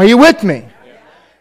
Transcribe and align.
Are 0.00 0.06
you 0.06 0.16
with 0.16 0.42
me? 0.42 0.64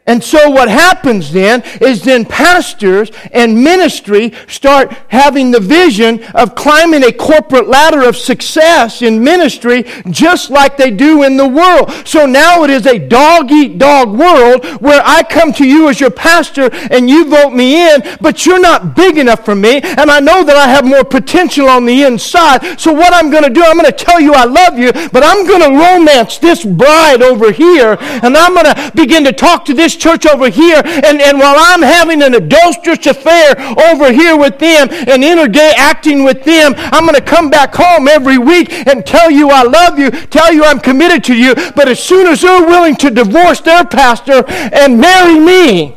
And 0.10 0.24
so 0.24 0.50
what 0.50 0.70
happens 0.70 1.32
then 1.32 1.62
is 1.80 2.02
then 2.02 2.26
pastors 2.26 3.12
and 3.32 3.64
ministry 3.64 4.34
start 4.48 4.92
having 5.10 5.52
the 5.52 5.60
vision 5.60 6.24
of 6.34 6.56
climbing 6.56 7.04
a 7.04 7.12
corporate 7.12 7.68
ladder 7.68 8.02
of 8.02 8.18
success 8.18 9.04
in 9.04 9.24
ministry 9.24 9.84
just 10.10 10.50
like 10.50 10.78
they 10.78 10.90
do 10.90 11.22
in 11.22 11.38
the 11.38 11.48
world. 11.48 11.92
So 12.08 12.26
now 12.26 12.64
it 12.64 12.72
is 12.72 12.88
a 12.88 12.98
dog 12.98 13.52
eat 13.52 13.78
dog 13.78 14.10
world 14.10 14.66
where 14.82 15.00
I 15.06 15.22
come 15.22 15.54
to 15.54 15.68
you 15.68 15.90
as 15.90 16.00
your 16.00 16.10
pastor 16.10 16.72
and 16.90 17.08
you 17.08 17.30
vote 17.30 17.52
me 17.52 17.94
in, 17.94 18.02
but 18.20 18.48
you're 18.48 18.60
not 18.60 18.96
big 18.96 19.20
enough 19.20 19.46
for 19.46 19.54
me 19.54 19.80
and 19.84 20.10
I 20.10 20.20
know 20.20 20.44
that 20.44 20.58
I 20.58 20.70
have 20.70 20.86
more 20.86 21.04
potential 21.04 21.70
on 21.70 21.86
the 21.86 22.02
inside. 22.02 22.80
So 22.80 22.92
what 22.92 23.14
I'm 23.14 23.30
going 23.30 23.44
to 23.44 23.52
do, 23.52 23.62
I'm 23.64 23.78
going 23.78 23.86
to 23.86 23.92
tell 23.92 24.20
you 24.20 24.34
I 24.34 24.46
love 24.46 24.80
you, 24.80 24.92
but 24.92 25.24
I'm 25.24 25.46
going 25.46 25.62
to 25.62 25.78
romance 25.78 26.40
this 26.40 26.66
bride 26.66 27.22
over 27.22 27.52
here 27.52 27.96
and 28.00 28.36
I'm 28.36 28.56
going 28.56 28.74
to 28.74 28.92
begin 28.96 29.24
to 29.26 29.34
talk 29.34 29.66
to 29.66 29.76
this 29.76 29.99
church 30.00 30.26
over 30.26 30.50
here, 30.50 30.82
and, 30.86 31.22
and 31.22 31.38
while 31.38 31.56
I'm 31.58 31.82
having 31.82 32.22
an 32.24 32.34
adulterous 32.34 33.06
affair 33.06 33.60
over 33.92 34.12
here 34.12 34.38
with 34.38 34.58
them 34.58 34.88
and 34.90 35.24
interacting 35.24 36.24
with 36.24 36.44
them, 36.44 36.74
I'm 36.78 37.04
going 37.04 37.16
to 37.16 37.22
come 37.22 37.50
back 37.50 37.76
home 37.76 38.08
every 38.08 38.38
week 38.38 38.72
and 38.88 39.06
tell 39.06 39.30
you 39.30 39.50
I 39.50 39.64
love 39.64 40.00
you, 40.00 40.10
tell 40.12 40.54
you 40.54 40.64
I'm 40.64 40.80
committed 40.80 41.24
to 41.26 41.36
you. 41.36 41.54
But 41.76 41.88
as 41.88 42.02
soon 42.02 42.28
as 42.28 42.42
they're 42.42 42.66
willing 42.66 42.96
to 42.98 43.10
divorce 43.10 43.62
their 43.62 43.86
pastor 43.86 44.44
and 44.48 45.00
marry 45.00 45.40
me, 45.40 45.96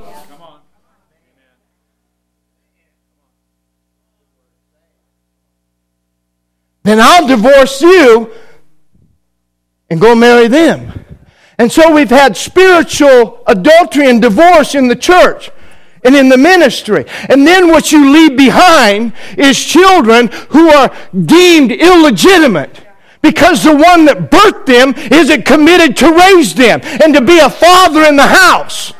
then 6.82 6.98
I'll 7.00 7.26
divorce 7.26 7.80
you 7.80 8.32
and 9.88 10.00
go 10.00 10.14
marry 10.14 10.48
them. 10.48 11.01
And 11.58 11.70
so 11.70 11.92
we've 11.92 12.10
had 12.10 12.36
spiritual 12.36 13.42
adultery 13.46 14.08
and 14.08 14.20
divorce 14.20 14.74
in 14.74 14.88
the 14.88 14.96
church 14.96 15.50
and 16.04 16.16
in 16.16 16.28
the 16.28 16.38
ministry. 16.38 17.04
And 17.28 17.46
then 17.46 17.68
what 17.68 17.92
you 17.92 18.10
leave 18.12 18.36
behind 18.36 19.12
is 19.36 19.62
children 19.62 20.28
who 20.50 20.70
are 20.70 20.94
deemed 21.24 21.72
illegitimate 21.72 22.80
because 23.22 23.62
the 23.62 23.74
one 23.74 24.04
that 24.06 24.30
birthed 24.30 24.66
them 24.66 24.94
isn't 25.12 25.46
committed 25.46 25.96
to 25.98 26.12
raise 26.12 26.54
them 26.54 26.80
and 26.82 27.14
to 27.14 27.20
be 27.20 27.38
a 27.38 27.48
father 27.48 28.02
in 28.04 28.16
the 28.16 28.26
house. 28.26 28.92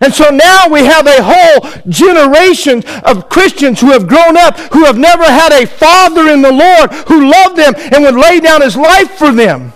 And 0.00 0.14
so 0.14 0.30
now 0.30 0.68
we 0.68 0.84
have 0.84 1.06
a 1.06 1.22
whole 1.22 1.82
generation 1.88 2.84
of 3.04 3.28
Christians 3.28 3.80
who 3.80 3.90
have 3.90 4.06
grown 4.06 4.36
up, 4.36 4.58
who 4.72 4.84
have 4.84 4.98
never 4.98 5.24
had 5.24 5.52
a 5.52 5.66
father 5.66 6.28
in 6.28 6.42
the 6.42 6.52
Lord 6.52 6.92
who 7.08 7.28
loved 7.28 7.56
them 7.56 7.74
and 7.92 8.04
would 8.04 8.14
lay 8.14 8.40
down 8.40 8.62
his 8.62 8.76
life 8.76 9.12
for 9.12 9.32
them. 9.32 9.72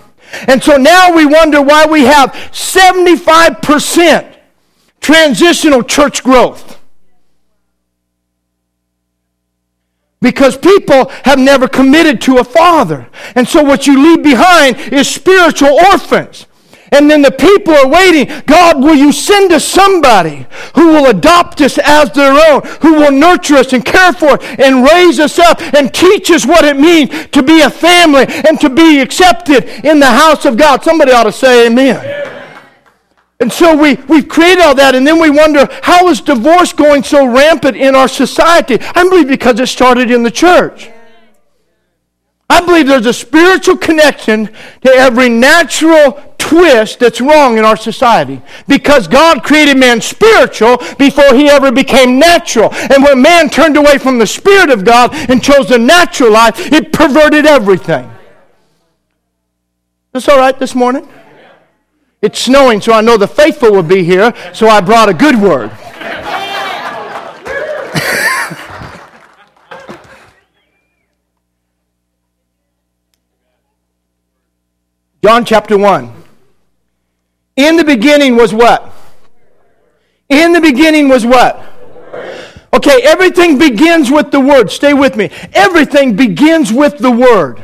And 0.48 0.62
so 0.62 0.76
now 0.76 1.14
we 1.14 1.26
wonder 1.26 1.60
why 1.60 1.86
we 1.86 2.04
have 2.04 2.32
75% 2.32 4.36
transitional 5.00 5.82
church 5.82 6.22
growth. 6.22 6.80
Because 10.20 10.56
people 10.56 11.08
have 11.24 11.38
never 11.38 11.66
committed 11.66 12.20
to 12.22 12.38
a 12.38 12.44
father. 12.44 13.08
And 13.34 13.46
so 13.46 13.62
what 13.62 13.88
you 13.88 14.00
leave 14.00 14.22
behind 14.22 14.76
is 14.92 15.08
spiritual 15.08 15.72
orphans. 15.90 16.46
And 16.92 17.10
then 17.10 17.22
the 17.22 17.32
people 17.32 17.74
are 17.74 17.88
waiting. 17.88 18.30
God, 18.46 18.82
will 18.82 18.94
you 18.94 19.12
send 19.12 19.50
us 19.50 19.64
somebody 19.64 20.46
who 20.74 20.88
will 20.88 21.06
adopt 21.06 21.60
us 21.62 21.78
as 21.82 22.12
their 22.12 22.32
own, 22.32 22.62
who 22.82 22.94
will 22.94 23.10
nurture 23.10 23.54
us 23.54 23.72
and 23.72 23.82
care 23.82 24.12
for 24.12 24.32
us 24.32 24.44
and 24.58 24.84
raise 24.84 25.18
us 25.18 25.38
up 25.38 25.60
and 25.74 25.92
teach 25.92 26.30
us 26.30 26.46
what 26.46 26.66
it 26.66 26.76
means 26.76 27.28
to 27.28 27.42
be 27.42 27.62
a 27.62 27.70
family 27.70 28.26
and 28.28 28.60
to 28.60 28.68
be 28.68 29.00
accepted 29.00 29.64
in 29.84 30.00
the 30.00 30.06
house 30.06 30.44
of 30.44 30.58
God? 30.58 30.84
Somebody 30.84 31.12
ought 31.12 31.24
to 31.24 31.32
say 31.32 31.66
amen. 31.66 32.28
And 33.40 33.52
so 33.52 33.76
we, 33.76 33.94
we've 34.06 34.28
created 34.28 34.62
all 34.62 34.74
that, 34.76 34.94
and 34.94 35.04
then 35.04 35.18
we 35.18 35.28
wonder 35.28 35.66
how 35.82 36.06
is 36.08 36.20
divorce 36.20 36.72
going 36.72 37.02
so 37.02 37.26
rampant 37.26 37.76
in 37.76 37.96
our 37.96 38.06
society? 38.06 38.78
I 38.80 39.02
believe 39.02 39.26
because 39.26 39.58
it 39.58 39.66
started 39.66 40.12
in 40.12 40.22
the 40.22 40.30
church. 40.30 40.90
I 42.48 42.64
believe 42.64 42.86
there's 42.86 43.06
a 43.06 43.14
spiritual 43.14 43.78
connection 43.78 44.46
to 44.82 44.90
every 44.90 45.30
natural 45.30 46.31
twist 46.42 46.98
that's 46.98 47.20
wrong 47.20 47.56
in 47.56 47.64
our 47.64 47.76
society. 47.76 48.42
Because 48.66 49.06
God 49.06 49.44
created 49.44 49.78
man 49.78 50.00
spiritual 50.00 50.78
before 50.98 51.34
he 51.34 51.48
ever 51.48 51.70
became 51.70 52.18
natural. 52.18 52.74
And 52.74 53.04
when 53.04 53.22
man 53.22 53.48
turned 53.48 53.76
away 53.76 53.98
from 53.98 54.18
the 54.18 54.26
Spirit 54.26 54.70
of 54.70 54.84
God 54.84 55.14
and 55.30 55.40
chose 55.42 55.68
the 55.68 55.78
natural 55.78 56.32
life, 56.32 56.72
it 56.72 56.92
perverted 56.92 57.46
everything. 57.46 58.10
Is 60.14 60.28
all 60.28 60.38
right 60.38 60.58
this 60.58 60.74
morning? 60.74 61.08
It's 62.20 62.40
snowing, 62.40 62.80
so 62.80 62.92
I 62.92 63.00
know 63.00 63.16
the 63.16 63.28
faithful 63.28 63.70
will 63.70 63.84
be 63.84 64.02
here, 64.04 64.34
so 64.52 64.68
I 64.68 64.80
brought 64.80 65.08
a 65.08 65.14
good 65.14 65.36
word. 65.36 65.70
John 75.24 75.44
chapter 75.44 75.78
1. 75.78 76.21
In 77.56 77.76
the 77.76 77.84
beginning 77.84 78.36
was 78.36 78.54
what? 78.54 78.90
In 80.28 80.52
the 80.52 80.60
beginning 80.60 81.08
was 81.08 81.26
what? 81.26 81.62
Okay, 82.74 83.02
everything 83.02 83.58
begins 83.58 84.10
with 84.10 84.30
the 84.30 84.40
Word. 84.40 84.70
Stay 84.70 84.94
with 84.94 85.16
me. 85.16 85.30
Everything 85.52 86.16
begins 86.16 86.72
with 86.72 86.98
the 86.98 87.10
Word. 87.10 87.62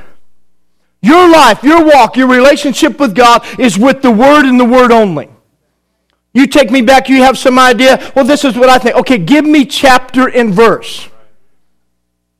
Your 1.01 1.31
life, 1.31 1.63
your 1.63 1.85
walk, 1.85 2.17
your 2.17 2.29
relationship 2.29 3.01
with 3.01 3.15
God 3.15 3.47
is 3.59 3.79
with 3.79 4.03
the 4.03 4.11
Word 4.11 4.45
and 4.45 4.61
the 4.61 4.65
Word 4.65 4.93
only. 4.93 5.31
You 6.35 6.47
take 6.47 6.71
me 6.71 6.83
back, 6.83 7.09
you 7.09 7.23
have 7.23 7.39
some 7.39 7.59
idea. 7.59 8.13
Well, 8.15 8.25
this 8.25 8.45
is 8.45 8.57
what 8.57 8.69
I 8.69 8.79
think. 8.79 8.97
Okay, 8.97 9.17
give 9.19 9.45
me 9.45 9.65
chapter 9.65 10.29
and 10.29 10.53
verse. 10.53 11.09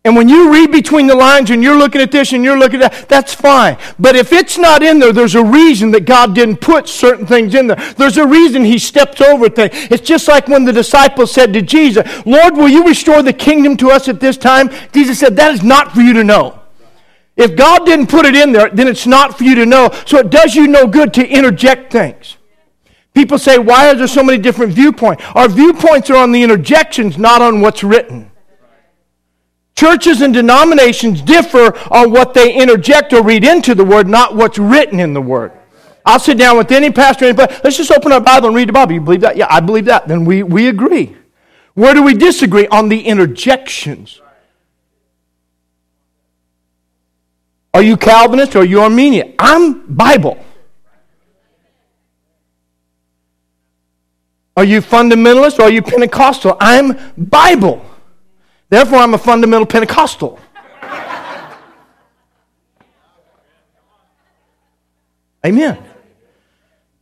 And 0.05 0.15
when 0.15 0.29
you 0.29 0.53
read 0.53 0.71
between 0.71 1.07
the 1.07 1.15
lines 1.15 1.51
and 1.51 1.63
you're 1.63 1.77
looking 1.77 2.01
at 2.01 2.13
this 2.13 2.33
and 2.33 2.45
you're 2.45 2.59
looking 2.59 2.81
at 2.83 2.93
that, 2.93 3.09
that's 3.09 3.35
fine. 3.35 3.77
But 3.99 4.15
if 4.17 4.33
it's 4.33 4.57
not 4.57 4.83
in 4.83 5.01
there, 5.01 5.13
there's 5.13 5.35
a 5.35 5.45
reason 5.45 5.91
that 5.91 6.07
God 6.07 6.35
didn't 6.35 6.61
put 6.61 6.89
certain 6.89 7.27
things 7.27 7.55
in 7.55 7.67
there. 7.67 7.77
There's 7.97 8.17
a 8.17 8.27
reason 8.27 8.65
He 8.65 8.79
steps 8.79 9.21
over 9.21 9.49
things. 9.49 9.73
It's 9.91 10.07
just 10.07 10.29
like 10.29 10.47
when 10.47 10.65
the 10.65 10.73
disciples 10.73 11.33
said 11.33 11.53
to 11.53 11.63
Jesus, 11.63 12.07
Lord, 12.25 12.57
will 12.57 12.69
you 12.69 12.87
restore 12.87 13.23
the 13.23 13.33
kingdom 13.33 13.77
to 13.79 13.91
us 13.91 14.09
at 14.09 14.21
this 14.21 14.37
time? 14.37 14.71
Jesus 14.93 15.19
said, 15.19 15.37
That 15.37 15.53
is 15.53 15.63
not 15.63 15.93
for 15.93 16.01
you 16.01 16.13
to 16.15 16.25
know. 16.25 16.61
If 17.37 17.57
God 17.57 17.85
didn't 17.85 18.09
put 18.09 18.25
it 18.25 18.35
in 18.35 18.53
there, 18.53 18.71
then 18.71 18.89
it's 18.89 19.07
not 19.07 19.37
for 19.37 19.45
you 19.45 19.57
to 19.57 19.67
know. 19.67 19.91
So 20.07 20.19
it 20.19 20.31
does 20.31 20.55
you 20.55 20.69
no 20.69 20.87
good 20.87 21.13
to 21.15 21.29
interject 21.29 21.93
things. 21.93 22.37
People 23.15 23.39
say, 23.39 23.59
Why 23.59 23.91
are 23.91 23.95
there 23.95 24.07
so 24.07 24.23
many 24.23 24.39
different 24.39 24.73
viewpoints? 24.73 25.25
Our 25.35 25.49
viewpoints 25.49 26.09
are 26.09 26.17
on 26.17 26.33
the 26.33 26.43
interjections, 26.43 27.19
not 27.19 27.43
on 27.43 27.61
what's 27.61 27.83
written. 27.85 28.31
Churches 29.79 30.23
and 30.23 30.35
denominations 30.35 31.23
differ 31.23 31.73
on 31.93 32.11
what 32.11 32.35
they 32.35 32.53
interject 32.53 33.13
or 33.13 33.23
read 33.23 33.45
into 33.45 33.77
the 33.77 33.85
Word, 33.85 34.09
not 34.09 34.35
what's 34.35 34.59
written 34.59 34.99
in 34.99 35.15
the 35.15 35.21
Word. 35.21 35.53
I'll 36.05 36.19
sit 36.19 36.37
down 36.37 36.59
with 36.59 36.73
any 36.73 36.91
pastor, 36.91 37.27
anybody, 37.27 37.55
let's 37.63 37.77
just 37.77 37.93
open 37.93 38.11
our 38.11 38.21
Bible 38.21 38.49
and 38.49 38.57
read 38.57 38.69
the 38.69 38.73
Bible. 38.73 38.95
You 38.95 39.01
believe 39.01 39.21
that? 39.21 39.37
Yeah, 39.37 39.47
I 39.49 39.61
believe 39.61 39.85
that. 39.85 40.09
Then 40.09 40.25
we, 40.25 40.43
we 40.43 40.67
agree. 40.67 41.15
Where 41.75 41.95
do 41.95 42.03
we 42.03 42.15
disagree? 42.15 42.67
On 42.67 42.89
the 42.89 43.01
interjections. 43.01 44.21
Are 47.73 47.83
you 47.83 47.97
Calvinist 47.97 48.57
or 48.57 48.63
are 48.63 48.65
you 48.65 48.81
Arminian? 48.81 49.37
I'm 49.39 49.95
Bible. 49.95 50.45
Are 54.57 54.65
you 54.65 54.81
fundamentalist 54.81 55.61
or 55.61 55.67
are 55.67 55.71
you 55.71 55.83
Pentecostal? 55.83 56.57
I'm 56.59 56.99
Bible. 57.17 57.88
Therefore, 58.69 58.99
I'm 58.99 59.15
a 59.15 59.19
fundamental 59.19 59.67
Pentecostal. 59.67 60.39
Amen. 65.47 65.79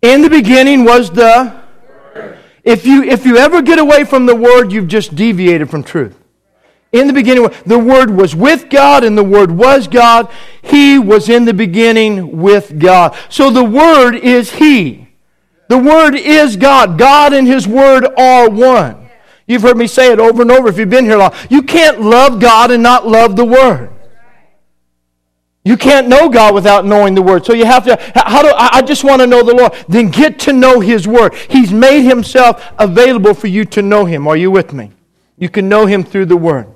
In 0.03 0.23
the 0.23 0.31
beginning 0.31 0.85
was 0.85 1.11
the. 1.11 1.65
If 2.63 2.85
you, 2.85 3.03
if 3.05 3.25
you 3.25 3.37
ever 3.37 3.63
get 3.63 3.79
away 3.79 4.05
from 4.05 4.27
the 4.27 4.35
word, 4.35 4.73
you've 4.73 4.89
just 4.89 5.15
deviated 5.15 5.71
from 5.71 5.85
truth. 5.85 6.17
In 6.93 7.07
the 7.07 7.13
beginning, 7.13 7.49
the 7.67 7.79
Word 7.79 8.11
was 8.11 8.35
with 8.35 8.71
God, 8.71 9.05
and 9.05 9.19
the 9.19 9.25
Word 9.25 9.51
was 9.51 9.87
God. 9.87 10.31
He 10.63 10.99
was 10.99 11.29
in 11.29 11.45
the 11.45 11.53
beginning 11.53 12.39
with 12.39 12.79
God. 12.79 13.17
So 13.29 13.51
the 13.51 13.65
Word 13.65 14.15
is 14.15 14.53
He. 14.53 15.09
The 15.69 15.79
Word 15.79 16.15
is 16.15 16.57
God. 16.57 16.97
God 16.99 17.33
and 17.33 17.47
His 17.47 17.69
Word 17.69 18.07
are 18.17 18.49
one. 18.49 19.06
You've 19.47 19.63
heard 19.63 19.77
me 19.77 19.87
say 19.87 20.13
it 20.13 20.19
over 20.19 20.43
and 20.43 20.51
over 20.51 20.69
if 20.69 20.79
you've 20.79 20.91
been 20.91 21.05
here 21.05 21.17
long. 21.17 21.33
You 21.49 21.63
can't 21.63 22.01
love 22.01 22.41
God 22.41 22.71
and 22.71 22.83
not 22.83 23.07
love 23.07 23.37
the 23.37 23.45
Word. 23.45 23.91
You 25.65 25.77
can't 25.77 26.07
know 26.07 26.29
God 26.29 26.55
without 26.55 26.85
knowing 26.85 27.15
the 27.15 27.23
Word. 27.23 27.45
So 27.45 27.53
you 27.53 27.65
have 27.65 27.85
to, 27.87 27.97
how 28.15 28.43
do, 28.43 28.53
I 28.57 28.83
just 28.83 29.03
want 29.03 29.21
to 29.21 29.27
know 29.27 29.43
the 29.43 29.55
Lord. 29.55 29.73
Then 29.89 30.11
get 30.11 30.39
to 30.41 30.53
know 30.53 30.81
His 30.81 31.09
Word. 31.09 31.35
He's 31.35 31.73
made 31.73 32.03
Himself 32.03 32.65
available 32.79 33.35
for 33.35 33.49
you 33.49 33.65
to 33.67 33.83
know 33.83 34.05
Him. 34.05 34.29
Are 34.29 34.37
you 34.37 34.51
with 34.51 34.73
me? 34.73 34.93
You 35.37 35.49
can 35.49 35.69
know 35.69 35.87
Him 35.87 36.05
through 36.05 36.27
the 36.27 36.37
Word. 36.37 36.69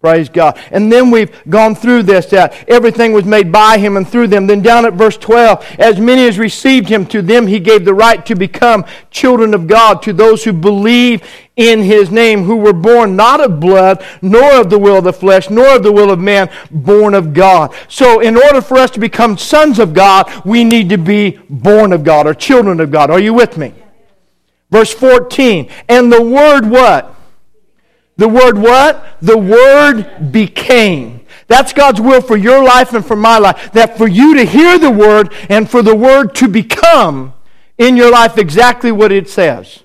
Praise 0.00 0.30
God. 0.30 0.58
And 0.70 0.90
then 0.90 1.10
we've 1.10 1.30
gone 1.50 1.74
through 1.74 2.04
this 2.04 2.24
that 2.26 2.54
everything 2.66 3.12
was 3.12 3.26
made 3.26 3.52
by 3.52 3.76
him 3.76 3.98
and 3.98 4.08
through 4.08 4.28
them. 4.28 4.46
Then 4.46 4.62
down 4.62 4.86
at 4.86 4.94
verse 4.94 5.18
12, 5.18 5.76
as 5.78 6.00
many 6.00 6.26
as 6.26 6.38
received 6.38 6.88
him, 6.88 7.04
to 7.06 7.20
them 7.20 7.46
he 7.46 7.60
gave 7.60 7.84
the 7.84 7.92
right 7.92 8.24
to 8.24 8.34
become 8.34 8.86
children 9.10 9.52
of 9.52 9.66
God, 9.66 10.00
to 10.02 10.14
those 10.14 10.42
who 10.42 10.54
believe 10.54 11.22
in 11.56 11.82
his 11.82 12.10
name, 12.10 12.44
who 12.44 12.56
were 12.56 12.72
born 12.72 13.14
not 13.14 13.42
of 13.42 13.60
blood, 13.60 14.02
nor 14.22 14.58
of 14.58 14.70
the 14.70 14.78
will 14.78 14.96
of 14.96 15.04
the 15.04 15.12
flesh, 15.12 15.50
nor 15.50 15.76
of 15.76 15.82
the 15.82 15.92
will 15.92 16.10
of 16.10 16.18
man, 16.18 16.48
born 16.70 17.12
of 17.12 17.34
God. 17.34 17.74
So 17.88 18.20
in 18.20 18.38
order 18.38 18.62
for 18.62 18.78
us 18.78 18.90
to 18.92 19.00
become 19.00 19.36
sons 19.36 19.78
of 19.78 19.92
God, 19.92 20.32
we 20.46 20.64
need 20.64 20.88
to 20.88 20.96
be 20.96 21.38
born 21.50 21.92
of 21.92 22.04
God 22.04 22.26
or 22.26 22.32
children 22.32 22.80
of 22.80 22.90
God. 22.90 23.10
Are 23.10 23.20
you 23.20 23.34
with 23.34 23.58
me? 23.58 23.74
Verse 24.70 24.94
14. 24.94 25.70
And 25.90 26.10
the 26.10 26.22
word 26.22 26.64
what? 26.64 27.16
The 28.20 28.28
word 28.28 28.58
what? 28.58 29.02
The 29.22 29.38
word 29.38 30.30
became. 30.30 31.24
That's 31.46 31.72
God's 31.72 32.02
will 32.02 32.20
for 32.20 32.36
your 32.36 32.62
life 32.62 32.92
and 32.92 33.02
for 33.02 33.16
my 33.16 33.38
life. 33.38 33.72
That 33.72 33.96
for 33.96 34.06
you 34.06 34.36
to 34.36 34.44
hear 34.44 34.78
the 34.78 34.90
word 34.90 35.32
and 35.48 35.68
for 35.68 35.80
the 35.80 35.96
word 35.96 36.34
to 36.34 36.46
become 36.46 37.32
in 37.78 37.96
your 37.96 38.10
life 38.10 38.36
exactly 38.36 38.92
what 38.92 39.10
it 39.10 39.26
says. 39.26 39.84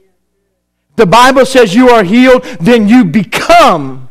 The 0.98 1.06
Bible 1.06 1.46
says 1.46 1.76
you 1.76 1.88
are 1.92 2.04
healed, 2.04 2.44
then 2.60 2.90
you 2.90 3.06
become 3.06 4.10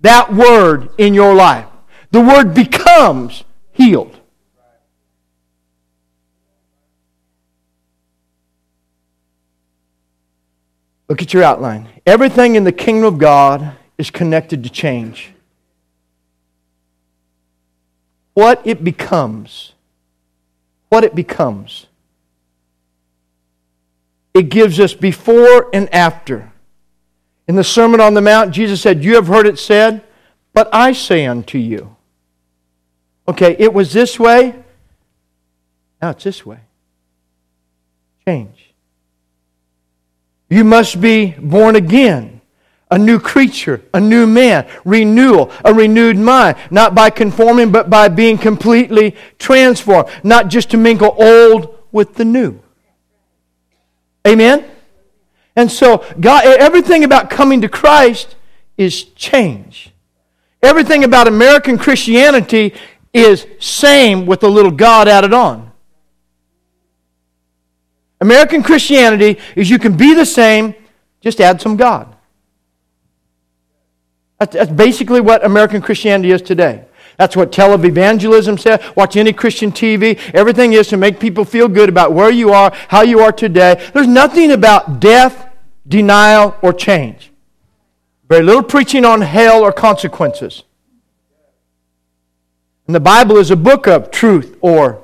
that 0.00 0.34
word 0.34 0.88
in 0.98 1.14
your 1.14 1.32
life. 1.32 1.66
The 2.10 2.20
word 2.20 2.54
becomes 2.54 3.44
healed. 3.70 4.18
Look 11.12 11.20
at 11.20 11.34
your 11.34 11.42
outline. 11.42 11.90
Everything 12.06 12.56
in 12.56 12.64
the 12.64 12.72
kingdom 12.72 13.04
of 13.04 13.18
God 13.18 13.76
is 13.98 14.10
connected 14.10 14.64
to 14.64 14.70
change. 14.70 15.34
What 18.32 18.62
it 18.66 18.82
becomes, 18.82 19.74
what 20.88 21.04
it 21.04 21.14
becomes, 21.14 21.86
it 24.32 24.48
gives 24.48 24.80
us 24.80 24.94
before 24.94 25.68
and 25.74 25.92
after. 25.92 26.50
In 27.46 27.56
the 27.56 27.62
Sermon 27.62 28.00
on 28.00 28.14
the 28.14 28.22
Mount, 28.22 28.52
Jesus 28.52 28.80
said, 28.80 29.04
You 29.04 29.16
have 29.16 29.26
heard 29.26 29.46
it 29.46 29.58
said, 29.58 30.02
but 30.54 30.70
I 30.72 30.94
say 30.94 31.26
unto 31.26 31.58
you. 31.58 31.94
Okay, 33.28 33.54
it 33.58 33.74
was 33.74 33.92
this 33.92 34.18
way, 34.18 34.54
now 36.00 36.08
it's 36.08 36.24
this 36.24 36.46
way. 36.46 36.60
Change. 38.26 38.71
You 40.52 40.64
must 40.64 41.00
be 41.00 41.34
born 41.38 41.76
again, 41.76 42.42
a 42.90 42.98
new 42.98 43.18
creature, 43.18 43.80
a 43.94 43.98
new 43.98 44.26
man, 44.26 44.68
renewal, 44.84 45.50
a 45.64 45.72
renewed 45.72 46.18
mind, 46.18 46.58
not 46.70 46.94
by 46.94 47.08
conforming, 47.08 47.72
but 47.72 47.88
by 47.88 48.08
being 48.08 48.36
completely 48.36 49.16
transformed, 49.38 50.10
not 50.22 50.48
just 50.48 50.70
to 50.72 50.76
mingle 50.76 51.16
old 51.18 51.78
with 51.90 52.16
the 52.16 52.26
new. 52.26 52.60
Amen? 54.28 54.62
And 55.56 55.72
so, 55.72 56.04
God, 56.20 56.44
everything 56.44 57.02
about 57.02 57.30
coming 57.30 57.62
to 57.62 57.68
Christ 57.70 58.36
is 58.76 59.04
change. 59.04 59.90
Everything 60.62 61.02
about 61.02 61.28
American 61.28 61.78
Christianity 61.78 62.74
is 63.14 63.46
same 63.58 64.26
with 64.26 64.42
a 64.42 64.48
little 64.48 64.70
God 64.70 65.08
added 65.08 65.32
on. 65.32 65.71
American 68.22 68.62
Christianity 68.62 69.40
is 69.56 69.68
you 69.68 69.80
can 69.80 69.96
be 69.96 70.14
the 70.14 70.24
same, 70.24 70.76
just 71.20 71.40
add 71.40 71.60
some 71.60 71.76
God. 71.76 72.14
That's 74.38 74.70
basically 74.70 75.20
what 75.20 75.44
American 75.44 75.82
Christianity 75.82 76.30
is 76.30 76.40
today. 76.40 76.84
That's 77.18 77.34
what 77.34 77.50
televangelism 77.50 78.60
says. 78.60 78.80
Watch 78.94 79.16
any 79.16 79.32
Christian 79.32 79.72
TV. 79.72 80.20
Everything 80.34 80.72
is 80.72 80.86
to 80.88 80.96
make 80.96 81.18
people 81.18 81.44
feel 81.44 81.66
good 81.66 81.88
about 81.88 82.12
where 82.12 82.30
you 82.30 82.52
are, 82.52 82.72
how 82.88 83.02
you 83.02 83.18
are 83.18 83.32
today. 83.32 83.90
There's 83.92 84.06
nothing 84.06 84.52
about 84.52 85.00
death, 85.00 85.48
denial, 85.88 86.56
or 86.62 86.72
change. 86.72 87.32
Very 88.28 88.44
little 88.44 88.62
preaching 88.62 89.04
on 89.04 89.20
hell 89.20 89.62
or 89.62 89.72
consequences. 89.72 90.62
And 92.86 92.94
the 92.94 93.00
Bible 93.00 93.36
is 93.36 93.50
a 93.50 93.56
book 93.56 93.88
of 93.88 94.12
truth 94.12 94.56
or 94.60 95.01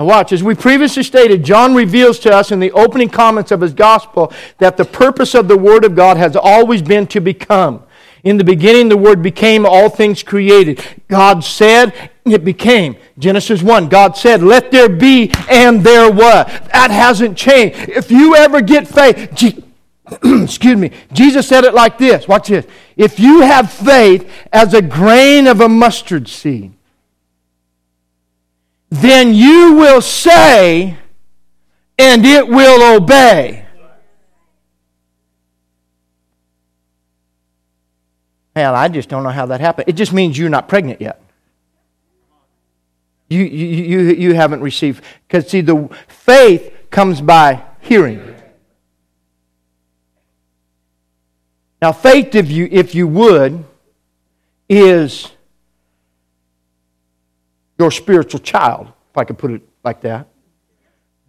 Watch, 0.00 0.32
as 0.32 0.42
we 0.42 0.54
previously 0.54 1.02
stated, 1.02 1.44
John 1.44 1.74
reveals 1.74 2.18
to 2.20 2.34
us 2.34 2.52
in 2.52 2.58
the 2.58 2.72
opening 2.72 3.10
comments 3.10 3.50
of 3.50 3.60
his 3.60 3.74
gospel 3.74 4.32
that 4.56 4.78
the 4.78 4.84
purpose 4.84 5.34
of 5.34 5.46
the 5.46 5.58
Word 5.58 5.84
of 5.84 5.94
God 5.94 6.16
has 6.16 6.36
always 6.36 6.80
been 6.80 7.06
to 7.08 7.20
become. 7.20 7.82
In 8.24 8.38
the 8.38 8.44
beginning, 8.44 8.88
the 8.88 8.96
Word 8.96 9.22
became 9.22 9.66
all 9.66 9.90
things 9.90 10.22
created. 10.22 10.82
God 11.08 11.44
said, 11.44 12.10
it 12.24 12.44
became. 12.44 12.96
Genesis 13.18 13.62
1, 13.62 13.88
God 13.88 14.16
said, 14.16 14.42
let 14.42 14.70
there 14.70 14.88
be, 14.88 15.32
and 15.50 15.82
there 15.82 16.10
was. 16.10 16.46
That 16.72 16.90
hasn't 16.90 17.36
changed. 17.36 17.90
If 17.90 18.10
you 18.10 18.36
ever 18.36 18.62
get 18.62 18.88
faith, 18.88 19.32
excuse 20.22 20.76
me, 20.76 20.92
Jesus 21.12 21.46
said 21.46 21.64
it 21.64 21.74
like 21.74 21.98
this. 21.98 22.26
Watch 22.26 22.48
this. 22.48 22.66
If 22.96 23.20
you 23.20 23.42
have 23.42 23.70
faith 23.70 24.30
as 24.52 24.72
a 24.72 24.82
grain 24.82 25.46
of 25.46 25.60
a 25.60 25.68
mustard 25.68 26.26
seed, 26.28 26.72
then 28.90 29.34
you 29.34 29.74
will 29.74 30.00
say, 30.00 30.98
and 31.98 32.26
it 32.26 32.48
will 32.48 32.96
obey. 32.96 33.64
Hell, 38.54 38.74
I 38.74 38.88
just 38.88 39.08
don't 39.08 39.22
know 39.22 39.30
how 39.30 39.46
that 39.46 39.60
happened. 39.60 39.88
It 39.88 39.92
just 39.92 40.12
means 40.12 40.36
you're 40.36 40.50
not 40.50 40.68
pregnant 40.68 41.00
yet. 41.00 41.22
You, 43.28 43.44
you, 43.44 43.66
you, 43.66 44.00
you 44.14 44.34
haven't 44.34 44.60
received. 44.60 45.04
Because, 45.26 45.48
see, 45.48 45.60
the 45.60 45.88
faith 46.08 46.72
comes 46.90 47.20
by 47.20 47.62
hearing. 47.80 48.34
Now, 51.80 51.92
faith, 51.92 52.34
if 52.34 52.50
you, 52.50 52.68
if 52.70 52.94
you 52.94 53.06
would, 53.06 53.64
is 54.68 55.30
your 57.80 57.90
spiritual 57.90 58.40
child, 58.40 58.88
if 59.10 59.16
I 59.16 59.24
could 59.24 59.38
put 59.38 59.50
it 59.52 59.62
like 59.82 60.02
that. 60.02 60.28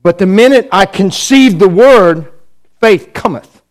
But 0.03 0.17
the 0.17 0.25
minute 0.25 0.67
I 0.69 0.85
conceived 0.85 1.59
the 1.59 1.69
word, 1.69 2.29
faith 2.81 3.11
cometh. 3.13 3.61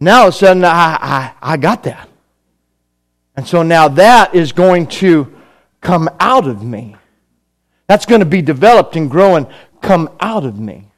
Now 0.00 0.22
all 0.22 0.28
of 0.28 0.34
a 0.34 0.36
sudden, 0.36 0.64
I, 0.64 0.98
I, 1.00 1.32
I 1.40 1.56
got 1.56 1.84
that. 1.84 2.08
And 3.36 3.46
so 3.46 3.62
now 3.62 3.86
that 3.88 4.34
is 4.34 4.50
going 4.50 4.88
to 4.88 5.32
come 5.80 6.10
out 6.18 6.48
of 6.48 6.64
me. 6.64 6.96
That's 7.86 8.06
going 8.06 8.18
to 8.18 8.26
be 8.26 8.42
developed 8.42 8.96
and 8.96 9.08
grow 9.08 9.36
and 9.36 9.46
come 9.80 10.10
out 10.18 10.44
of 10.44 10.58
me. 10.58 10.88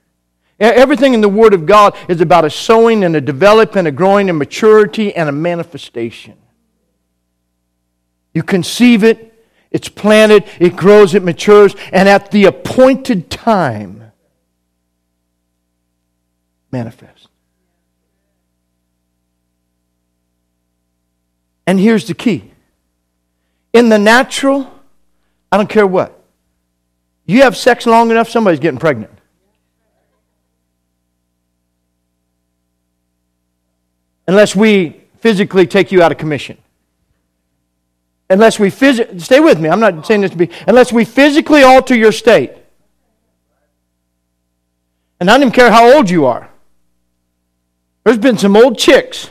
Everything 0.59 1.13
in 1.13 1.21
the 1.21 1.29
Word 1.29 1.53
of 1.53 1.67
God 1.67 1.95
is 2.09 2.23
about 2.23 2.47
a 2.47 2.51
sowing 2.51 3.05
and 3.05 3.15
a 3.17 3.21
development, 3.21 3.87
a 3.87 3.91
growing, 3.91 4.31
a 4.31 4.33
maturity, 4.33 5.15
and 5.15 5.29
a 5.29 5.33
manifestation. 5.33 6.37
You 8.33 8.43
conceive 8.43 9.05
it, 9.05 9.26
it's 9.77 9.91
planted, 9.91 10.45
it 10.59 10.75
grows, 10.75 11.15
it 11.15 11.23
matures, 11.23 11.77
and 11.93 12.09
at 12.09 12.31
the 12.31 12.47
appointed 12.47 13.29
time, 13.29 14.11
manifest. 16.73 17.29
And 21.67 21.79
here's 21.79 22.07
the 22.07 22.15
key 22.15 22.51
in 23.75 23.91
the 23.91 23.99
natural, 23.99 24.73
I 25.53 25.59
don't 25.59 25.69
care 25.69 25.87
what. 25.87 26.19
You 27.27 27.43
have 27.43 27.55
sex 27.55 27.85
long 27.85 28.11
enough, 28.11 28.31
somebody's 28.31 28.61
getting 28.61 28.81
pregnant. 28.81 29.13
Unless 34.27 34.57
we 34.57 35.03
physically 35.19 35.67
take 35.67 35.93
you 35.93 36.01
out 36.01 36.13
of 36.13 36.17
commission 36.17 36.57
unless 38.29 38.59
we 38.59 38.71
physically, 38.71 39.19
stay 39.19 39.41
with 39.41 39.61
me, 39.61 39.69
I'm 39.69 39.81
not 39.81 40.07
saying 40.07 40.23
this 40.23 40.31
to 40.33 40.37
be, 40.37 40.51
unless 40.67 40.93
we 40.93 41.05
physically 41.05 41.63
alter 41.63 41.95
your 41.95 42.13
state. 42.13 42.53
And 45.21 45.31
I 45.31 45.35
don't 45.35 45.43
even 45.43 45.53
care 45.53 45.71
how 45.71 45.97
old 45.97 46.11
you 46.11 46.27
are. 46.27 46.51
There's 48.05 48.19
been 48.19 48.39
some 48.39 48.57
old 48.57 48.79
chicks 48.79 49.31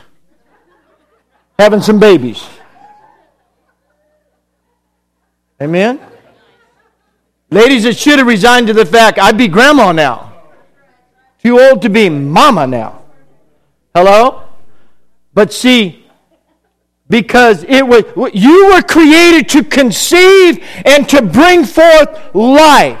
having 1.58 1.80
some 1.80 1.98
babies. 1.98 2.44
Amen? 5.60 6.00
Ladies 7.50 7.84
that 7.84 7.96
should 7.96 8.18
have 8.18 8.26
resigned 8.26 8.66
to 8.66 8.72
the 8.72 8.84
fact 8.84 9.18
I'd 9.18 9.38
be 9.38 9.48
grandma 9.48 9.92
now. 9.92 10.34
Too 11.42 11.58
old 11.58 11.82
to 11.82 11.88
be 11.88 12.10
mama 12.10 12.66
now. 12.66 13.02
Hello? 13.94 14.42
But 15.32 15.52
see, 15.52 16.05
because 17.08 17.64
it 17.64 17.86
was 17.86 18.02
you 18.34 18.66
were 18.66 18.82
created 18.82 19.48
to 19.48 19.62
conceive 19.62 20.58
and 20.84 21.08
to 21.08 21.22
bring 21.22 21.64
forth 21.64 22.34
life 22.34 22.98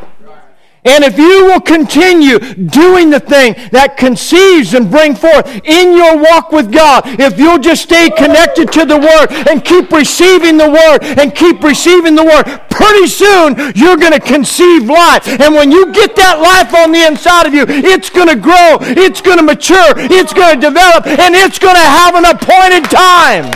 And 0.86 1.02
if 1.02 1.18
you 1.18 1.46
will 1.46 1.60
continue 1.60 2.38
doing 2.38 3.10
the 3.10 3.18
thing 3.18 3.54
that 3.72 3.96
conceives 3.96 4.72
and 4.72 4.88
bring 4.88 5.16
forth 5.16 5.44
in 5.66 5.96
your 5.98 6.16
walk 6.16 6.52
with 6.52 6.70
God, 6.70 7.02
if 7.18 7.40
you'll 7.40 7.58
just 7.58 7.82
stay 7.82 8.08
connected 8.08 8.70
to 8.70 8.86
the 8.86 8.96
Word 8.96 9.34
and 9.50 9.64
keep 9.64 9.90
receiving 9.90 10.56
the 10.56 10.70
Word 10.70 11.02
and 11.02 11.34
keep 11.34 11.60
receiving 11.64 12.14
the 12.14 12.22
Word, 12.22 12.44
pretty 12.70 13.08
soon 13.10 13.58
you're 13.74 13.98
going 13.98 14.14
to 14.14 14.22
conceive 14.22 14.86
life. 14.86 15.26
And 15.26 15.58
when 15.58 15.72
you 15.72 15.90
get 15.90 16.14
that 16.22 16.38
life 16.38 16.72
on 16.72 16.92
the 16.92 17.02
inside 17.04 17.50
of 17.50 17.52
you, 17.52 17.66
it's 17.66 18.08
going 18.08 18.28
to 18.28 18.38
grow, 18.38 18.78
it's 18.80 19.20
going 19.20 19.38
to 19.38 19.42
mature, 19.42 19.90
it's 19.98 20.32
going 20.32 20.54
to 20.54 20.70
develop, 20.70 21.02
and 21.10 21.34
it's 21.34 21.58
going 21.58 21.74
to 21.74 21.88
have 21.98 22.14
an 22.14 22.30
appointed 22.30 22.86
time. 22.86 23.50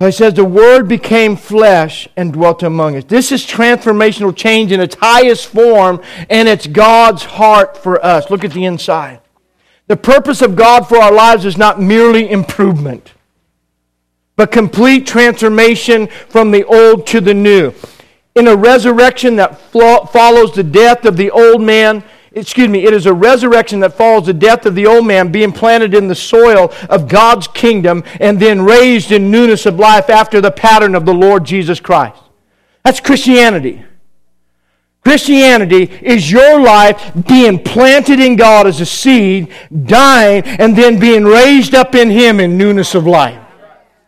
He 0.00 0.12
says, 0.12 0.34
The 0.34 0.44
Word 0.44 0.88
became 0.88 1.34
flesh 1.36 2.08
and 2.16 2.32
dwelt 2.32 2.62
among 2.62 2.96
us. 2.96 3.04
This 3.04 3.32
is 3.32 3.44
transformational 3.44 4.34
change 4.34 4.70
in 4.70 4.80
its 4.80 4.94
highest 4.94 5.46
form, 5.46 6.00
and 6.30 6.48
it's 6.48 6.68
God's 6.68 7.24
heart 7.24 7.76
for 7.76 8.04
us. 8.04 8.30
Look 8.30 8.44
at 8.44 8.52
the 8.52 8.64
inside. 8.64 9.20
The 9.88 9.96
purpose 9.96 10.40
of 10.40 10.54
God 10.54 10.86
for 10.86 10.98
our 10.98 11.12
lives 11.12 11.44
is 11.44 11.56
not 11.56 11.80
merely 11.80 12.30
improvement, 12.30 13.14
but 14.36 14.52
complete 14.52 15.06
transformation 15.06 16.06
from 16.28 16.52
the 16.52 16.64
old 16.64 17.06
to 17.08 17.20
the 17.20 17.34
new. 17.34 17.72
In 18.36 18.46
a 18.46 18.54
resurrection 18.54 19.34
that 19.36 19.58
follows 19.72 20.54
the 20.54 20.62
death 20.62 21.06
of 21.06 21.16
the 21.16 21.30
old 21.30 21.60
man, 21.60 22.04
excuse 22.38 22.68
me, 22.68 22.84
it 22.84 22.94
is 22.94 23.06
a 23.06 23.12
resurrection 23.12 23.80
that 23.80 23.94
follows 23.94 24.26
the 24.26 24.32
death 24.32 24.66
of 24.66 24.74
the 24.74 24.86
old 24.86 25.06
man 25.06 25.32
being 25.32 25.52
planted 25.52 25.94
in 25.94 26.08
the 26.08 26.14
soil 26.14 26.72
of 26.88 27.08
God's 27.08 27.48
kingdom 27.48 28.04
and 28.20 28.40
then 28.40 28.62
raised 28.62 29.12
in 29.12 29.30
newness 29.30 29.66
of 29.66 29.78
life 29.78 30.08
after 30.08 30.40
the 30.40 30.50
pattern 30.50 30.94
of 30.94 31.04
the 31.04 31.14
Lord 31.14 31.44
Jesus 31.44 31.80
Christ. 31.80 32.22
That's 32.84 33.00
Christianity. 33.00 33.84
Christianity 35.04 35.84
is 36.02 36.30
your 36.30 36.60
life 36.60 37.12
being 37.26 37.62
planted 37.62 38.20
in 38.20 38.36
God 38.36 38.66
as 38.66 38.80
a 38.80 38.86
seed, 38.86 39.52
dying, 39.86 40.42
and 40.44 40.76
then 40.76 40.98
being 40.98 41.24
raised 41.24 41.74
up 41.74 41.94
in 41.94 42.10
Him 42.10 42.40
in 42.40 42.58
newness 42.58 42.94
of 42.94 43.06
life. 43.06 43.40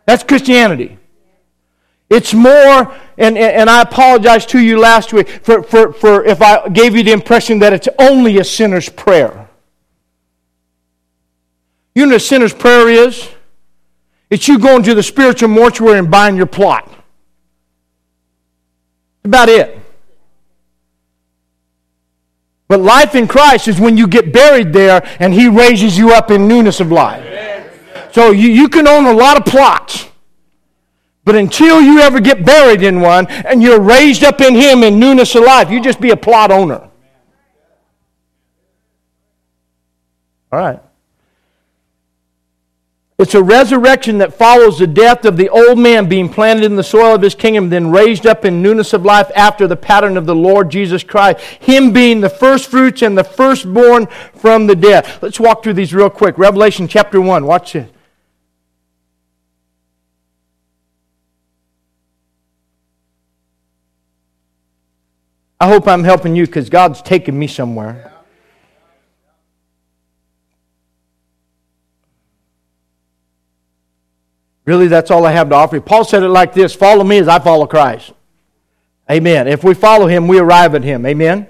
That's 0.05 0.23
Christianity. 0.23 0.99
It's 2.11 2.33
more, 2.33 2.93
and, 3.17 3.37
and 3.37 3.69
I 3.69 3.81
apologize 3.81 4.45
to 4.47 4.59
you 4.59 4.77
last 4.77 5.13
week 5.13 5.29
for, 5.29 5.63
for, 5.63 5.93
for 5.93 6.25
if 6.25 6.41
I 6.41 6.67
gave 6.67 6.93
you 6.93 7.03
the 7.03 7.13
impression 7.13 7.59
that 7.59 7.71
it's 7.71 7.87
only 7.97 8.37
a 8.37 8.43
sinner's 8.43 8.89
prayer. 8.89 9.47
You 11.95 12.05
know 12.05 12.11
what 12.11 12.17
a 12.17 12.19
sinner's 12.19 12.53
prayer 12.53 12.89
is? 12.89 13.29
It's 14.29 14.45
you 14.49 14.59
going 14.59 14.83
to 14.83 14.93
the 14.93 15.01
spiritual 15.01 15.47
mortuary 15.47 15.99
and 15.99 16.11
buying 16.11 16.35
your 16.35 16.47
plot. 16.47 16.93
About 19.23 19.47
it. 19.47 19.79
But 22.67 22.81
life 22.81 23.15
in 23.15 23.25
Christ 23.25 23.69
is 23.69 23.79
when 23.79 23.95
you 23.95 24.05
get 24.05 24.33
buried 24.33 24.73
there 24.73 25.01
and 25.21 25.33
He 25.33 25.47
raises 25.47 25.97
you 25.97 26.11
up 26.11 26.29
in 26.29 26.45
newness 26.45 26.81
of 26.81 26.91
life. 26.91 27.23
So 28.11 28.31
you, 28.31 28.49
you 28.49 28.67
can 28.67 28.85
own 28.85 29.05
a 29.05 29.13
lot 29.13 29.37
of 29.37 29.45
plots. 29.45 30.10
But 31.31 31.39
until 31.39 31.81
you 31.81 32.01
ever 32.01 32.19
get 32.19 32.43
buried 32.43 32.83
in 32.83 32.99
one 32.99 33.25
and 33.27 33.63
you're 33.63 33.79
raised 33.79 34.21
up 34.21 34.41
in 34.41 34.53
Him 34.53 34.83
in 34.83 34.99
newness 34.99 35.33
of 35.33 35.45
life, 35.45 35.71
you 35.71 35.79
just 35.79 36.01
be 36.01 36.09
a 36.09 36.17
plot 36.17 36.51
owner. 36.51 36.89
All 40.51 40.59
right. 40.59 40.81
It's 43.17 43.33
a 43.33 43.41
resurrection 43.41 44.17
that 44.17 44.33
follows 44.33 44.77
the 44.77 44.87
death 44.87 45.23
of 45.23 45.37
the 45.37 45.47
old 45.47 45.79
man 45.79 46.09
being 46.09 46.27
planted 46.27 46.65
in 46.65 46.75
the 46.75 46.83
soil 46.83 47.15
of 47.15 47.21
his 47.21 47.33
kingdom, 47.33 47.69
then 47.69 47.91
raised 47.91 48.27
up 48.27 48.43
in 48.43 48.61
newness 48.61 48.91
of 48.91 49.05
life 49.05 49.31
after 49.33 49.67
the 49.67 49.77
pattern 49.77 50.17
of 50.17 50.25
the 50.25 50.35
Lord 50.35 50.69
Jesus 50.69 51.01
Christ. 51.01 51.39
Him 51.61 51.93
being 51.93 52.19
the 52.19 52.29
first 52.29 52.69
fruits 52.69 53.03
and 53.03 53.17
the 53.17 53.23
firstborn 53.23 54.07
from 54.35 54.67
the 54.67 54.75
dead. 54.75 55.09
Let's 55.21 55.39
walk 55.39 55.63
through 55.63 55.75
these 55.75 55.93
real 55.93 56.09
quick. 56.09 56.37
Revelation 56.37 56.89
chapter 56.89 57.21
1. 57.21 57.45
Watch 57.45 57.71
this. 57.71 57.89
I 65.61 65.67
hope 65.67 65.87
I'm 65.87 66.03
helping 66.03 66.35
you 66.35 66.47
because 66.47 66.71
God's 66.71 67.03
taking 67.03 67.37
me 67.37 67.45
somewhere. 67.45 68.11
Really, 74.65 74.87
that's 74.87 75.11
all 75.11 75.23
I 75.23 75.31
have 75.33 75.49
to 75.49 75.55
offer 75.55 75.75
you. 75.75 75.81
Paul 75.83 76.03
said 76.03 76.23
it 76.23 76.29
like 76.29 76.55
this 76.55 76.73
Follow 76.73 77.03
me 77.03 77.19
as 77.19 77.27
I 77.27 77.37
follow 77.37 77.67
Christ. 77.67 78.11
Amen. 79.09 79.47
If 79.47 79.63
we 79.63 79.75
follow 79.75 80.07
him, 80.07 80.27
we 80.27 80.39
arrive 80.39 80.73
at 80.73 80.83
him. 80.83 81.05
Amen. 81.05 81.45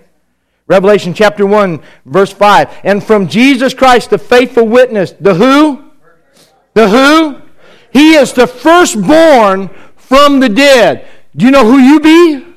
Revelation 0.67 1.13
chapter 1.13 1.45
1, 1.45 1.81
verse 2.05 2.33
5. 2.33 2.81
And 2.83 3.01
from 3.01 3.29
Jesus 3.29 3.73
Christ, 3.73 4.09
the 4.09 4.17
faithful 4.17 4.67
witness, 4.67 5.13
the 5.13 5.35
who? 5.35 5.89
The 6.73 6.89
who? 6.89 7.41
He 7.93 8.15
is 8.15 8.33
the 8.33 8.45
firstborn 8.45 9.69
from 9.95 10.41
the 10.41 10.49
dead. 10.49 11.07
Do 11.33 11.45
you 11.45 11.51
know 11.51 11.65
who 11.65 11.77
you 11.77 12.01
be? 12.01 12.50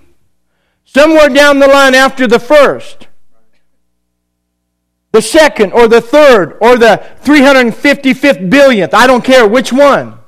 Somewhere 0.94 1.28
down 1.28 1.58
the 1.58 1.66
line 1.66 1.94
after 1.94 2.26
the 2.28 2.38
first, 2.38 3.08
the 5.10 5.20
second, 5.20 5.72
or 5.72 5.88
the 5.88 6.00
third, 6.00 6.56
or 6.60 6.76
the 6.76 7.02
355th 7.24 8.48
billionth. 8.48 8.94
I 8.94 9.06
don't 9.06 9.24
care 9.24 9.46
which 9.46 9.72
one. 9.72 10.18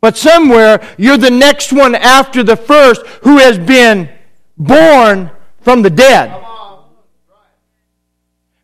But 0.00 0.16
somewhere 0.16 0.80
you're 0.98 1.18
the 1.18 1.30
next 1.30 1.72
one 1.72 1.94
after 1.94 2.42
the 2.42 2.56
first 2.56 3.06
who 3.22 3.38
has 3.38 3.58
been 3.58 4.08
born 4.56 5.30
from 5.60 5.82
the 5.82 5.90
dead. 5.90 6.38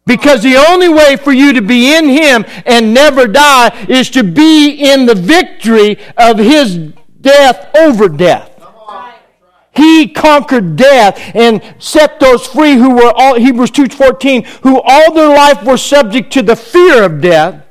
Because 0.05 0.43
the 0.43 0.57
only 0.57 0.89
way 0.89 1.17
for 1.17 1.33
you 1.33 1.53
to 1.53 1.63
be 1.63 1.95
in 1.95 2.09
Him 2.09 2.47
and 2.65 2.95
never 2.95 3.27
die 3.27 3.87
is 3.89 4.09
to 4.11 4.25
be 4.25 4.91
in 4.91 5.05
the 5.05 5.15
victory 5.15 5.99
of 6.17 6.39
His 6.39 6.77
death 7.21 7.69
over 7.77 8.09
death. 8.09 8.48
He 9.79 10.09
conquered 10.09 10.75
death 10.75 11.35
and 11.37 11.63
set 11.79 12.19
those 12.19 12.47
free 12.49 12.75
who 12.75 12.97
were 12.97 13.13
all, 13.15 13.37
Hebrews 13.37 13.71
2.14, 13.71 14.45
who 14.63 14.83
all 14.85 15.15
their 15.15 15.29
life 15.29 15.63
were 15.63 15.77
subject 15.77 16.33
to 16.33 16.43
the 16.43 16.57
fear 16.57 17.05
of 17.05 17.21
death. 17.21 17.65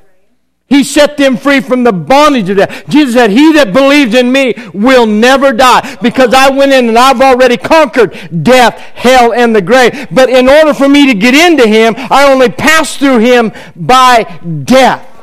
He 0.68 0.84
set 0.84 1.18
them 1.18 1.36
free 1.36 1.60
from 1.60 1.84
the 1.84 1.92
bondage 1.92 2.48
of 2.48 2.56
death. 2.56 2.88
Jesus 2.88 3.14
said, 3.14 3.30
He 3.30 3.52
that 3.54 3.74
believes 3.74 4.14
in 4.14 4.32
me 4.32 4.54
will 4.72 5.06
never 5.06 5.52
die 5.52 5.98
because 6.00 6.32
I 6.32 6.48
went 6.50 6.72
in 6.72 6.88
and 6.88 6.98
I've 6.98 7.20
already 7.20 7.58
conquered 7.58 8.42
death, 8.42 8.78
hell, 8.78 9.34
and 9.34 9.54
the 9.54 9.62
grave. 9.62 10.08
But 10.10 10.30
in 10.30 10.48
order 10.48 10.72
for 10.72 10.88
me 10.88 11.06
to 11.06 11.14
get 11.14 11.34
into 11.34 11.66
Him, 11.66 11.94
I 11.96 12.30
only 12.32 12.48
pass 12.48 12.96
through 12.96 13.18
Him 13.18 13.52
by 13.76 14.24
death. 14.64 15.17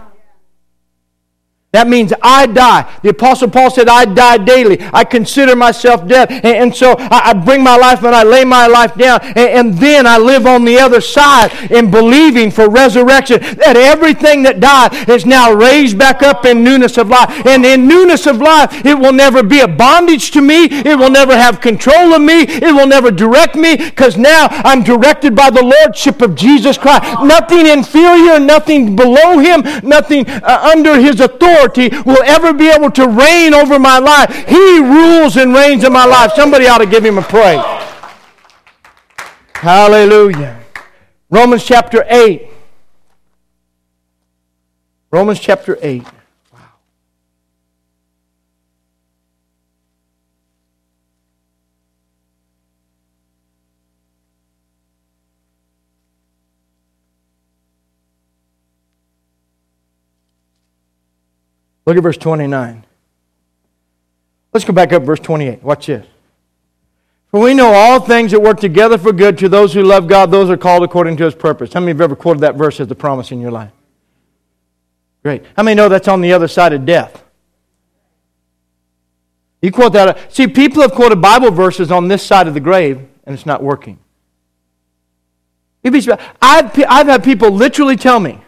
That 1.76 1.90
means 1.90 2.14
I 2.22 2.46
die. 2.46 2.90
The 3.04 3.10
Apostle 3.10 3.50
Paul 3.50 3.70
said, 3.70 3.90
I 3.90 4.06
die 4.06 4.38
daily. 4.38 4.78
I 4.94 5.04
consider 5.04 5.58
myself 5.58 6.08
dead. 6.08 6.32
And, 6.32 6.46
and 6.46 6.76
so 6.76 6.96
I, 6.98 7.32
I, 7.32 7.34
bring 7.34 7.62
my 7.62 7.76
life 7.76 8.02
and 8.02 8.16
I 8.16 8.24
lay 8.24 8.46
my 8.46 8.66
life 8.66 8.96
down. 8.96 9.20
And, 9.22 9.38
and, 9.38 9.74
then 9.76 10.08
I 10.08 10.18
live 10.18 10.48
on 10.48 10.64
the 10.64 10.80
other 10.80 11.02
side 11.02 11.52
in 11.70 11.92
believing 11.92 12.50
for 12.50 12.70
resurrection 12.70 13.42
that 13.42 13.76
everything 13.76 14.44
that 14.44 14.62
died 14.62 15.10
is 15.10 15.26
now 15.26 15.52
raised 15.52 15.98
back 16.00 16.24
up 16.24 16.46
in 16.46 16.64
newness 16.64 16.98
of 16.98 17.10
life. 17.10 17.46
And 17.46 17.66
in 17.66 17.90
newness 17.90 18.26
of 18.26 18.38
life, 18.38 18.86
it 18.86 18.98
will 18.98 19.12
never 19.12 19.44
be 19.44 19.60
a 19.60 19.68
bondage 19.68 20.32
to 20.32 20.42
me. 20.42 20.68
It 20.72 20.98
will 20.98 21.12
never 21.12 21.36
have 21.36 21.60
control 21.60 22.14
of 22.14 22.22
me. 22.22 22.44
It 22.44 22.74
will 22.74 22.88
never 22.88 23.12
direct 23.12 23.58
me 23.58 23.76
because 23.76 24.16
now 24.16 24.48
I'm 24.50 24.82
directed 24.82 25.36
by 25.36 25.50
the 25.50 25.62
Lordship 25.62 26.22
of 26.22 26.36
Jesus 26.36 26.78
Christ. 26.78 27.04
Nothing 27.22 27.68
inferior, 27.68 28.40
nothing 28.40 28.96
below 28.96 29.40
Him, 29.40 29.62
nothing 29.84 30.26
uh, 30.30 30.72
under 30.72 30.98
His 31.02 31.20
authority 31.20 31.65
authority 31.66 31.96
will 32.06 32.24
ever 32.24 32.54
be 32.54 32.70
able 32.70 32.92
to 32.92 33.08
reign 33.08 33.54
over 33.54 33.80
my 33.80 34.00
life. 34.00 34.48
He 34.48 34.80
rules 34.80 35.38
and 35.38 35.54
reigns 35.54 35.84
in 35.84 35.94
my 35.94 36.06
life. 36.06 36.32
Somebody 36.36 36.68
ought 36.68 36.80
to 36.80 36.86
give 36.86 37.04
him 37.04 37.18
a 37.18 37.22
praise. 37.22 37.62
Hallelujah. 39.54 40.60
Romans 41.30 41.64
chapter 41.64 42.06
8. 42.08 42.50
Romans 45.12 45.40
chapter 45.40 45.78
8. 45.82 46.04
Look 61.86 61.98
at 61.98 62.04
verse 62.04 62.18
29. 62.18 62.86
Let's 64.54 64.66
go 64.66 64.74
back 64.74 64.94
up 64.94 65.04
verse 65.04 65.20
28. 65.20 65.62
Watch 65.64 65.88
this. 65.88 66.06
For 67.32 67.40
we 67.40 67.54
know 67.54 67.74
all 67.74 68.00
things 68.00 68.32
that 68.32 68.40
work 68.40 68.60
together 68.60 68.98
for 68.98 69.12
good 69.12 69.38
to 69.40 69.50
those 69.50 69.74
who 69.74 69.84
love 69.84 70.08
God, 70.08 70.32
those 70.32 70.50
are 70.50 70.58
called 70.58 70.84
according 70.84 71.18
to 71.18 71.26
his 71.26 71.36
purpose. 71.36 71.74
How 71.74 71.82
many 71.82 71.92
of 71.92 71.98
you 71.98 72.04
have 72.04 72.12
ever 72.12 72.16
quoted 72.16 72.40
that 72.42 72.56
verse 72.56 72.80
as 72.80 72.88
the 72.88 72.96
promise 72.96 73.32
in 73.32 73.42
your 73.42 73.52
life? 73.52 73.72
Great. 75.22 75.44
How 75.58 75.64
many 75.64 75.76
know 75.76 75.90
that's 75.90 76.08
on 76.08 76.22
the 76.22 76.32
other 76.32 76.48
side 76.48 76.72
of 76.72 76.86
death? 76.86 77.24
You 79.62 79.72
quote 79.72 79.94
that. 79.94 80.32
See, 80.34 80.48
people 80.48 80.82
have 80.84 80.94
quoted 80.94 81.22
Bible 81.22 81.52
verses 81.52 81.92
on 81.92 82.08
this 82.08 82.24
side 82.24 82.48
of 82.48 82.54
the 82.54 82.60
grave, 82.60 83.00
and 83.26 83.34
it's 83.34 83.46
not 83.46 83.62
working. 83.62 84.00
I've 85.84 86.72
had 86.74 87.24
people 87.24 87.50
literally 87.52 87.98
tell 87.98 88.20
me, 88.20 88.40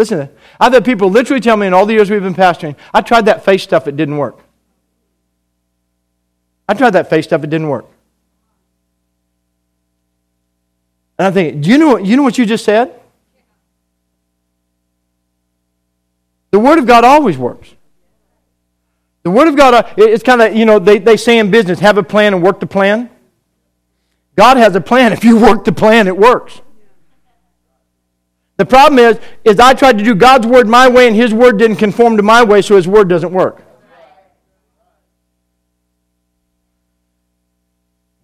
listen, 0.00 0.30
I've 0.58 0.72
had 0.72 0.82
people 0.82 1.10
literally 1.10 1.42
tell 1.42 1.58
me 1.58 1.66
in 1.66 1.74
all 1.74 1.84
the 1.84 1.92
years 1.92 2.10
we've 2.10 2.22
been 2.22 2.34
pastoring, 2.34 2.74
I 2.94 3.02
tried 3.02 3.26
that 3.26 3.44
faith 3.44 3.60
stuff, 3.60 3.86
it 3.86 3.98
didn't 3.98 4.16
work. 4.16 4.40
I 6.66 6.72
tried 6.72 6.94
that 6.94 7.10
faith 7.10 7.26
stuff, 7.26 7.44
it 7.44 7.50
didn't 7.50 7.68
work. 7.68 7.84
And 11.18 11.26
I'm 11.26 11.34
thinking, 11.34 11.60
do 11.60 11.68
you 11.68 11.76
know, 11.76 11.98
you 11.98 12.16
know 12.16 12.22
what 12.22 12.38
you 12.38 12.46
just 12.46 12.64
said? 12.64 12.98
The 16.50 16.58
Word 16.58 16.78
of 16.78 16.86
God 16.86 17.04
always 17.04 17.36
works. 17.36 17.74
The 19.22 19.30
Word 19.30 19.48
of 19.48 19.56
God, 19.56 19.74
uh, 19.74 19.82
it's 19.98 20.24
kind 20.24 20.40
of, 20.40 20.56
you 20.56 20.64
know, 20.64 20.78
they, 20.78 20.98
they 20.98 21.18
say 21.18 21.38
in 21.38 21.50
business, 21.50 21.78
have 21.80 21.98
a 21.98 22.02
plan 22.02 22.32
and 22.32 22.42
work 22.42 22.58
the 22.58 22.66
plan. 22.66 23.10
God 24.34 24.56
has 24.56 24.74
a 24.74 24.80
plan. 24.80 25.12
If 25.12 25.24
you 25.24 25.38
work 25.38 25.66
the 25.66 25.72
plan, 25.72 26.08
it 26.08 26.16
works. 26.16 26.62
The 28.60 28.66
problem 28.66 28.98
is, 28.98 29.18
is 29.42 29.58
I 29.58 29.72
tried 29.72 29.96
to 29.96 30.04
do 30.04 30.14
God's 30.14 30.46
word 30.46 30.68
my 30.68 30.86
way 30.86 31.06
and 31.06 31.16
his 31.16 31.32
word 31.32 31.58
didn't 31.58 31.78
conform 31.78 32.18
to 32.18 32.22
my 32.22 32.42
way, 32.42 32.60
so 32.60 32.76
his 32.76 32.86
word 32.86 33.08
doesn't 33.08 33.32
work. 33.32 33.64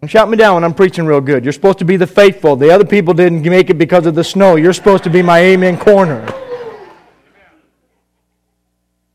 Shout 0.07 0.29
me 0.29 0.37
down 0.37 0.57
when 0.57 0.65
I'm 0.65 0.75
preaching 0.75 1.07
real 1.07 1.23
good. 1.23 1.43
You're 1.43 1.55
supposed 1.55 1.79
to 1.79 1.87
be 1.87 1.97
the 1.97 2.07
faithful. 2.07 2.55
The 2.55 2.71
other 2.71 2.85
people 2.85 3.15
didn't 3.15 3.45
make 3.45 3.71
it 3.71 3.79
because 3.79 4.05
of 4.05 4.15
the 4.15 4.23
snow. 4.23 4.57
You're 4.57 4.75
supposed 4.75 5.05
to 5.05 5.11
be 5.11 5.23
my 5.23 5.41
amen 5.41 5.79
corner. 5.79 6.31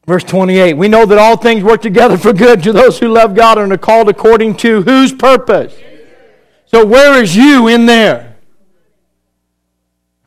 Verse 0.07 0.23
28 0.23 0.73
We 0.73 0.87
know 0.87 1.05
that 1.05 1.19
all 1.19 1.37
things 1.37 1.63
work 1.63 1.83
together 1.83 2.17
for 2.17 2.33
good 2.33 2.63
to 2.63 2.73
those 2.73 2.97
who 2.97 3.09
love 3.09 3.35
God 3.35 3.59
and 3.59 3.71
are 3.71 3.77
called 3.77 4.09
according 4.09 4.57
to 4.57 4.81
whose 4.81 5.13
purpose? 5.13 5.77
So, 6.65 6.83
where 6.83 7.21
is 7.21 7.35
you 7.35 7.67
in 7.67 7.85
there? 7.85 8.37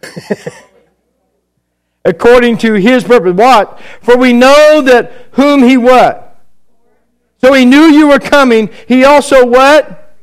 according 2.04 2.58
to 2.58 2.74
his 2.74 3.04
purpose. 3.04 3.34
What? 3.34 3.80
For 4.00 4.16
we 4.16 4.32
know 4.32 4.82
that 4.82 5.12
whom 5.32 5.62
he 5.62 5.76
what? 5.76 6.20
So 7.38 7.52
he 7.52 7.64
knew 7.64 7.84
you 7.84 8.08
were 8.08 8.18
coming. 8.18 8.70
He 8.86 9.04
also 9.04 9.44
what? 9.44 10.16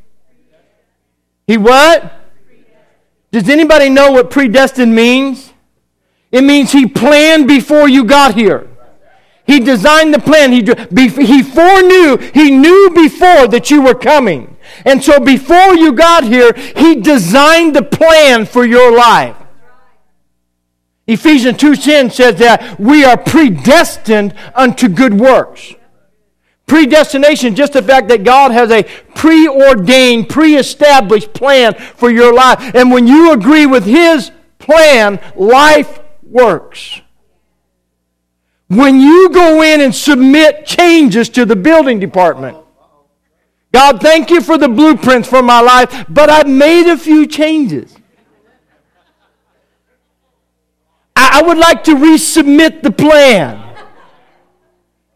He 1.47 1.57
what? 1.57 2.13
Does 3.31 3.47
anybody 3.49 3.89
know 3.89 4.11
what 4.11 4.29
predestined 4.29 4.93
means? 4.93 5.53
It 6.31 6.43
means 6.43 6.71
he 6.71 6.85
planned 6.87 7.47
before 7.47 7.89
you 7.89 8.05
got 8.05 8.35
here. 8.35 8.67
He 9.45 9.59
designed 9.59 10.13
the 10.13 10.19
plan. 10.19 10.51
He, 10.51 10.61
he 10.61 11.43
foreknew, 11.43 12.17
he 12.33 12.51
knew 12.51 12.91
before 12.93 13.47
that 13.47 13.69
you 13.69 13.81
were 13.81 13.95
coming. 13.95 14.55
And 14.85 15.03
so 15.03 15.19
before 15.19 15.75
you 15.75 15.93
got 15.93 16.23
here, 16.23 16.53
he 16.53 17.01
designed 17.01 17.75
the 17.75 17.83
plan 17.83 18.45
for 18.45 18.65
your 18.65 18.95
life. 18.95 19.35
Ephesians 21.07 21.57
2:10 21.57 22.11
says 22.11 22.35
that 22.37 22.79
we 22.79 23.03
are 23.03 23.17
predestined 23.17 24.33
unto 24.55 24.87
good 24.87 25.19
works. 25.19 25.73
Predestination, 26.67 27.55
just 27.55 27.73
the 27.73 27.81
fact 27.81 28.07
that 28.07 28.23
God 28.23 28.51
has 28.51 28.71
a 28.71 28.83
preordained, 29.13 30.29
pre-established 30.29 31.33
plan 31.33 31.73
for 31.73 32.09
your 32.09 32.33
life. 32.33 32.73
And 32.73 32.91
when 32.91 33.07
you 33.07 33.33
agree 33.33 33.65
with 33.65 33.83
His 33.83 34.31
plan, 34.57 35.19
life 35.35 35.99
works. 36.23 37.01
When 38.69 39.01
you 39.01 39.29
go 39.31 39.61
in 39.61 39.81
and 39.81 39.93
submit 39.93 40.65
changes 40.65 41.27
to 41.29 41.43
the 41.43 41.57
building 41.57 41.99
department, 41.99 42.57
God, 43.73 43.99
thank 43.99 44.29
you 44.29 44.39
for 44.39 44.57
the 44.57 44.69
blueprints 44.69 45.27
for 45.27 45.41
my 45.41 45.59
life, 45.59 46.05
but 46.07 46.29
I've 46.29 46.47
made 46.47 46.89
a 46.89 46.97
few 46.97 47.27
changes. 47.27 47.93
I 51.33 51.41
would 51.41 51.57
like 51.57 51.85
to 51.85 51.95
resubmit 51.95 52.83
the 52.83 52.91
plan. 52.91 53.57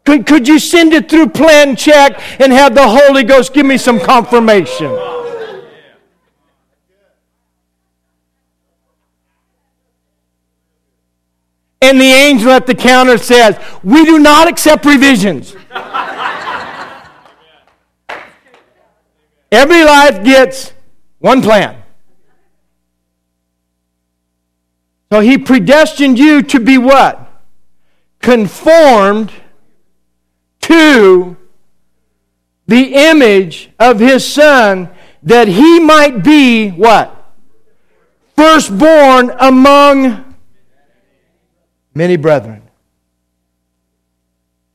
Could, 0.06 0.26
could 0.26 0.48
you 0.48 0.58
send 0.58 0.94
it 0.94 1.10
through 1.10 1.28
plan 1.28 1.76
check 1.76 2.18
and 2.40 2.50
have 2.52 2.74
the 2.74 2.88
Holy 2.88 3.22
Ghost 3.22 3.52
give 3.52 3.66
me 3.66 3.76
some 3.76 4.00
confirmation? 4.00 4.86
And 11.82 12.00
the 12.00 12.04
angel 12.04 12.50
at 12.50 12.66
the 12.66 12.74
counter 12.74 13.18
says, 13.18 13.58
We 13.84 14.06
do 14.06 14.18
not 14.18 14.48
accept 14.48 14.86
revisions. 14.86 15.54
Every 19.52 19.84
life 19.84 20.24
gets 20.24 20.72
one 21.18 21.42
plan. 21.42 21.82
So 25.12 25.20
he 25.20 25.38
predestined 25.38 26.18
you 26.18 26.42
to 26.42 26.60
be 26.60 26.78
what? 26.78 27.20
Conformed 28.20 29.32
to 30.62 31.36
the 32.66 32.94
image 32.94 33.70
of 33.78 34.00
his 34.00 34.26
son 34.26 34.90
that 35.22 35.48
he 35.48 35.78
might 35.78 36.24
be 36.24 36.70
what? 36.70 37.12
Firstborn 38.36 39.32
among 39.38 40.34
many 41.94 42.16
brethren. 42.16 42.62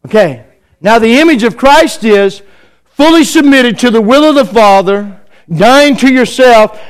Okay. 0.06 0.46
Now 0.80 0.98
the 0.98 1.20
image 1.20 1.44
of 1.44 1.58
Christ 1.58 2.04
is 2.04 2.42
fully 2.86 3.24
submitted 3.24 3.78
to 3.80 3.92
the 3.92 4.02
will 4.02 4.24
of 4.24 4.36
the 4.36 4.46
Father, 4.46 5.22
dying 5.54 5.96
to 5.98 6.12
yourself, 6.12 6.82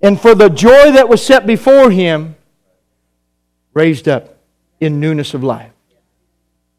and 0.00 0.20
for 0.20 0.34
the 0.34 0.48
joy 0.48 0.92
that 0.92 1.08
was 1.08 1.24
set 1.24 1.46
before 1.46 1.90
him, 1.90 2.36
raised 3.78 4.08
up 4.08 4.36
in 4.80 4.98
newness 4.98 5.34
of 5.34 5.44
life. 5.44 5.70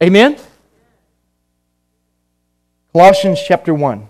Amen? 0.04 0.36
Colossians 2.92 3.40
chapter 3.48 3.74
1. 3.74 4.06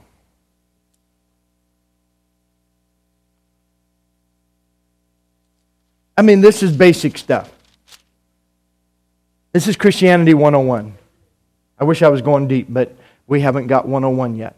I 6.18 6.22
mean, 6.24 6.42
this 6.42 6.64
is 6.64 6.76
basic 6.76 7.20
stuff. 7.20 7.52
This 9.54 9.68
is 9.68 9.76
Christianity 9.76 10.34
101. 10.34 10.98
I 11.78 11.84
wish 11.84 12.02
I 12.02 12.08
was 12.10 12.24
going 12.24 12.48
deep, 12.48 12.66
but 12.70 12.96
we 13.28 13.42
haven't 13.42 13.68
got 13.68 13.88
101 13.88 14.36
yet. 14.36 14.56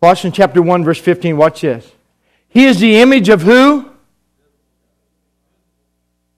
Colossians 0.00 0.36
chapter 0.36 0.60
1, 0.60 0.84
verse 0.84 1.00
15, 1.00 1.34
watch 1.38 1.62
this. 1.62 1.90
He 2.50 2.66
is 2.66 2.78
the 2.78 2.96
image 2.96 3.30
of 3.30 3.40
who? 3.40 3.93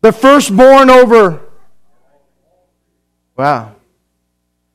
The 0.07 0.13
firstborn 0.13 0.89
over. 0.89 1.41
Wow. 3.37 3.75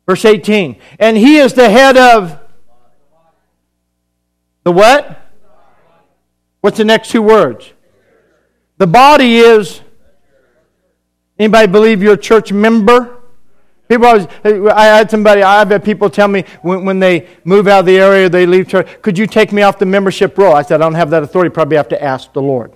Verse 0.06 0.26
18. 0.26 0.76
And 1.00 1.16
he 1.16 1.38
is 1.38 1.54
the 1.54 1.70
head 1.70 1.96
of 1.96 2.38
the 4.66 4.74
what? 4.74 5.32
What's 6.60 6.80
the 6.80 6.84
next 6.84 7.12
two 7.12 7.22
words? 7.22 7.72
The 8.78 8.88
body 8.88 9.38
is. 9.38 9.80
Anybody 11.40 11.72
believe 11.72 12.04
you're 12.04 12.16
a 12.16 12.18
church 12.18 12.52
member? 12.52 13.22
People 13.88 14.08
always, 14.08 14.28
I 14.44 14.84
had 14.84 15.10
somebody, 15.10 15.44
I've 15.44 15.70
had 15.70 15.86
people 15.86 16.10
tell 16.10 16.28
me 16.28 16.44
when, 16.62 16.84
when 16.84 17.00
they 17.00 17.30
move 17.46 17.70
out 17.70 17.80
of 17.80 17.86
the 17.86 17.98
area, 17.98 18.28
they 18.28 18.46
leave 18.46 18.68
church, 18.68 19.02
could 19.02 19.18
you 19.18 19.28
take 19.28 19.54
me 19.54 19.62
off 19.62 19.80
the 19.80 19.86
membership 19.86 20.38
roll? 20.38 20.54
I 20.54 20.64
said, 20.64 20.82
I 20.82 20.84
don't 20.84 20.96
have 20.96 21.10
that 21.12 21.24
authority, 21.24 21.54
probably 21.54 21.78
have 21.78 21.88
to 21.88 22.04
ask 22.04 22.34
the 22.34 22.42
Lord. 22.42 22.76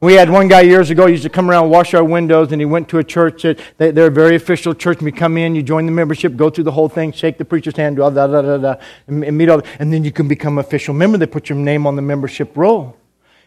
We 0.00 0.12
had 0.12 0.28
one 0.28 0.46
guy 0.46 0.60
years 0.60 0.90
ago, 0.90 1.06
used 1.06 1.22
to 1.22 1.30
come 1.30 1.50
around, 1.50 1.70
wash 1.70 1.94
our 1.94 2.04
windows, 2.04 2.52
and 2.52 2.60
he 2.60 2.66
went 2.66 2.86
to 2.90 2.98
a 2.98 3.04
church. 3.04 3.42
That, 3.42 3.94
they're 3.94 4.08
a 4.08 4.10
very 4.10 4.36
official 4.36 4.74
church. 4.74 4.98
And 4.98 5.06
you 5.06 5.12
come 5.12 5.38
in, 5.38 5.54
you 5.54 5.62
join 5.62 5.86
the 5.86 5.92
membership, 5.92 6.36
go 6.36 6.50
through 6.50 6.64
the 6.64 6.72
whole 6.72 6.90
thing, 6.90 7.12
shake 7.12 7.38
the 7.38 7.46
preacher's 7.46 7.76
hand, 7.76 7.96
da, 7.96 8.10
da, 8.10 8.26
da, 8.26 8.42
da, 8.42 8.56
da, 8.58 8.74
and 9.06 9.38
meet 9.38 9.48
all, 9.48 9.62
and 9.78 9.90
then 9.90 10.04
you 10.04 10.12
can 10.12 10.28
become 10.28 10.58
official 10.58 10.92
member. 10.92 11.16
They 11.16 11.26
put 11.26 11.48
your 11.48 11.56
name 11.58 11.86
on 11.86 11.96
the 11.96 12.02
membership 12.02 12.54
roll. 12.56 12.84
And 12.84 12.94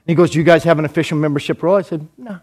he 0.07 0.15
goes, 0.15 0.31
Do 0.31 0.39
you 0.39 0.43
guys 0.43 0.63
have 0.63 0.79
an 0.79 0.85
official 0.85 1.19
membership 1.19 1.61
roll? 1.61 1.75
I 1.75 1.83
said, 1.83 2.07
No. 2.17 2.39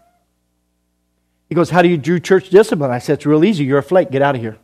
He 1.49 1.55
goes, 1.55 1.69
How 1.69 1.81
do 1.81 1.89
you 1.89 1.97
do 1.97 2.17
church 2.17 2.49
discipline? 2.49 2.91
I 2.91 2.99
said, 2.99 3.15
It's 3.15 3.25
real 3.25 3.43
easy. 3.43 3.65
You're 3.65 3.79
a 3.79 3.83
flake. 3.83 4.09
Get 4.09 4.21
out 4.21 4.35
of 4.35 4.41
here. 4.41 4.57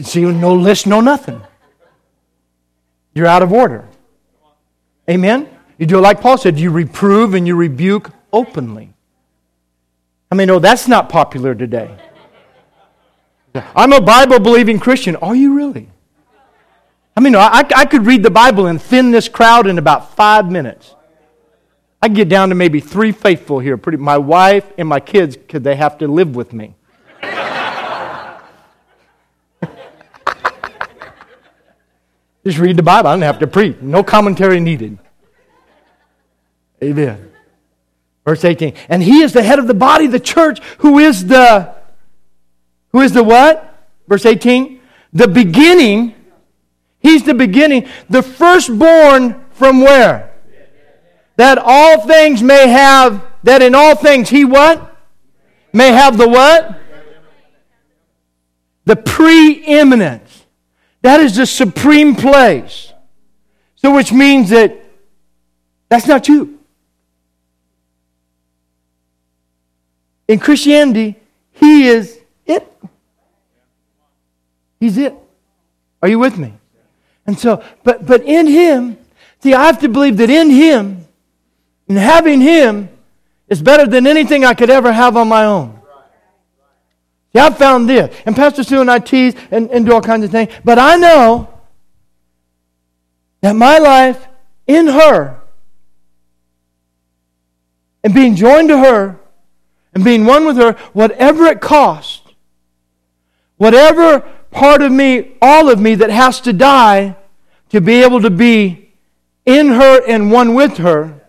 See, 0.00 0.24
no 0.24 0.54
list, 0.54 0.88
no 0.88 1.00
nothing. 1.00 1.40
You're 3.14 3.26
out 3.26 3.42
of 3.42 3.52
order. 3.52 3.88
Amen? 5.08 5.48
You 5.78 5.86
do 5.86 5.98
it 5.98 6.02
like 6.02 6.20
Paul 6.20 6.38
said 6.38 6.58
you 6.58 6.70
reprove 6.70 7.34
and 7.34 7.46
you 7.46 7.56
rebuke 7.56 8.10
openly. 8.32 8.92
I 10.30 10.34
mean, 10.34 10.48
no, 10.48 10.58
that's 10.58 10.88
not 10.88 11.08
popular 11.08 11.54
today. 11.54 11.90
I'm 13.54 13.92
a 13.92 14.00
Bible 14.00 14.38
believing 14.38 14.78
Christian. 14.78 15.16
Are 15.16 15.36
you 15.36 15.54
really? 15.54 15.90
I 17.14 17.20
mean, 17.20 17.36
I, 17.36 17.66
I 17.76 17.84
could 17.84 18.06
read 18.06 18.22
the 18.22 18.30
Bible 18.30 18.66
and 18.66 18.80
thin 18.80 19.10
this 19.10 19.28
crowd 19.28 19.66
in 19.66 19.76
about 19.76 20.16
five 20.16 20.50
minutes. 20.50 20.94
I 22.00 22.08
get 22.08 22.28
down 22.28 22.48
to 22.48 22.54
maybe 22.54 22.80
three 22.80 23.12
faithful 23.12 23.58
here. 23.58 23.76
Pretty, 23.76 23.98
my 23.98 24.16
wife 24.16 24.64
and 24.78 24.88
my 24.88 25.00
kids, 25.00 25.36
because 25.36 25.62
they 25.62 25.76
have 25.76 25.98
to 25.98 26.08
live 26.08 26.34
with 26.34 26.52
me. 26.52 26.74
Just 32.44 32.58
read 32.58 32.76
the 32.76 32.82
Bible. 32.82 33.08
I 33.08 33.12
don't 33.12 33.22
have 33.22 33.38
to 33.38 33.46
preach. 33.46 33.76
No 33.80 34.02
commentary 34.02 34.58
needed. 34.58 34.98
Amen. 36.82 37.30
Verse 38.24 38.44
18. 38.44 38.74
And 38.88 39.02
he 39.02 39.22
is 39.22 39.32
the 39.32 39.42
head 39.42 39.58
of 39.58 39.66
the 39.66 39.74
body, 39.74 40.06
the 40.06 40.20
church, 40.20 40.60
who 40.78 40.98
is 40.98 41.26
the 41.26 41.74
who 42.92 43.00
is 43.00 43.12
the 43.12 43.22
what? 43.22 43.88
Verse 44.06 44.26
18. 44.26 44.80
The 45.12 45.28
beginning. 45.28 46.14
He's 47.00 47.24
the 47.24 47.34
beginning. 47.34 47.88
The 48.08 48.22
firstborn 48.22 49.44
from 49.50 49.80
where? 49.80 50.34
That 51.36 51.58
all 51.58 52.06
things 52.06 52.42
may 52.42 52.68
have, 52.68 53.24
that 53.42 53.62
in 53.62 53.74
all 53.74 53.96
things 53.96 54.28
he 54.28 54.44
what? 54.44 54.96
May 55.72 55.88
have 55.88 56.18
the 56.18 56.28
what? 56.28 56.78
The 58.84 58.96
preeminence. 58.96 60.31
That 61.02 61.20
is 61.20 61.36
the 61.36 61.46
supreme 61.46 62.14
place. 62.14 62.92
So, 63.76 63.94
which 63.94 64.12
means 64.12 64.50
that 64.50 64.78
that's 65.88 66.06
not 66.06 66.28
you. 66.28 66.58
In 70.28 70.38
Christianity, 70.38 71.16
He 71.52 71.88
is 71.88 72.18
it. 72.46 72.72
He's 74.80 74.96
it. 74.96 75.14
Are 76.00 76.08
you 76.08 76.18
with 76.18 76.38
me? 76.38 76.54
And 77.26 77.38
so, 77.38 77.62
but, 77.82 78.06
but 78.06 78.22
in 78.22 78.46
Him, 78.46 78.96
see, 79.40 79.52
I 79.52 79.66
have 79.66 79.80
to 79.80 79.88
believe 79.88 80.16
that 80.18 80.30
in 80.30 80.50
Him, 80.50 81.06
and 81.88 81.98
having 81.98 82.40
Him, 82.40 82.88
is 83.48 83.60
better 83.60 83.86
than 83.86 84.06
anything 84.06 84.44
I 84.44 84.54
could 84.54 84.70
ever 84.70 84.92
have 84.92 85.16
on 85.16 85.28
my 85.28 85.44
own. 85.44 85.81
See, 87.32 87.38
I've 87.38 87.56
found 87.56 87.88
this. 87.88 88.14
And 88.26 88.36
Pastor 88.36 88.62
Sue 88.62 88.80
and 88.80 88.90
I 88.90 88.98
tease 88.98 89.34
and, 89.50 89.70
and 89.70 89.86
do 89.86 89.92
all 89.92 90.02
kinds 90.02 90.24
of 90.24 90.30
things. 90.30 90.52
But 90.64 90.78
I 90.78 90.96
know 90.96 91.48
that 93.40 93.56
my 93.56 93.78
life 93.78 94.26
in 94.66 94.86
her 94.86 95.40
and 98.04 98.14
being 98.14 98.36
joined 98.36 98.68
to 98.68 98.78
her 98.78 99.18
and 99.94 100.04
being 100.04 100.26
one 100.26 100.46
with 100.46 100.56
her, 100.56 100.72
whatever 100.92 101.46
it 101.46 101.60
costs, 101.60 102.20
whatever 103.56 104.20
part 104.50 104.82
of 104.82 104.92
me, 104.92 105.36
all 105.40 105.70
of 105.70 105.80
me 105.80 105.94
that 105.94 106.10
has 106.10 106.40
to 106.42 106.52
die 106.52 107.16
to 107.70 107.80
be 107.80 108.02
able 108.02 108.20
to 108.20 108.30
be 108.30 108.92
in 109.46 109.68
her 109.68 110.02
and 110.06 110.30
one 110.30 110.54
with 110.54 110.76
her, 110.78 111.20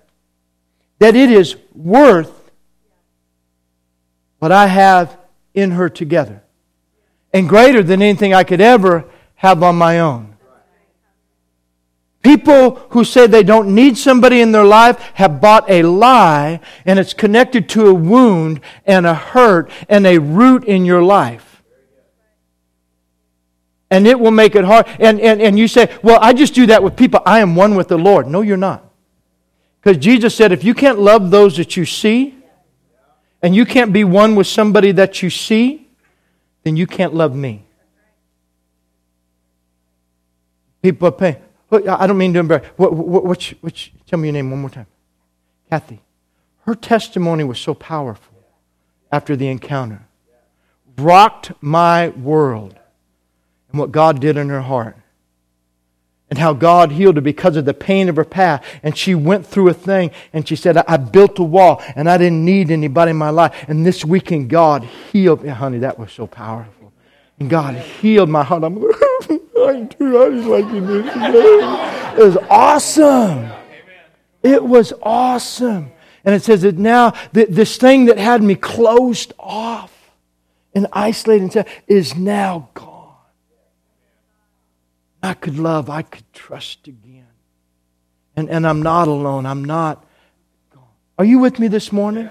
that 1.00 1.16
it 1.16 1.32
is 1.32 1.56
worth 1.74 2.52
what 4.40 4.52
I 4.52 4.68
have 4.68 5.18
in 5.54 5.72
her 5.72 5.90
together 5.90 6.44
and 7.34 7.50
greater 7.50 7.84
than 7.84 8.02
anything 8.02 8.34
I 8.34 8.44
could 8.44 8.62
ever 8.62 9.06
have 9.36 9.64
on 9.64 9.76
my 9.76 10.00
own. 10.00 10.34
People 12.22 12.76
who 12.92 13.04
say 13.04 13.28
they 13.28 13.44
don't 13.44 13.76
need 13.76 13.98
somebody 13.98 14.40
in 14.40 14.54
their 14.54 14.64
life 14.64 14.98
have 15.16 15.42
bought 15.42 15.70
a 15.70 15.84
lie 15.84 16.62
and 16.86 16.98
it's 16.98 17.14
connected 17.14 17.68
to 17.70 17.88
a 17.88 17.94
wound 17.94 18.62
and 18.86 19.06
a 19.06 19.14
hurt 19.14 19.70
and 19.90 20.08
a 20.08 20.20
root 20.20 20.64
in 20.64 20.86
your 20.86 21.04
life. 21.04 21.62
And 23.92 24.08
it 24.08 24.20
will 24.20 24.32
make 24.32 24.56
it 24.56 24.64
hard. 24.64 24.88
And, 25.00 25.20
and, 25.20 25.42
and 25.42 25.60
you 25.60 25.68
say, 25.68 25.94
well, 26.02 26.18
I 26.22 26.34
just 26.34 26.56
do 26.56 26.66
that 26.68 26.82
with 26.82 26.96
people. 26.96 27.22
I 27.26 27.42
am 27.42 27.56
one 27.56 27.76
with 27.76 27.90
the 27.90 27.98
Lord. 27.98 28.26
No, 28.26 28.42
you're 28.42 28.58
not. 28.58 28.90
Because 29.82 29.98
Jesus 29.98 30.34
said, 30.34 30.54
if 30.54 30.64
you 30.64 30.74
can't 30.74 31.00
love 31.00 31.30
those 31.30 31.58
that 31.58 31.76
you 31.76 31.84
see, 31.84 32.36
and 33.44 33.54
you 33.54 33.66
can't 33.66 33.92
be 33.92 34.06
one 34.06 34.36
with 34.36 34.48
somebody 34.48 34.94
that 34.94 35.22
you 35.22 35.30
see, 35.30 35.90
then 36.64 36.78
you 36.78 36.88
can't 36.88 37.14
love 37.14 37.36
me. 37.36 37.66
People 40.82 41.10
are 41.10 41.12
paying. 41.12 41.36
I 41.72 42.08
don't 42.08 42.18
mean 42.18 42.34
to 42.34 42.40
embarrass. 42.40 42.66
What, 42.78 42.94
what, 42.94 43.54
tell 44.08 44.20
me 44.20 44.30
your 44.30 44.34
name 44.34 44.50
one 44.50 44.62
more 44.62 44.70
time. 44.70 44.88
Kathy. 45.70 46.00
Her 46.66 46.76
testimony 46.76 47.44
was 47.44 47.60
so 47.60 47.74
powerful 47.74 48.34
after 49.12 49.36
the 49.36 49.48
encounter. 49.48 50.06
Rocked 50.98 51.52
my 51.62 52.10
world 52.10 52.80
and 53.72 53.80
what 53.80 53.92
God 53.92 54.22
did 54.22 54.38
in 54.38 54.50
her 54.50 54.62
heart. 54.62 54.96
And 56.34 56.40
how 56.40 56.54
God 56.54 56.94
healed 56.94 57.18
her 57.18 57.22
because 57.22 57.58
of 57.58 57.66
the 57.66 57.76
pain 57.76 58.10
of 58.10 58.16
her 58.16 58.26
past. 58.26 58.64
And 58.82 58.98
she 58.98 59.14
went 59.14 59.46
through 59.46 59.70
a 59.70 59.74
thing 59.76 60.10
and 60.34 60.48
she 60.48 60.56
said, 60.56 60.78
I, 60.78 60.84
I 60.88 60.98
built 60.98 61.38
a 61.38 61.44
wall 61.44 61.80
and 61.96 62.10
I 62.10 62.18
didn't 62.18 62.44
need 62.44 62.72
anybody 62.72 63.12
in 63.12 63.18
my 63.18 63.30
life. 63.30 63.66
And 63.68 63.86
this 63.86 64.04
weekend, 64.04 64.50
God 64.50 64.84
healed. 64.84 65.44
me. 65.44 65.50
honey, 65.50 65.78
that 65.78 66.00
was 66.00 66.12
so 66.12 66.26
powerful. 66.26 66.92
And 67.40 67.52
God 67.52 67.76
healed 67.76 68.30
my 68.30 68.44
heart. 68.44 68.64
I'm 68.64 68.82
like, 68.82 68.96
I 69.30 69.88
didn't 69.88 70.50
like 70.50 70.72
this. 70.72 72.18
It 72.18 72.26
was 72.26 72.38
awesome. 72.50 73.52
It 74.42 74.64
was 74.64 74.92
awesome. 75.04 75.92
And 76.26 76.34
it 76.34 76.42
says 76.42 76.64
that 76.64 76.80
now 76.80 77.14
this 77.32 77.78
thing 77.78 78.06
that 78.06 78.18
had 78.18 78.42
me 78.42 78.56
closed 78.56 79.34
off 79.38 79.94
and 80.74 80.88
isolated 80.94 81.68
is 81.86 82.16
now 82.16 82.70
gone. 82.74 82.93
I 85.24 85.34
could 85.34 85.58
love, 85.58 85.90
I 85.90 86.02
could 86.04 86.32
trust 86.34 86.88
again. 86.88 87.26
And, 88.36 88.50
and 88.50 88.68
I'm 88.68 88.82
not 88.82 89.08
alone. 89.08 89.46
I'm 89.46 89.64
not. 89.64 90.06
Are 91.18 91.26
you 91.26 91.40
with 91.40 91.60
me 91.60 91.68
this 91.68 91.92
morning? 91.92 92.30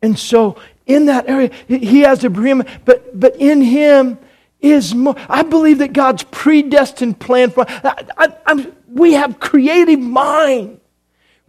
And 0.00 0.18
so 0.18 0.56
in 0.86 1.06
that 1.06 1.28
area, 1.28 1.50
he 1.66 2.00
has 2.00 2.22
a 2.22 2.30
preeminent, 2.30 2.84
but, 2.84 3.18
but 3.18 3.36
in 3.36 3.60
him, 3.60 4.18
is 4.60 4.94
more. 4.94 5.14
I 5.28 5.42
believe 5.42 5.78
that 5.78 5.92
God's 5.92 6.24
predestined 6.24 7.20
plan 7.20 7.50
for 7.50 7.64
I, 7.68 8.34
I, 8.46 8.72
we 8.88 9.12
have 9.12 9.38
creative 9.38 10.00
mind. 10.00 10.80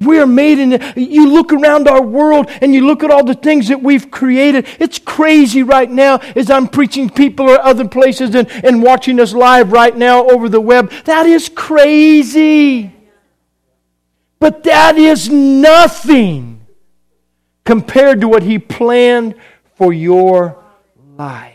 We 0.01 0.19
are 0.19 0.27
made 0.27 0.59
in. 0.59 0.81
You 0.95 1.29
look 1.29 1.51
around 1.51 1.88
our 1.88 2.01
world 2.01 2.49
and 2.62 2.73
you 2.73 2.85
look 2.85 3.03
at 3.03 3.12
all 3.12 3.23
the 3.23 3.33
things 3.33 3.67
that 3.67 3.81
we've 3.81 4.09
created. 4.09 4.65
It's 4.79 4.97
crazy 4.97 5.62
right 5.63 5.89
now 5.89 6.17
as 6.35 6.49
I'm 6.49 6.67
preaching 6.67 7.09
people 7.09 7.49
or 7.49 7.59
other 7.62 7.88
places 7.88 8.33
and, 8.33 8.49
and 8.63 8.81
watching 8.81 9.19
us 9.19 9.33
live 9.33 9.71
right 9.71 9.95
now 9.95 10.25
over 10.29 10.47
the 10.47 10.62
web. 10.62 10.91
That 11.03 11.25
is 11.25 11.49
crazy. 11.49 12.93
But 14.39 14.63
that 14.63 14.97
is 14.97 15.29
nothing 15.29 16.65
compared 17.65 18.21
to 18.21 18.27
what 18.27 18.41
He 18.43 18.57
planned 18.57 19.35
for 19.75 19.91
your 19.91 20.63
life. 21.17 21.48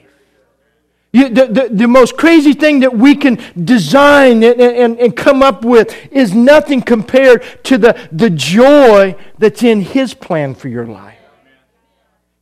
You, 1.15 1.29
the, 1.29 1.47
the, 1.47 1.69
the, 1.71 1.87
most 1.87 2.17
crazy 2.17 2.55
thing 2.55 2.81
that 2.81 2.93
we 2.93 3.15
can 3.15 3.39
design 3.65 4.43
and, 4.43 4.61
and, 4.61 4.99
and 4.99 5.17
come 5.17 5.45
up 5.45 5.65
with 5.65 5.95
is 6.11 6.35
nothing 6.35 6.83
compared 6.83 7.45
to 7.67 7.79
the, 7.79 8.09
the 8.11 8.29
joy 8.29 9.15
that's 9.39 9.63
in 9.63 9.81
His 9.83 10.13
plan 10.13 10.57
for 10.57 10.67
your 10.67 10.87
life. 10.87 11.21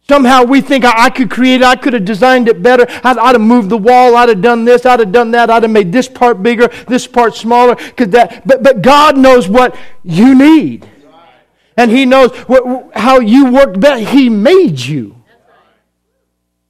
Somehow 0.08 0.44
we 0.44 0.62
think 0.62 0.86
I, 0.86 1.04
I 1.04 1.10
could 1.10 1.30
create 1.30 1.60
it, 1.60 1.64
I 1.64 1.76
could 1.76 1.92
have 1.92 2.06
designed 2.06 2.48
it 2.48 2.62
better. 2.62 2.86
I'd, 3.04 3.18
I'd, 3.18 3.34
have 3.34 3.42
moved 3.42 3.68
the 3.68 3.76
wall, 3.76 4.16
I'd 4.16 4.30
have 4.30 4.40
done 4.40 4.64
this, 4.64 4.86
I'd 4.86 5.00
have 5.00 5.12
done 5.12 5.32
that, 5.32 5.50
I'd 5.50 5.64
have 5.64 5.70
made 5.70 5.92
this 5.92 6.08
part 6.08 6.42
bigger, 6.42 6.68
this 6.88 7.06
part 7.06 7.34
smaller. 7.34 7.74
That, 7.98 8.40
but, 8.46 8.62
but 8.62 8.80
God 8.80 9.18
knows 9.18 9.50
what 9.50 9.76
you 10.02 10.34
need. 10.34 10.88
And 11.76 11.90
He 11.90 12.06
knows 12.06 12.30
how 12.94 13.20
you 13.20 13.52
work 13.52 13.78
best. 13.78 14.08
He 14.08 14.30
made 14.30 14.80
you. 14.80 15.21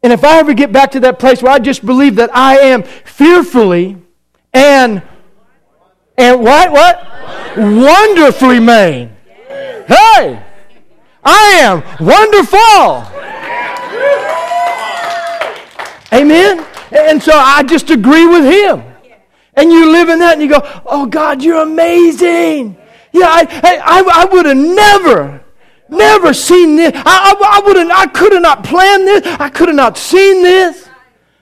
And 0.02 0.12
if 0.12 0.24
I 0.24 0.38
ever 0.38 0.52
get 0.52 0.72
back 0.72 0.90
to 0.92 1.00
that 1.00 1.18
place 1.18 1.42
where 1.42 1.52
I 1.52 1.58
just 1.60 1.86
believe 1.86 2.16
that 2.16 2.34
I 2.34 2.58
am 2.58 2.82
fearfully 2.82 3.96
and 4.52 5.02
and 6.18 6.40
what 6.42 6.72
what 6.72 7.06
wonderfully 7.56 8.58
made. 8.58 9.10
Hey, 9.86 10.42
I 11.24 11.52
am 11.60 11.82
wonderful. 12.04 13.12
Amen. 16.12 16.66
And 16.90 17.22
so 17.22 17.32
I 17.34 17.62
just 17.62 17.90
agree 17.90 18.26
with 18.26 18.44
him. 18.44 18.82
And 19.54 19.70
you 19.70 19.92
live 19.92 20.08
in 20.08 20.18
that 20.18 20.34
and 20.34 20.42
you 20.42 20.48
go, 20.48 20.60
oh 20.84 21.06
God, 21.06 21.42
you're 21.42 21.62
amazing. 21.62 22.76
Yeah, 23.12 23.26
I, 23.28 23.46
I, 23.84 24.22
I 24.22 24.24
would 24.24 24.46
have 24.46 24.56
never 24.56 25.41
Never 25.92 26.32
seen 26.32 26.76
this. 26.76 26.92
I, 26.94 27.00
I, 27.04 27.60
I 27.60 27.66
would 27.66 27.76
have, 27.76 27.90
I 27.90 28.06
could 28.06 28.32
have 28.32 28.42
not 28.42 28.64
planned 28.64 29.06
this. 29.06 29.26
I 29.38 29.48
could 29.48 29.68
have 29.68 29.76
not 29.76 29.98
seen 29.98 30.42
this. 30.42 30.88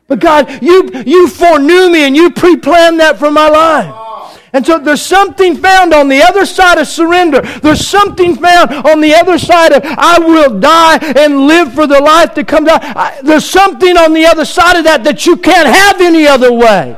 But 0.08 0.18
God, 0.18 0.60
you, 0.60 0.90
you 1.06 1.28
foreknew 1.28 1.88
me 1.88 2.06
and 2.06 2.16
you 2.16 2.30
pre-planned 2.32 2.98
that 2.98 3.16
for 3.18 3.30
my 3.30 3.48
life. 3.48 4.38
And 4.52 4.66
so 4.66 4.80
there's 4.80 5.02
something 5.02 5.56
found 5.56 5.94
on 5.94 6.08
the 6.08 6.20
other 6.20 6.44
side 6.44 6.78
of 6.78 6.88
surrender. 6.88 7.40
There's 7.40 7.86
something 7.86 8.34
found 8.34 8.72
on 8.72 9.00
the 9.00 9.14
other 9.14 9.38
side 9.38 9.72
of 9.72 9.82
I 9.84 10.18
will 10.18 10.58
die 10.58 10.98
and 11.16 11.46
live 11.46 11.72
for 11.72 11.86
the 11.86 12.00
life 12.00 12.34
to 12.34 12.42
come. 12.42 12.64
Down. 12.64 12.80
There's 13.22 13.48
something 13.48 13.96
on 13.96 14.12
the 14.12 14.26
other 14.26 14.44
side 14.44 14.76
of 14.76 14.84
that 14.84 15.04
that 15.04 15.26
you 15.26 15.36
can't 15.36 15.68
have 15.68 16.00
any 16.00 16.26
other 16.26 16.52
way. 16.52 16.96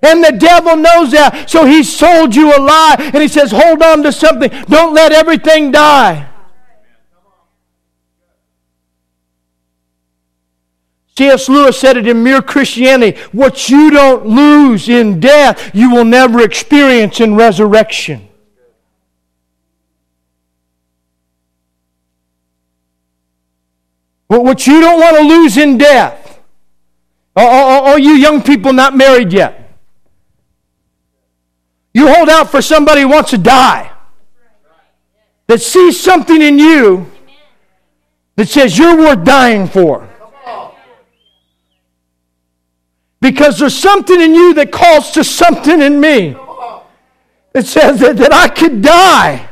And 0.00 0.24
the 0.24 0.32
devil 0.32 0.76
knows 0.76 1.12
that. 1.12 1.50
So 1.50 1.66
he 1.66 1.82
sold 1.82 2.34
you 2.34 2.56
a 2.56 2.58
lie. 2.58 2.96
And 2.98 3.16
he 3.16 3.28
says, 3.28 3.50
hold 3.50 3.82
on 3.82 4.02
to 4.04 4.10
something. 4.10 4.50
Don't 4.68 4.94
let 4.94 5.12
everything 5.12 5.70
die. 5.70 6.31
C.S. 11.16 11.48
Lewis 11.48 11.78
said 11.78 11.96
it 11.98 12.06
in 12.06 12.22
Mere 12.22 12.40
Christianity 12.40 13.20
what 13.32 13.68
you 13.68 13.90
don't 13.90 14.26
lose 14.26 14.88
in 14.88 15.20
death, 15.20 15.70
you 15.74 15.90
will 15.90 16.06
never 16.06 16.42
experience 16.42 17.20
in 17.20 17.34
resurrection. 17.34 18.28
What 24.28 24.66
you 24.66 24.80
don't 24.80 24.98
want 24.98 25.16
to 25.18 25.22
lose 25.22 25.58
in 25.58 25.76
death. 25.76 26.40
All 27.36 27.98
you 27.98 28.12
young 28.12 28.42
people 28.42 28.72
not 28.72 28.96
married 28.96 29.32
yet. 29.32 29.58
You 31.92 32.12
hold 32.12 32.30
out 32.30 32.50
for 32.50 32.62
somebody 32.62 33.02
who 33.02 33.08
wants 33.08 33.30
to 33.30 33.38
die. 33.38 33.92
That 35.46 35.60
sees 35.60 36.00
something 36.00 36.40
in 36.40 36.58
you 36.58 37.10
that 38.36 38.48
says 38.48 38.78
you're 38.78 38.96
worth 38.96 39.24
dying 39.24 39.66
for. 39.68 40.08
Because 43.22 43.60
there's 43.60 43.78
something 43.78 44.20
in 44.20 44.34
you 44.34 44.52
that 44.54 44.72
calls 44.72 45.12
to 45.12 45.22
something 45.22 45.80
in 45.80 46.00
me. 46.00 46.36
It 47.54 47.66
says 47.66 48.00
that, 48.00 48.16
that 48.16 48.32
I 48.32 48.48
could 48.48 48.82
die. 48.82 49.48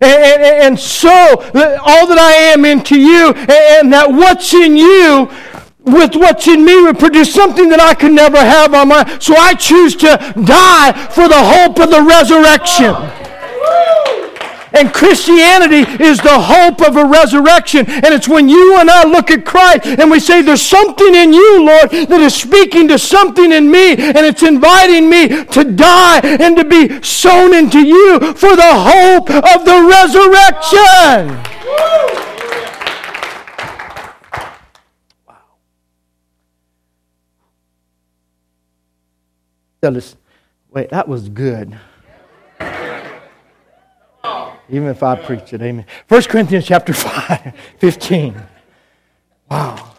And, 0.00 0.22
and, 0.22 0.42
and 0.42 0.78
so, 0.78 1.08
all 1.08 2.06
that 2.08 2.18
I 2.18 2.32
am 2.52 2.64
into 2.64 2.98
you, 2.98 3.30
and 3.32 3.92
that 3.92 4.10
what's 4.10 4.52
in 4.52 4.76
you 4.76 5.30
with 5.78 6.16
what's 6.16 6.48
in 6.48 6.64
me 6.64 6.82
would 6.82 6.98
produce 6.98 7.32
something 7.32 7.68
that 7.68 7.80
I 7.80 7.94
could 7.94 8.12
never 8.12 8.38
have 8.38 8.74
on 8.74 8.88
my. 8.88 9.18
So 9.20 9.36
I 9.36 9.54
choose 9.54 9.94
to 9.96 10.16
die 10.44 10.92
for 11.10 11.28
the 11.28 11.38
hope 11.38 11.78
of 11.78 11.90
the 11.90 12.02
resurrection. 12.02 12.94
And 14.72 14.92
Christianity 14.92 15.90
is 16.02 16.18
the 16.18 16.40
hope 16.40 16.82
of 16.86 16.96
a 16.96 17.04
resurrection. 17.04 17.86
And 17.88 18.14
it's 18.14 18.28
when 18.28 18.48
you 18.48 18.78
and 18.78 18.90
I 18.90 19.04
look 19.04 19.30
at 19.30 19.44
Christ 19.44 19.86
and 19.86 20.10
we 20.10 20.20
say, 20.20 20.42
There's 20.42 20.62
something 20.62 21.14
in 21.14 21.32
you, 21.32 21.64
Lord, 21.64 21.90
that 21.90 22.20
is 22.20 22.34
speaking 22.34 22.88
to 22.88 22.98
something 22.98 23.52
in 23.52 23.70
me, 23.70 23.92
and 23.92 24.18
it's 24.18 24.42
inviting 24.42 25.08
me 25.08 25.28
to 25.28 25.64
die 25.64 26.20
and 26.22 26.56
to 26.56 26.64
be 26.64 27.02
sown 27.02 27.54
into 27.54 27.80
you 27.80 28.18
for 28.34 28.54
the 28.56 28.72
hope 28.74 29.30
of 29.30 29.64
the 29.64 29.80
resurrection. 29.88 31.48
Wait, 40.70 40.90
that 40.90 41.08
was 41.08 41.28
good. 41.28 41.78
Even 44.70 44.88
if 44.88 45.02
I 45.02 45.16
preach 45.16 45.52
it, 45.52 45.62
amen. 45.62 45.86
1 46.08 46.22
Corinthians 46.24 46.66
chapter 46.66 46.92
5, 46.94 47.54
15. 47.78 48.34
Wow. 49.50 49.94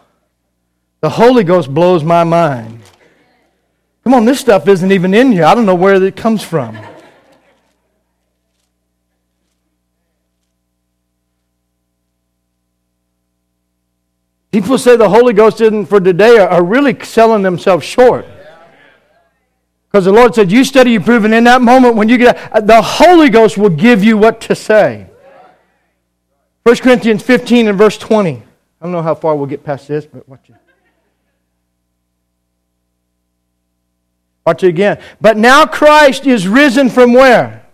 The 1.00 1.08
Holy 1.10 1.44
Ghost 1.44 1.72
blows 1.72 2.04
my 2.04 2.24
mind. 2.24 2.80
Come 4.04 4.14
on, 4.14 4.24
this 4.24 4.40
stuff 4.40 4.68
isn't 4.68 4.92
even 4.92 5.12
in 5.14 5.32
here. 5.32 5.44
I 5.44 5.54
don't 5.54 5.66
know 5.66 5.74
where 5.74 6.02
it 6.02 6.16
comes 6.16 6.42
from. 6.42 6.78
People 14.52 14.78
say 14.78 14.96
the 14.96 15.08
Holy 15.08 15.32
Ghost 15.32 15.60
isn't 15.60 15.86
for 15.86 16.00
today 16.00 16.38
are 16.38 16.64
really 16.64 16.98
selling 17.04 17.42
themselves 17.42 17.84
short. 17.84 18.26
Because 19.90 20.04
the 20.04 20.12
Lord 20.12 20.34
said, 20.34 20.52
You 20.52 20.64
study, 20.64 20.92
you 20.92 21.00
prove, 21.00 21.24
and 21.24 21.34
in 21.34 21.44
that 21.44 21.62
moment 21.62 21.96
when 21.96 22.08
you 22.08 22.16
get 22.16 22.38
uh, 22.52 22.60
the 22.60 22.80
Holy 22.80 23.28
Ghost 23.28 23.58
will 23.58 23.70
give 23.70 24.04
you 24.04 24.16
what 24.16 24.40
to 24.42 24.54
say. 24.54 25.06
1 26.62 26.76
Corinthians 26.76 27.22
15 27.22 27.68
and 27.68 27.78
verse 27.78 27.98
20. 27.98 28.36
I 28.36 28.84
don't 28.84 28.92
know 28.92 29.02
how 29.02 29.14
far 29.14 29.34
we'll 29.34 29.46
get 29.46 29.64
past 29.64 29.88
this, 29.88 30.06
but 30.06 30.28
watch 30.28 30.48
it. 30.48 30.54
Watch 34.46 34.62
it 34.62 34.68
again. 34.68 35.00
But 35.20 35.36
now 35.36 35.66
Christ 35.66 36.26
is 36.26 36.46
risen 36.46 36.88
from 36.88 37.12
where? 37.12 37.66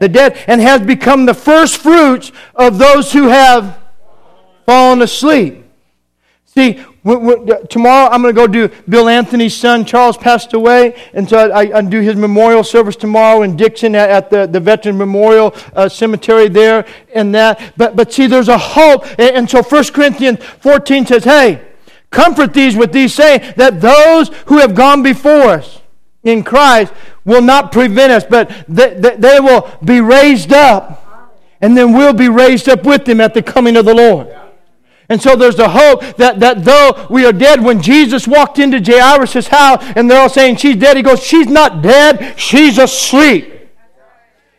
The 0.00 0.08
dead, 0.08 0.42
and 0.48 0.60
has 0.60 0.80
become 0.80 1.24
the 1.24 1.34
first 1.34 1.76
fruits 1.76 2.32
of 2.54 2.78
those 2.78 3.12
who 3.12 3.28
have 3.28 3.78
fallen 4.66 5.02
asleep. 5.02 5.64
See, 6.46 6.84
tomorrow 7.04 8.08
I'm 8.10 8.22
going 8.22 8.34
to 8.34 8.40
go 8.40 8.46
do 8.46 8.68
Bill 8.88 9.08
Anthony's 9.08 9.54
son 9.54 9.84
Charles 9.84 10.16
passed 10.16 10.54
away, 10.54 10.96
and 11.12 11.28
so 11.28 11.50
I, 11.50 11.78
I 11.78 11.82
do 11.82 12.00
his 12.00 12.16
memorial 12.16 12.64
service 12.64 12.96
tomorrow 12.96 13.42
in 13.42 13.56
Dixon 13.56 13.94
at, 13.94 14.08
at 14.08 14.30
the, 14.30 14.46
the 14.46 14.60
Veteran 14.60 14.96
Memorial 14.96 15.54
uh, 15.74 15.88
Cemetery 15.88 16.48
there, 16.48 16.86
and 17.14 17.34
that. 17.34 17.74
But 17.76 17.94
but 17.94 18.12
see, 18.12 18.26
there's 18.26 18.48
a 18.48 18.56
hope, 18.56 19.06
and, 19.18 19.36
and 19.36 19.50
so 19.50 19.62
1 19.62 19.84
Corinthians 19.92 20.42
14 20.60 21.06
says, 21.06 21.24
"Hey, 21.24 21.60
comfort 22.10 22.54
these 22.54 22.74
with 22.74 22.92
these 22.92 23.12
saying 23.12 23.52
that 23.56 23.82
those 23.82 24.28
who 24.46 24.58
have 24.58 24.74
gone 24.74 25.02
before 25.02 25.50
us 25.50 25.82
in 26.22 26.42
Christ 26.42 26.94
will 27.26 27.42
not 27.42 27.70
prevent 27.70 28.12
us, 28.12 28.24
but 28.24 28.50
they, 28.66 28.94
they, 28.94 29.16
they 29.16 29.40
will 29.40 29.70
be 29.84 30.00
raised 30.00 30.54
up, 30.54 31.30
and 31.60 31.76
then 31.76 31.92
we'll 31.92 32.14
be 32.14 32.30
raised 32.30 32.66
up 32.66 32.84
with 32.84 33.04
them 33.04 33.20
at 33.20 33.34
the 33.34 33.42
coming 33.42 33.76
of 33.76 33.84
the 33.84 33.94
Lord." 33.94 34.34
And 35.08 35.20
so 35.20 35.36
there's 35.36 35.58
a 35.58 35.68
hope 35.68 36.16
that, 36.16 36.40
that 36.40 36.64
though 36.64 37.06
we 37.10 37.26
are 37.26 37.32
dead, 37.32 37.62
when 37.62 37.82
Jesus 37.82 38.26
walked 38.26 38.58
into 38.58 38.80
Jairus' 38.80 39.48
house 39.48 39.84
and 39.96 40.10
they're 40.10 40.20
all 40.20 40.30
saying 40.30 40.56
she's 40.56 40.76
dead, 40.76 40.96
he 40.96 41.02
goes, 41.02 41.22
She's 41.22 41.46
not 41.46 41.82
dead, 41.82 42.38
she's 42.38 42.78
asleep. 42.78 43.63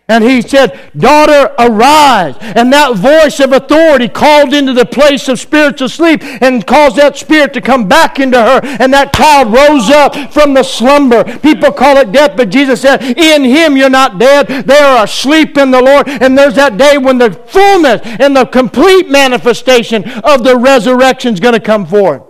And 0.07 0.23
he 0.23 0.43
said, 0.43 0.91
Daughter, 0.95 1.55
arise. 1.57 2.35
And 2.39 2.71
that 2.71 2.95
voice 2.95 3.39
of 3.39 3.51
authority 3.51 4.07
called 4.07 4.53
into 4.53 4.73
the 4.73 4.85
place 4.85 5.27
of 5.27 5.39
spiritual 5.39 5.89
sleep 5.89 6.21
and 6.23 6.65
caused 6.65 6.97
that 6.97 7.17
spirit 7.17 7.53
to 7.53 7.61
come 7.61 7.87
back 7.87 8.19
into 8.19 8.39
her. 8.39 8.59
And 8.63 8.93
that 8.93 9.13
child 9.13 9.51
rose 9.51 9.89
up 9.89 10.31
from 10.31 10.53
the 10.53 10.61
slumber. 10.61 11.23
People 11.39 11.71
call 11.71 11.97
it 11.97 12.11
death, 12.11 12.37
but 12.37 12.49
Jesus 12.49 12.81
said, 12.81 13.01
In 13.01 13.43
him 13.43 13.75
you're 13.75 13.89
not 13.89 14.19
dead. 14.19 14.47
They 14.67 14.77
are 14.77 15.05
asleep 15.05 15.57
in 15.57 15.71
the 15.71 15.81
Lord. 15.81 16.07
And 16.07 16.37
there's 16.37 16.55
that 16.55 16.77
day 16.77 16.99
when 16.99 17.17
the 17.17 17.31
fullness 17.31 18.01
and 18.03 18.35
the 18.35 18.45
complete 18.45 19.09
manifestation 19.09 20.07
of 20.21 20.43
the 20.43 20.55
resurrection 20.55 21.33
is 21.33 21.39
going 21.39 21.55
to 21.55 21.59
come 21.59 21.85
forth. 21.85 22.21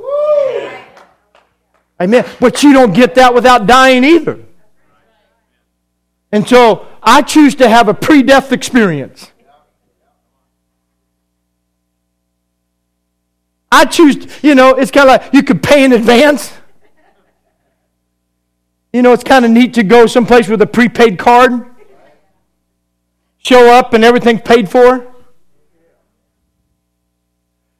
Amen. 1.99 2.25
But 2.39 2.63
you 2.63 2.71
don't 2.71 2.93
get 2.93 3.15
that 3.15 3.33
without 3.33 3.67
dying 3.67 4.05
either. 4.05 4.39
And 6.31 6.47
so 6.47 6.85
I 7.05 7.21
choose 7.21 7.55
to 7.55 7.69
have 7.69 7.87
a 7.87 7.93
pre 7.93 8.23
death 8.23 8.51
experience. 8.51 9.31
I 13.71 13.85
choose, 13.85 14.27
you 14.41 14.55
know, 14.55 14.71
it's 14.71 14.89
kind 14.89 15.09
of 15.09 15.21
like 15.21 15.33
you 15.33 15.43
could 15.43 15.61
pay 15.61 15.83
in 15.83 15.91
advance. 15.91 16.53
You 18.93 19.01
know, 19.01 19.11
it's 19.11 19.23
kind 19.23 19.43
of 19.43 19.51
neat 19.51 19.73
to 19.73 19.83
go 19.83 20.07
someplace 20.07 20.47
with 20.47 20.61
a 20.61 20.67
prepaid 20.67 21.19
card, 21.19 21.65
show 23.39 23.69
up, 23.69 23.93
and 23.93 24.05
everything's 24.05 24.41
paid 24.41 24.69
for. 24.69 25.13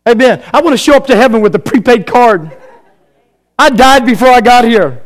Amen. 0.07 0.43
I 0.53 0.61
want 0.61 0.73
to 0.73 0.77
show 0.77 0.95
up 0.95 1.07
to 1.07 1.15
heaven 1.15 1.41
with 1.41 1.55
a 1.55 1.59
prepaid 1.59 2.05
card. 2.05 2.55
I 3.57 3.69
died 3.69 4.05
before 4.05 4.27
I 4.27 4.41
got 4.41 4.65
here. 4.65 5.04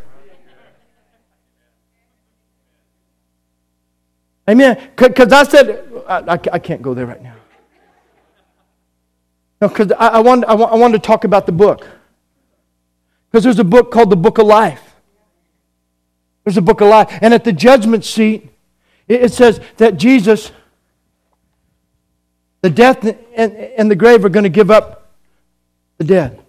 Amen. 4.50 4.82
Because 4.96 5.32
I 5.32 5.44
said, 5.44 5.88
I, 6.08 6.18
I, 6.20 6.40
I, 6.54 6.60
can't 6.60 6.82
go 6.82 6.96
there 6.96 7.06
right 7.06 7.22
now. 7.22 7.36
No, 9.62 9.68
because 9.68 9.92
I, 9.92 10.08
I, 10.08 10.22
I, 10.22 10.56
I 10.56 10.76
wanted 10.76 11.04
to 11.04 11.08
talk 11.08 11.24
about 11.24 11.46
the 11.46 11.52
book. 11.52 11.88
Because 13.30 13.44
there's 13.44 13.60
a 13.60 13.64
book 13.64 13.92
called 13.92 14.10
the 14.10 14.16
Book 14.16 14.40
of 14.40 14.48
Life. 14.48 14.82
There's 16.44 16.58
a 16.58 16.64
book 16.64 16.82
of 16.82 16.88
life. 16.88 17.16
And 17.22 17.32
at 17.32 17.44
the 17.44 17.54
judgment 17.54 18.04
seat, 18.04 18.50
it, 19.08 19.32
says 19.32 19.60
that 19.78 19.98
Jesus, 19.98 20.52
the 22.62 22.72
death 22.72 23.04
and, 23.04 23.54
and 23.54 23.92
the 23.92 23.96
grave 23.96 24.26
are 24.26 24.30
going 24.30 24.46
to 24.46 24.50
give 24.50 24.72
up 24.72 25.12
the 26.00 26.06
dead. 26.06 26.42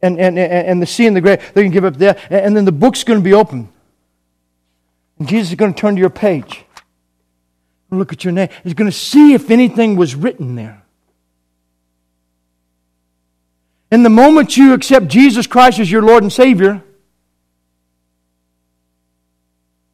And, 0.00 0.20
and, 0.20 0.38
and 0.38 0.80
the 0.80 0.86
sea 0.86 1.08
and 1.08 1.16
the 1.16 1.20
grave, 1.20 1.40
they're 1.54 1.64
going 1.64 1.72
to 1.72 1.74
give 1.74 1.84
up 1.84 1.94
the 1.94 1.98
dead. 1.98 2.20
And, 2.30 2.46
and 2.46 2.56
then 2.56 2.64
the 2.66 2.72
book's 2.72 3.02
going 3.02 3.18
to 3.18 3.24
be 3.24 3.32
open. 3.32 3.68
And 5.18 5.26
Jesus 5.26 5.48
is 5.48 5.54
going 5.56 5.74
to 5.74 5.80
turn 5.80 5.96
to 5.96 6.00
your 6.00 6.10
page 6.10 6.63
look 7.90 8.12
at 8.12 8.24
your 8.24 8.32
name. 8.32 8.48
He's 8.62 8.74
going 8.74 8.90
to 8.90 8.96
see 8.96 9.34
if 9.34 9.50
anything 9.50 9.96
was 9.96 10.14
written 10.14 10.54
there. 10.54 10.82
And 13.90 14.04
the 14.04 14.10
moment 14.10 14.56
you 14.56 14.72
accept 14.72 15.06
Jesus 15.06 15.46
Christ 15.46 15.78
as 15.78 15.90
your 15.90 16.02
Lord 16.02 16.22
and 16.22 16.32
Savior, 16.32 16.82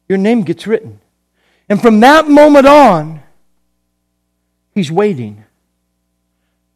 your 0.09 0.17
name 0.17 0.41
gets 0.41 0.65
written. 0.65 0.99
And 1.69 1.81
from 1.81 1.99
that 1.99 2.27
moment 2.27 2.65
on, 2.65 3.21
He's 4.73 4.91
waiting 4.91 5.43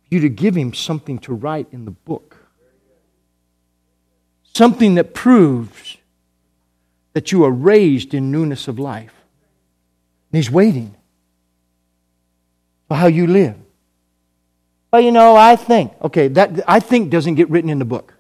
for 0.08 0.16
you 0.16 0.22
to 0.22 0.30
give 0.30 0.56
Him 0.56 0.74
something 0.74 1.18
to 1.20 1.34
write 1.34 1.68
in 1.72 1.86
the 1.86 1.92
book. 1.92 2.38
Something 4.54 4.96
that 4.96 5.14
proves 5.14 5.98
that 7.14 7.32
you 7.32 7.44
are 7.44 7.52
raised 7.52 8.14
in 8.14 8.32
newness 8.32 8.68
of 8.68 8.78
life. 8.78 9.14
And 10.32 10.38
He's 10.38 10.52
waiting 10.52 10.96
for 12.88 12.96
how 12.96 13.08
you 13.08 13.28
live. 13.28 13.56
Well, 14.92 15.02
you 15.02 15.12
know, 15.12 15.36
I 15.36 15.56
think. 15.56 15.92
Okay, 16.02 16.28
that 16.30 16.64
I 16.68 16.80
think 16.80 17.10
doesn't 17.10 17.36
get 17.36 17.50
written 17.50 17.70
in 17.70 17.80
the 17.80 17.86
book. 17.86 18.14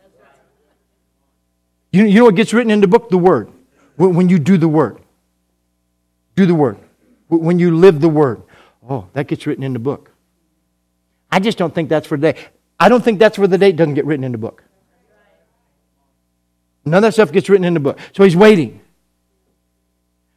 You, 1.91 2.06
you 2.06 2.19
know 2.19 2.25
what 2.25 2.36
gets 2.36 2.54
written 2.54 2.71
in 2.71 2.82
the 2.82 2.88
book? 2.88 3.10
The 3.10 3.17
Word. 3.17 3.49
When 3.95 4.28
you 4.28 4.39
do 4.39 4.58
the 4.58 4.67
Word. 4.67 4.99
Do 6.36 6.45
the 6.45 6.56
Word. 6.56 6.78
When 7.30 7.60
you 7.60 7.75
live 7.75 8.01
the 8.01 8.10
Word. 8.10 8.41
Oh, 8.89 9.08
that 9.13 9.28
gets 9.28 9.47
written 9.47 9.63
in 9.63 9.73
the 9.73 9.80
book. 9.80 10.12
I 11.32 11.39
just 11.39 11.58
don't 11.58 11.73
think 11.73 11.89
that's 11.89 12.08
for 12.08 12.17
the 12.17 12.34
day. 12.34 12.45
I 12.80 12.89
don't 12.89 13.04
think 13.04 13.19
that's 13.19 13.38
where 13.38 13.47
the 13.47 13.58
date 13.58 13.78
doesn't 13.78 13.93
get 13.93 14.06
written 14.06 14.25
in 14.25 14.32
the 14.34 14.38
book. 14.38 14.63
None 16.84 16.95
of 16.95 17.01
that 17.04 17.13
stuff 17.13 17.32
gets 17.32 17.49
written 17.49 17.65
in 17.65 17.73
the 17.73 17.80
book. 17.80 17.97
So 18.13 18.23
he's 18.23 18.36
waiting. 18.36 18.80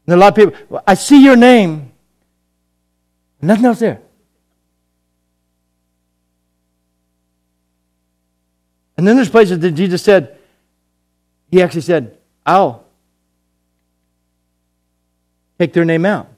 And 0.06 0.14
a 0.14 0.16
lot 0.16 0.38
of 0.38 0.54
people, 0.54 0.82
I 0.86 0.94
see 0.94 1.22
your 1.22 1.36
name. 1.36 1.92
Nothing 3.42 3.66
else 3.66 3.80
there. 3.80 4.00
And 8.98 9.06
then 9.06 9.14
there's 9.14 9.30
places 9.30 9.61
that 9.61 9.70
Jesus 9.70 10.02
said, 10.02 10.37
he 11.50 11.62
actually 11.62 11.82
said, 11.82 12.18
I'll 12.44 12.84
take 15.58 15.72
their 15.72 15.84
name 15.84 16.04
out. 16.04 16.28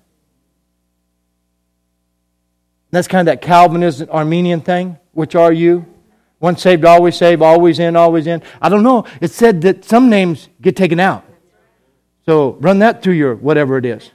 That's 2.90 3.08
kind 3.08 3.26
of 3.26 3.32
that 3.32 3.40
Calvinist 3.40 4.04
Arminian 4.10 4.60
thing. 4.60 4.98
Which 5.12 5.34
are 5.34 5.52
you? 5.52 5.86
Once 6.38 6.62
saved, 6.62 6.84
always 6.84 7.16
saved, 7.16 7.42
always 7.42 7.78
in, 7.78 7.96
always 7.96 8.26
in. 8.26 8.42
I 8.60 8.68
don't 8.68 8.82
know. 8.82 9.06
It 9.20 9.30
said 9.30 9.62
that 9.62 9.84
some 9.84 10.10
names 10.10 10.48
get 10.60 10.76
taken 10.76 11.00
out. 11.00 11.24
So 12.26 12.52
run 12.60 12.78
that 12.80 13.02
through 13.02 13.14
your 13.14 13.34
whatever 13.34 13.78
it 13.78 13.86
is. 13.86 14.10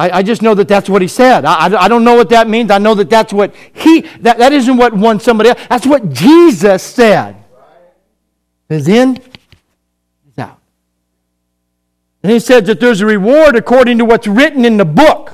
I, 0.00 0.20
I 0.20 0.22
just 0.22 0.40
know 0.40 0.54
that 0.54 0.66
that's 0.66 0.88
what 0.88 1.02
he 1.02 1.08
said. 1.08 1.44
I, 1.44 1.66
I, 1.66 1.84
I, 1.84 1.88
don't 1.88 2.04
know 2.04 2.14
what 2.14 2.30
that 2.30 2.48
means. 2.48 2.70
I 2.70 2.78
know 2.78 2.94
that 2.94 3.10
that's 3.10 3.34
what 3.34 3.54
he, 3.74 4.00
that, 4.20 4.38
that 4.38 4.50
isn't 4.50 4.78
what 4.78 4.94
one 4.94 5.20
somebody 5.20 5.50
else, 5.50 5.60
that's 5.68 5.86
what 5.86 6.08
Jesus 6.08 6.82
said. 6.82 7.36
Is 8.70 8.88
in, 8.88 9.18
is 9.18 10.38
out. 10.38 10.58
And 12.22 12.32
he 12.32 12.40
says 12.40 12.64
that 12.64 12.80
there's 12.80 13.02
a 13.02 13.06
reward 13.06 13.56
according 13.56 13.98
to 13.98 14.06
what's 14.06 14.26
written 14.26 14.64
in 14.64 14.78
the 14.78 14.86
book. 14.86 15.32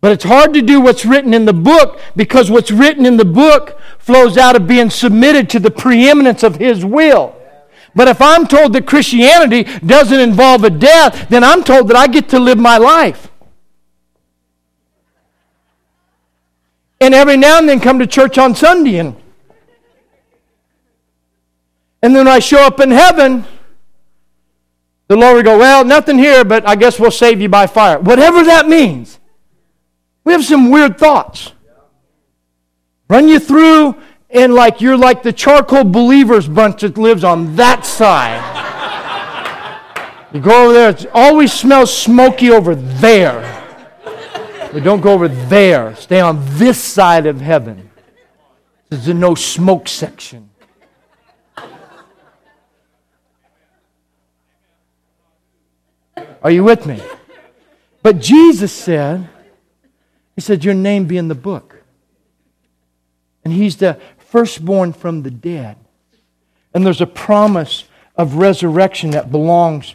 But 0.00 0.12
it's 0.12 0.24
hard 0.24 0.54
to 0.54 0.62
do 0.62 0.80
what's 0.80 1.04
written 1.04 1.34
in 1.34 1.46
the 1.46 1.52
book 1.52 2.00
because 2.14 2.48
what's 2.48 2.70
written 2.70 3.04
in 3.06 3.16
the 3.16 3.24
book 3.24 3.80
flows 3.98 4.38
out 4.38 4.54
of 4.54 4.68
being 4.68 4.90
submitted 4.90 5.50
to 5.50 5.58
the 5.58 5.72
preeminence 5.72 6.44
of 6.44 6.56
His 6.56 6.84
will. 6.84 7.34
But 7.96 8.08
if 8.08 8.20
I'm 8.20 8.46
told 8.46 8.74
that 8.74 8.86
Christianity 8.86 9.64
doesn't 9.64 10.20
involve 10.20 10.62
a 10.64 10.70
death, 10.70 11.30
then 11.30 11.42
I'm 11.42 11.64
told 11.64 11.88
that 11.88 11.96
I 11.96 12.06
get 12.06 12.28
to 12.28 12.38
live 12.38 12.58
my 12.58 12.76
life. 12.76 13.32
And 17.00 17.14
every 17.14 17.38
now 17.38 17.58
and 17.58 17.68
then 17.68 17.80
come 17.80 17.98
to 17.98 18.06
church 18.06 18.36
on 18.36 18.54
Sunday 18.54 18.98
and 18.98 19.16
and 22.02 22.14
then 22.14 22.28
I 22.28 22.38
show 22.38 22.60
up 22.60 22.78
in 22.78 22.90
heaven, 22.90 23.44
the 25.08 25.16
Lord 25.16 25.36
will 25.36 25.42
go, 25.42 25.58
Well, 25.58 25.84
nothing 25.84 26.18
here, 26.18 26.44
but 26.44 26.68
I 26.68 26.76
guess 26.76 27.00
we'll 27.00 27.10
save 27.10 27.40
you 27.40 27.48
by 27.48 27.66
fire. 27.66 27.98
Whatever 27.98 28.44
that 28.44 28.68
means. 28.68 29.18
We 30.22 30.32
have 30.32 30.44
some 30.44 30.70
weird 30.70 30.98
thoughts. 30.98 31.52
Run 33.08 33.26
you 33.26 33.38
through, 33.38 33.96
and 34.30 34.54
like 34.54 34.80
you're 34.80 34.96
like 34.96 35.22
the 35.22 35.32
charcoal 35.32 35.84
believers 35.84 36.48
bunch 36.48 36.80
that 36.80 36.98
lives 36.98 37.24
on 37.24 37.56
that 37.56 37.86
side. 37.86 38.42
you 40.32 40.40
go 40.40 40.64
over 40.64 40.72
there, 40.72 40.90
it 40.90 41.06
always 41.14 41.52
smells 41.52 41.96
smoky 41.96 42.50
over 42.50 42.74
there. 42.74 43.52
But 44.72 44.82
don't 44.82 45.00
go 45.00 45.12
over 45.12 45.28
there. 45.28 45.94
Stay 45.96 46.20
on 46.20 46.42
this 46.58 46.82
side 46.82 47.26
of 47.26 47.40
heaven. 47.40 47.90
There's 48.88 49.08
a 49.08 49.14
no 49.14 49.34
smoke 49.34 49.88
section. 49.88 50.50
Are 56.42 56.50
you 56.50 56.62
with 56.62 56.86
me? 56.86 57.00
But 58.02 58.20
Jesus 58.20 58.72
said, 58.72 59.28
he 60.34 60.40
said, 60.40 60.64
Your 60.64 60.74
name 60.74 61.06
be 61.06 61.16
in 61.16 61.28
the 61.28 61.34
book. 61.34 61.75
He's 63.56 63.76
the 63.76 63.98
firstborn 64.18 64.92
from 64.92 65.22
the 65.22 65.30
dead. 65.30 65.76
And 66.74 66.84
there's 66.84 67.00
a 67.00 67.06
promise 67.06 67.84
of 68.16 68.34
resurrection 68.34 69.10
that 69.10 69.30
belongs 69.30 69.94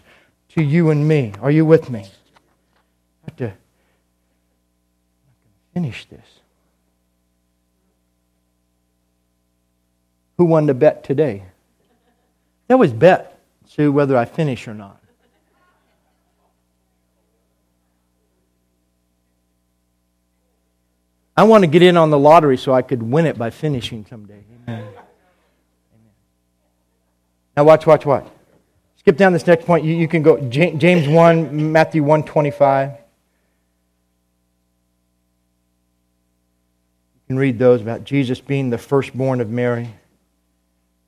to 0.50 0.63
you 0.63 0.89
and 0.89 1.08
me. 1.08 1.34
Are 1.41 1.52
you 1.52 1.65
with 1.65 1.89
me? 1.89 2.02
I 2.02 3.26
have 3.26 3.36
to 3.38 3.54
finish 5.74 6.06
this. 6.06 6.26
Who 10.38 10.45
won 10.45 10.65
the 10.65 10.74
bet 10.74 11.04
today? 11.04 11.43
That 12.67 12.80
was 12.80 12.93
bet, 12.93 13.39
Sue, 13.67 13.91
whether 13.91 14.17
I 14.17 14.26
finish 14.26 14.67
or 14.67 14.74
not. 14.74 15.01
I 21.41 21.43
want 21.43 21.63
to 21.63 21.67
get 21.67 21.82
in 21.82 21.97
on 21.97 22.12
the 22.12 22.19
lottery 22.19 22.56
so 22.56 22.71
I 22.71 22.84
could 22.84 23.01
win 23.01 23.25
it 23.25 23.36
by 23.36 23.49
finishing 23.49 24.06
someday. 24.08 24.43
Amen. 24.67 24.88
Now 27.58 27.63
watch, 27.63 27.88
watch, 27.88 28.06
watch. 28.06 28.27
Skip 28.97 29.17
down 29.17 29.34
this 29.34 29.47
next 29.47 29.65
point. 29.65 29.84
You, 29.84 29.95
you 29.95 30.08
can 30.08 30.21
go 30.21 30.39
James 30.39 31.08
1, 31.08 31.71
Matthew 31.71 32.04
1 32.04 32.25
25. 32.25 32.91
You 32.91 32.97
can 37.25 37.38
read 37.39 37.58
those 37.58 37.82
about 37.82 38.04
Jesus 38.04 38.39
being 38.39 38.69
the 38.69 38.77
firstborn 38.77 39.41
of 39.41 39.49
Mary. 39.49 39.91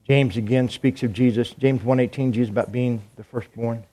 James 0.07 0.35
again 0.35 0.67
speaks 0.67 1.03
of 1.03 1.13
Jesus. 1.13 1.51
James 1.51 1.83
1.18, 1.83 2.31
Jesus 2.31 2.49
about 2.49 2.71
being 2.71 3.03
the 3.17 3.23
firstborn. 3.23 3.83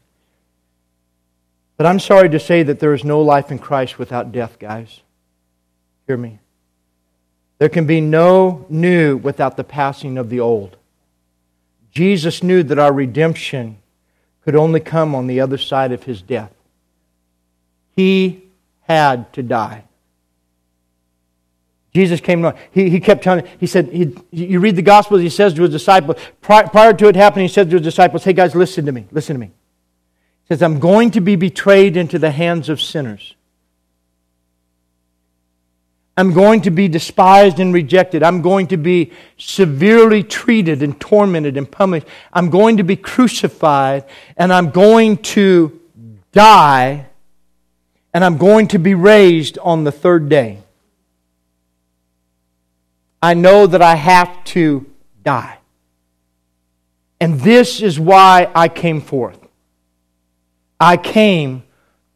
But 1.76 1.84
I'm 1.84 2.00
sorry 2.00 2.30
to 2.30 2.40
say 2.40 2.62
that 2.62 2.80
there 2.80 2.94
is 2.94 3.04
no 3.04 3.20
life 3.20 3.50
in 3.50 3.58
Christ 3.58 3.98
without 3.98 4.32
death, 4.32 4.58
guys. 4.58 5.02
Hear 6.10 6.16
me. 6.16 6.40
There 7.58 7.68
can 7.68 7.86
be 7.86 8.00
no 8.00 8.66
new 8.68 9.16
without 9.16 9.56
the 9.56 9.62
passing 9.62 10.18
of 10.18 10.28
the 10.28 10.40
old. 10.40 10.76
Jesus 11.92 12.42
knew 12.42 12.64
that 12.64 12.80
our 12.80 12.92
redemption 12.92 13.78
could 14.44 14.56
only 14.56 14.80
come 14.80 15.14
on 15.14 15.28
the 15.28 15.38
other 15.38 15.56
side 15.56 15.92
of 15.92 16.02
his 16.02 16.20
death. 16.20 16.50
He 17.94 18.42
had 18.88 19.32
to 19.34 19.44
die. 19.44 19.84
Jesus 21.94 22.20
came 22.20 22.40
along. 22.40 22.58
He, 22.72 22.90
he 22.90 22.98
kept 22.98 23.22
telling, 23.22 23.46
he 23.60 23.68
said, 23.68 23.86
he, 23.92 24.16
you 24.32 24.58
read 24.58 24.74
the 24.74 24.82
Gospels, 24.82 25.20
he 25.20 25.30
says 25.30 25.54
to 25.54 25.62
his 25.62 25.70
disciples, 25.70 26.16
prior, 26.40 26.66
prior 26.66 26.92
to 26.92 27.06
it 27.06 27.14
happening, 27.14 27.46
he 27.46 27.54
said 27.54 27.70
to 27.70 27.76
his 27.76 27.84
disciples, 27.84 28.24
hey 28.24 28.32
guys, 28.32 28.56
listen 28.56 28.84
to 28.86 28.90
me, 28.90 29.06
listen 29.12 29.36
to 29.36 29.40
me. 29.40 29.46
He 29.46 30.48
says, 30.48 30.60
I'm 30.60 30.80
going 30.80 31.12
to 31.12 31.20
be 31.20 31.36
betrayed 31.36 31.96
into 31.96 32.18
the 32.18 32.32
hands 32.32 32.68
of 32.68 32.82
sinners. 32.82 33.36
I'm 36.20 36.34
going 36.34 36.60
to 36.62 36.70
be 36.70 36.86
despised 36.86 37.60
and 37.60 37.72
rejected. 37.72 38.22
I'm 38.22 38.42
going 38.42 38.66
to 38.68 38.76
be 38.76 39.10
severely 39.38 40.22
treated 40.22 40.82
and 40.82 41.00
tormented 41.00 41.56
and 41.56 41.70
punished. 41.70 42.06
I'm 42.32 42.50
going 42.50 42.76
to 42.76 42.82
be 42.82 42.94
crucified 42.94 44.04
and 44.36 44.52
I'm 44.52 44.70
going 44.70 45.16
to 45.18 45.80
die 46.32 47.06
and 48.12 48.22
I'm 48.22 48.36
going 48.36 48.68
to 48.68 48.78
be 48.78 48.94
raised 48.94 49.56
on 49.58 49.84
the 49.84 49.92
third 49.92 50.28
day. 50.28 50.58
I 53.22 53.32
know 53.32 53.66
that 53.66 53.80
I 53.80 53.94
have 53.94 54.44
to 54.44 54.84
die. 55.22 55.56
And 57.18 57.40
this 57.40 57.80
is 57.80 57.98
why 57.98 58.50
I 58.54 58.68
came 58.68 59.00
forth. 59.00 59.38
I 60.78 60.98
came 60.98 61.62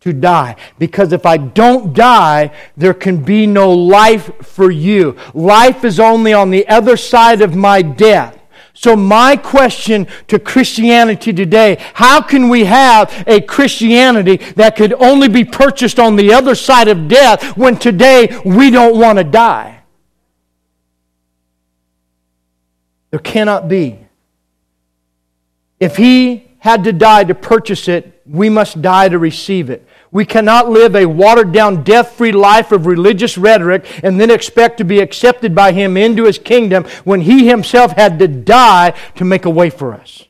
to 0.04 0.12
die. 0.12 0.54
Because 0.78 1.14
if 1.14 1.24
I 1.24 1.38
don't 1.38 1.94
die, 1.94 2.54
there 2.76 2.92
can 2.92 3.24
be 3.24 3.46
no 3.46 3.72
life 3.72 4.30
for 4.42 4.70
you. 4.70 5.16
Life 5.32 5.82
is 5.82 5.98
only 5.98 6.34
on 6.34 6.50
the 6.50 6.68
other 6.68 6.98
side 6.98 7.40
of 7.40 7.56
my 7.56 7.80
death. 7.80 8.38
So, 8.74 8.96
my 8.96 9.34
question 9.34 10.06
to 10.28 10.38
Christianity 10.38 11.32
today 11.32 11.78
how 11.94 12.20
can 12.20 12.50
we 12.50 12.64
have 12.64 13.24
a 13.26 13.40
Christianity 13.40 14.36
that 14.56 14.76
could 14.76 14.92
only 14.92 15.28
be 15.28 15.42
purchased 15.42 15.98
on 15.98 16.16
the 16.16 16.34
other 16.34 16.54
side 16.54 16.88
of 16.88 17.08
death 17.08 17.56
when 17.56 17.78
today 17.78 18.28
we 18.44 18.70
don't 18.70 18.98
want 18.98 19.16
to 19.16 19.24
die? 19.24 19.80
There 23.10 23.20
cannot 23.20 23.68
be. 23.68 24.00
If 25.80 25.96
he 25.96 26.50
had 26.58 26.84
to 26.84 26.92
die 26.92 27.24
to 27.24 27.34
purchase 27.34 27.88
it, 27.88 28.22
we 28.26 28.48
must 28.48 28.82
die 28.82 29.08
to 29.08 29.18
receive 29.18 29.70
it. 29.70 29.83
We 30.14 30.24
cannot 30.24 30.70
live 30.70 30.94
a 30.94 31.06
watered 31.06 31.50
down, 31.50 31.82
death 31.82 32.12
free 32.12 32.30
life 32.30 32.70
of 32.70 32.86
religious 32.86 33.36
rhetoric 33.36 33.84
and 34.04 34.20
then 34.20 34.30
expect 34.30 34.78
to 34.78 34.84
be 34.84 35.00
accepted 35.00 35.56
by 35.56 35.72
Him 35.72 35.96
into 35.96 36.22
His 36.22 36.38
kingdom 36.38 36.84
when 37.02 37.22
He 37.22 37.48
Himself 37.48 37.90
had 37.90 38.20
to 38.20 38.28
die 38.28 38.90
to 39.16 39.24
make 39.24 39.44
a 39.44 39.50
way 39.50 39.70
for 39.70 39.92
us. 39.92 40.24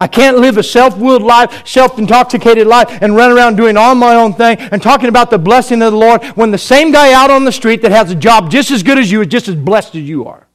I 0.00 0.06
can't 0.06 0.38
live 0.38 0.56
a 0.56 0.62
self 0.62 0.96
willed 0.96 1.22
life, 1.22 1.66
self 1.66 1.98
intoxicated 1.98 2.68
life, 2.68 3.02
and 3.02 3.16
run 3.16 3.32
around 3.32 3.56
doing 3.56 3.76
all 3.76 3.96
my 3.96 4.14
own 4.14 4.32
thing 4.34 4.56
and 4.58 4.80
talking 4.80 5.08
about 5.08 5.30
the 5.30 5.38
blessing 5.38 5.82
of 5.82 5.90
the 5.90 5.98
Lord 5.98 6.24
when 6.36 6.52
the 6.52 6.58
same 6.58 6.92
guy 6.92 7.12
out 7.12 7.32
on 7.32 7.44
the 7.44 7.50
street 7.50 7.82
that 7.82 7.90
has 7.90 8.12
a 8.12 8.14
job 8.14 8.52
just 8.52 8.70
as 8.70 8.84
good 8.84 8.98
as 8.98 9.10
you 9.10 9.20
is 9.20 9.26
just 9.26 9.48
as 9.48 9.56
blessed 9.56 9.96
as 9.96 10.08
you 10.08 10.26
are. 10.26 10.46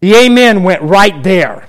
The 0.00 0.14
amen 0.14 0.62
went 0.62 0.80
right 0.80 1.22
there. 1.22 1.68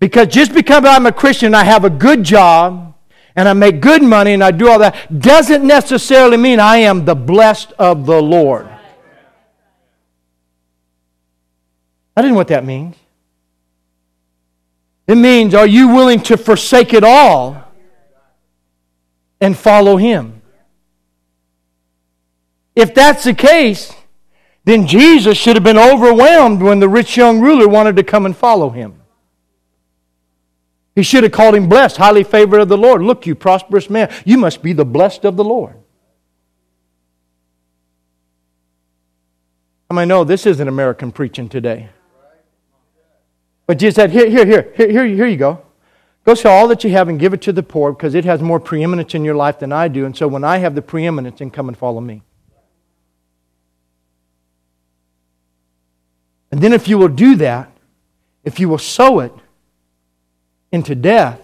Because 0.00 0.28
just 0.28 0.52
because 0.54 0.84
I'm 0.84 1.06
a 1.06 1.12
Christian, 1.12 1.54
I 1.54 1.62
have 1.62 1.84
a 1.84 1.90
good 1.90 2.24
job, 2.24 2.94
and 3.36 3.48
I 3.48 3.52
make 3.52 3.80
good 3.80 4.02
money, 4.02 4.32
and 4.32 4.42
I 4.42 4.50
do 4.50 4.68
all 4.68 4.78
that, 4.80 5.20
doesn't 5.20 5.64
necessarily 5.64 6.38
mean 6.38 6.58
I 6.58 6.78
am 6.78 7.04
the 7.04 7.14
blessed 7.14 7.72
of 7.78 8.06
the 8.06 8.20
Lord. 8.20 8.66
I 12.16 12.22
didn't 12.22 12.32
know 12.32 12.38
what 12.38 12.48
that 12.48 12.64
means. 12.64 12.96
It 15.06 15.16
means, 15.16 15.54
are 15.54 15.66
you 15.66 15.88
willing 15.88 16.20
to 16.22 16.36
forsake 16.36 16.94
it 16.94 17.04
all 17.04 17.62
and 19.40 19.56
follow 19.56 19.96
Him? 19.96 20.40
If 22.74 22.94
that's 22.94 23.24
the 23.24 23.34
case, 23.34 23.92
then 24.64 24.86
Jesus 24.86 25.36
should 25.36 25.56
have 25.56 25.64
been 25.64 25.78
overwhelmed 25.78 26.62
when 26.62 26.80
the 26.80 26.88
rich 26.88 27.16
young 27.16 27.40
ruler 27.40 27.68
wanted 27.68 27.96
to 27.96 28.02
come 28.02 28.24
and 28.24 28.36
follow 28.36 28.70
Him. 28.70 28.99
He 30.94 31.02
should 31.02 31.22
have 31.22 31.32
called 31.32 31.54
him 31.54 31.68
blessed, 31.68 31.96
highly 31.96 32.24
favored 32.24 32.60
of 32.60 32.68
the 32.68 32.76
Lord. 32.76 33.02
Look, 33.02 33.26
you 33.26 33.34
prosperous 33.34 33.88
man, 33.88 34.12
you 34.24 34.36
must 34.36 34.62
be 34.62 34.72
the 34.72 34.84
blessed 34.84 35.24
of 35.24 35.36
the 35.36 35.44
Lord. 35.44 35.76
I 39.90 40.04
know 40.04 40.24
this 40.24 40.46
isn't 40.46 40.68
American 40.68 41.10
preaching 41.10 41.48
today. 41.48 41.90
But 43.66 43.78
Jesus 43.78 43.96
said, 43.96 44.10
here, 44.10 44.30
here, 44.30 44.46
here, 44.46 44.72
here, 44.76 45.06
here 45.06 45.26
you 45.26 45.36
go. 45.36 45.62
Go 46.24 46.34
sell 46.34 46.52
all 46.52 46.68
that 46.68 46.84
you 46.84 46.90
have 46.90 47.08
and 47.08 47.18
give 47.18 47.32
it 47.32 47.42
to 47.42 47.52
the 47.52 47.62
poor 47.62 47.92
because 47.92 48.14
it 48.14 48.24
has 48.24 48.40
more 48.40 48.60
preeminence 48.60 49.14
in 49.14 49.24
your 49.24 49.34
life 49.34 49.58
than 49.58 49.72
I 49.72 49.88
do. 49.88 50.04
And 50.04 50.16
so 50.16 50.28
when 50.28 50.44
I 50.44 50.58
have 50.58 50.74
the 50.74 50.82
preeminence, 50.82 51.38
then 51.38 51.50
come 51.50 51.68
and 51.68 51.76
follow 51.76 52.00
me. 52.00 52.22
And 56.52 56.60
then 56.60 56.72
if 56.72 56.88
you 56.88 56.98
will 56.98 57.08
do 57.08 57.36
that, 57.36 57.70
if 58.44 58.58
you 58.58 58.68
will 58.68 58.78
sow 58.78 59.20
it 59.20 59.32
into 60.72 60.94
death, 60.94 61.40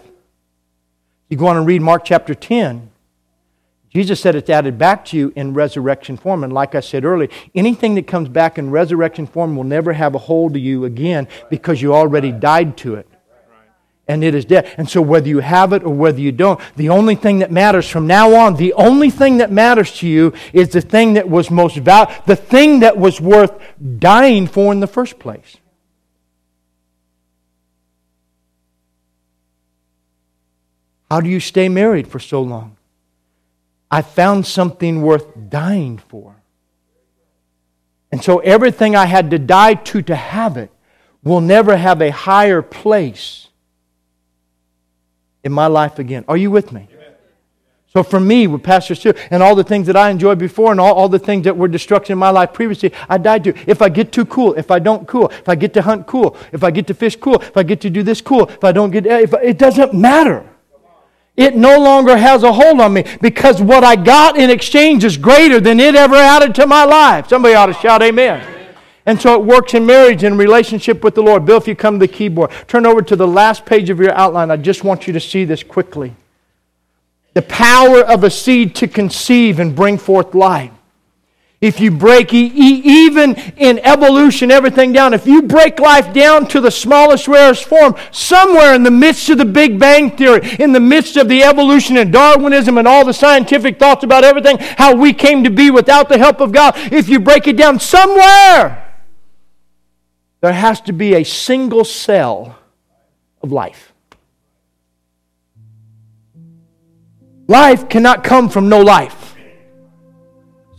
you 1.29 1.37
go 1.37 1.47
on 1.47 1.57
and 1.57 1.65
read 1.65 1.81
Mark 1.81 2.05
chapter 2.05 2.33
10. 2.33 2.89
Jesus 3.89 4.19
said 4.19 4.35
it's 4.35 4.49
added 4.49 4.77
back 4.77 5.05
to 5.05 5.17
you 5.17 5.33
in 5.35 5.53
resurrection 5.53 6.17
form. 6.17 6.43
And 6.43 6.53
like 6.53 6.75
I 6.75 6.81
said 6.81 7.03
earlier, 7.03 7.29
anything 7.55 7.95
that 7.95 8.07
comes 8.07 8.29
back 8.29 8.57
in 8.57 8.69
resurrection 8.69 9.27
form 9.27 9.55
will 9.55 9.63
never 9.63 9.93
have 9.93 10.13
a 10.13 10.19
hold 10.19 10.55
of 10.55 10.61
you 10.61 10.85
again 10.85 11.27
because 11.49 11.81
you 11.81 11.93
already 11.93 12.31
died 12.31 12.77
to 12.77 12.95
it. 12.95 13.07
And 14.09 14.23
it 14.23 14.35
is 14.35 14.45
dead. 14.45 14.73
And 14.77 14.89
so, 14.89 15.01
whether 15.01 15.27
you 15.27 15.39
have 15.39 15.73
it 15.73 15.83
or 15.83 15.93
whether 15.93 16.21
you 16.21 16.31
don't, 16.31 16.61
the 16.77 16.87
only 16.87 17.15
thing 17.15 17.39
that 17.39 17.51
matters 17.51 17.89
from 17.89 18.07
now 18.07 18.35
on, 18.35 18.55
the 18.55 18.71
only 18.73 19.09
thing 19.09 19.39
that 19.39 19.51
matters 19.51 19.91
to 19.97 20.07
you 20.07 20.31
is 20.53 20.69
the 20.69 20.79
thing 20.79 21.15
that 21.15 21.27
was 21.27 21.51
most 21.51 21.75
valuable, 21.75 22.13
the 22.25 22.37
thing 22.37 22.79
that 22.79 22.97
was 22.97 23.19
worth 23.19 23.51
dying 23.99 24.47
for 24.47 24.71
in 24.71 24.79
the 24.79 24.87
first 24.87 25.19
place. 25.19 25.57
How 31.09 31.21
do 31.21 31.29
you 31.29 31.39
stay 31.39 31.69
married 31.69 32.07
for 32.07 32.19
so 32.19 32.41
long? 32.41 32.75
I 33.89 34.01
found 34.01 34.45
something 34.45 35.01
worth 35.01 35.27
dying 35.49 35.97
for. 35.97 36.35
And 38.11 38.23
so 38.23 38.39
everything 38.39 38.95
I 38.95 39.05
had 39.05 39.31
to 39.31 39.39
die 39.39 39.75
to 39.75 40.01
to 40.03 40.15
have 40.15 40.57
it 40.57 40.71
will 41.23 41.41
never 41.41 41.77
have 41.77 42.01
a 42.01 42.09
higher 42.09 42.61
place 42.61 43.47
in 45.43 45.51
my 45.51 45.67
life 45.67 45.99
again. 45.99 46.25
Are 46.27 46.37
you 46.37 46.51
with 46.51 46.71
me? 46.71 46.87
So 47.93 48.03
for 48.03 48.19
me, 48.19 48.47
with 48.47 48.63
Pastor 48.63 48.95
Stu, 48.95 49.13
and 49.31 49.41
all 49.41 49.55
the 49.55 49.63
things 49.63 49.87
that 49.87 49.95
I 49.95 50.09
enjoyed 50.09 50.37
before 50.37 50.71
and 50.71 50.79
all, 50.79 50.93
all 50.93 51.09
the 51.09 51.17
things 51.17 51.45
that 51.45 51.57
were 51.57 51.69
destruction 51.69 52.13
in 52.13 52.19
my 52.19 52.29
life 52.29 52.53
previously, 52.53 52.91
I 53.09 53.17
died 53.17 53.45
to. 53.45 53.53
If 53.65 53.81
I 53.81 53.89
get 53.89 54.11
too 54.11 54.25
cool, 54.25 54.53
if 54.53 54.69
I 54.69 54.79
don't 54.79 55.07
cool, 55.07 55.29
if 55.29 55.47
I 55.47 55.55
get 55.55 55.73
to 55.73 55.81
hunt 55.81 56.05
cool, 56.05 56.37
if 56.51 56.63
I 56.63 56.71
get 56.71 56.85
to 56.87 56.93
fish 56.93 57.15
cool, 57.15 57.41
if 57.41 57.55
I 57.55 57.63
get 57.63 57.81
to 57.81 57.89
do 57.89 58.03
this 58.03 58.21
cool, 58.21 58.49
if 58.49 58.63
I 58.63 58.73
don't 58.73 58.91
get, 58.91 59.05
if, 59.05 59.33
it 59.33 59.57
doesn't 59.57 59.93
matter 59.93 60.45
it 61.37 61.55
no 61.55 61.79
longer 61.79 62.17
has 62.17 62.41
a 62.41 62.51
hold 62.51 62.81
on 62.81 62.93
me 62.93 63.05
because 63.21 63.61
what 63.61 63.83
I 63.83 63.95
got 63.95 64.37
in 64.37 64.49
exchange 64.49 65.03
is 65.03 65.17
greater 65.17 65.59
than 65.59 65.79
it 65.79 65.95
ever 65.95 66.15
added 66.15 66.55
to 66.55 66.65
my 66.65 66.83
life. 66.83 67.29
Somebody 67.29 67.53
ought 67.53 67.67
to 67.67 67.73
shout 67.73 68.01
amen. 68.01 68.55
And 69.05 69.21
so 69.21 69.35
it 69.35 69.45
works 69.45 69.73
in 69.75 69.85
marriage 69.85 70.23
and 70.23 70.37
relationship 70.37 71.03
with 71.03 71.15
the 71.15 71.21
Lord. 71.21 71.45
Bill, 71.45 71.57
if 71.57 71.67
you 71.67 71.75
come 71.75 71.99
to 71.99 72.07
the 72.07 72.11
keyboard, 72.11 72.51
turn 72.67 72.85
over 72.85 73.01
to 73.03 73.15
the 73.15 73.27
last 73.27 73.65
page 73.65 73.89
of 73.89 73.99
your 73.99 74.11
outline. 74.13 74.51
I 74.51 74.57
just 74.57 74.83
want 74.83 75.07
you 75.07 75.13
to 75.13 75.19
see 75.19 75.45
this 75.45 75.63
quickly. 75.63 76.13
The 77.33 77.43
power 77.43 78.01
of 78.01 78.23
a 78.23 78.31
seed 78.31 78.75
to 78.77 78.87
conceive 78.87 79.59
and 79.59 79.75
bring 79.75 79.99
forth 79.99 80.33
life. 80.33 80.71
If 81.59 81.79
you 81.79 81.89
break, 81.89 82.35
even 82.35 83.35
in 83.57 83.79
evolution, 83.79 84.51
everything 84.51 84.93
down, 84.93 85.15
if 85.15 85.25
you 85.25 85.41
break 85.41 85.79
life 85.79 86.13
down 86.13 86.47
to 86.49 86.61
the 86.61 86.69
smallest, 86.69 87.27
rarest 87.27 87.65
form, 87.65 87.95
somewhere 88.11 88.75
in 88.75 88.83
the 88.83 88.91
midst 88.91 89.27
of 89.31 89.39
the 89.39 89.45
Big 89.45 89.79
Bang 89.79 90.15
Theory, 90.15 90.47
in 90.59 90.71
the 90.71 90.79
midst 90.79 91.17
of 91.17 91.27
the 91.27 91.41
evolution 91.41 91.97
and 91.97 92.13
Darwinism 92.13 92.77
and 92.77 92.87
all 92.87 93.03
the 93.03 93.13
scientific 93.13 93.79
thoughts 93.79 94.03
about 94.03 94.23
everything, 94.23 94.59
how 94.59 94.95
we 94.95 95.13
came 95.13 95.43
to 95.45 95.49
be 95.49 95.71
without 95.71 96.09
the 96.09 96.19
help 96.19 96.41
of 96.41 96.51
God, 96.51 96.75
if 96.93 97.09
you 97.09 97.19
break 97.19 97.47
it 97.47 97.57
down 97.57 97.79
somewhere, 97.79 98.83
there 100.41 100.53
has 100.53 100.79
to 100.81 100.93
be 100.93 101.15
a 101.15 101.23
single 101.23 101.83
cell 101.83 102.55
of 103.41 103.51
life. 103.51 103.93
Life 107.47 107.89
cannot 107.89 108.23
come 108.23 108.47
from 108.47 108.69
no 108.69 108.81
life. 108.81 109.26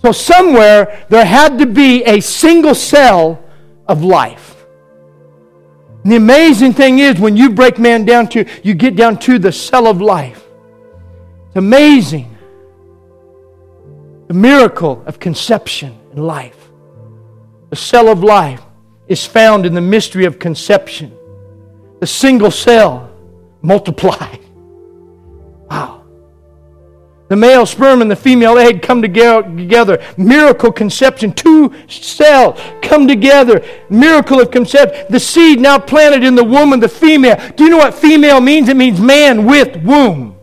So, 0.03 0.13
somewhere 0.13 1.05
there 1.09 1.25
had 1.25 1.59
to 1.59 1.67
be 1.67 2.05
a 2.05 2.21
single 2.21 2.75
cell 2.75 3.43
of 3.87 4.05
life. 4.05 4.65
And 6.05 6.13
the 6.13 6.17
amazing 6.17 6.73
thing 6.73 7.01
is, 7.01 7.19
when 7.19 7.37
you 7.37 7.51
break 7.51 7.79
man 7.79 8.05
down 8.05 8.29
to, 8.29 8.49
you 8.63 8.75
get 8.75 8.95
down 8.95 9.19
to 9.21 9.39
the 9.39 9.51
cell 9.51 9.87
of 9.87 10.01
life. 10.01 10.45
It's 11.49 11.57
amazing. 11.57 12.37
The 14.29 14.35
miracle 14.35 15.03
of 15.07 15.19
conception 15.19 15.99
and 16.13 16.25
life. 16.25 16.71
The 17.71 17.77
cell 17.77 18.09
of 18.09 18.23
life 18.23 18.63
is 19.09 19.27
found 19.27 19.67
in 19.67 19.75
the 19.75 19.81
mystery 19.81 20.27
of 20.27 20.39
conception. 20.39 21.13
The 22.01 22.07
single 22.07 22.51
cell 22.51 23.11
multiplied. 23.63 24.41
The 27.29 27.37
male 27.37 27.67
sperm 27.67 28.01
and 28.01 28.11
the 28.11 28.17
female 28.17 28.59
egg 28.59 28.81
come 28.81 29.03
together. 29.03 30.03
Miracle 30.17 30.73
conception. 30.73 31.33
Two 31.33 31.75
cells 31.89 32.59
come 32.81 33.07
together. 33.07 33.63
Miracle 33.91 34.41
of 34.41 34.51
conception. 34.51 35.07
The 35.11 35.21
seed 35.21 35.61
now 35.61 35.79
planted 35.79 36.25
in 36.25 36.35
the 36.35 36.45
woman, 36.45 36.81
the 36.81 36.89
female. 36.89 37.37
Do 37.57 37.65
you 37.65 37.71
know 37.71 37.79
what 37.79 37.95
female 37.95 38.41
means? 38.41 38.69
It 38.69 38.77
means 38.77 38.99
man 38.99 39.45
with 39.45 39.77
womb. 39.85 40.38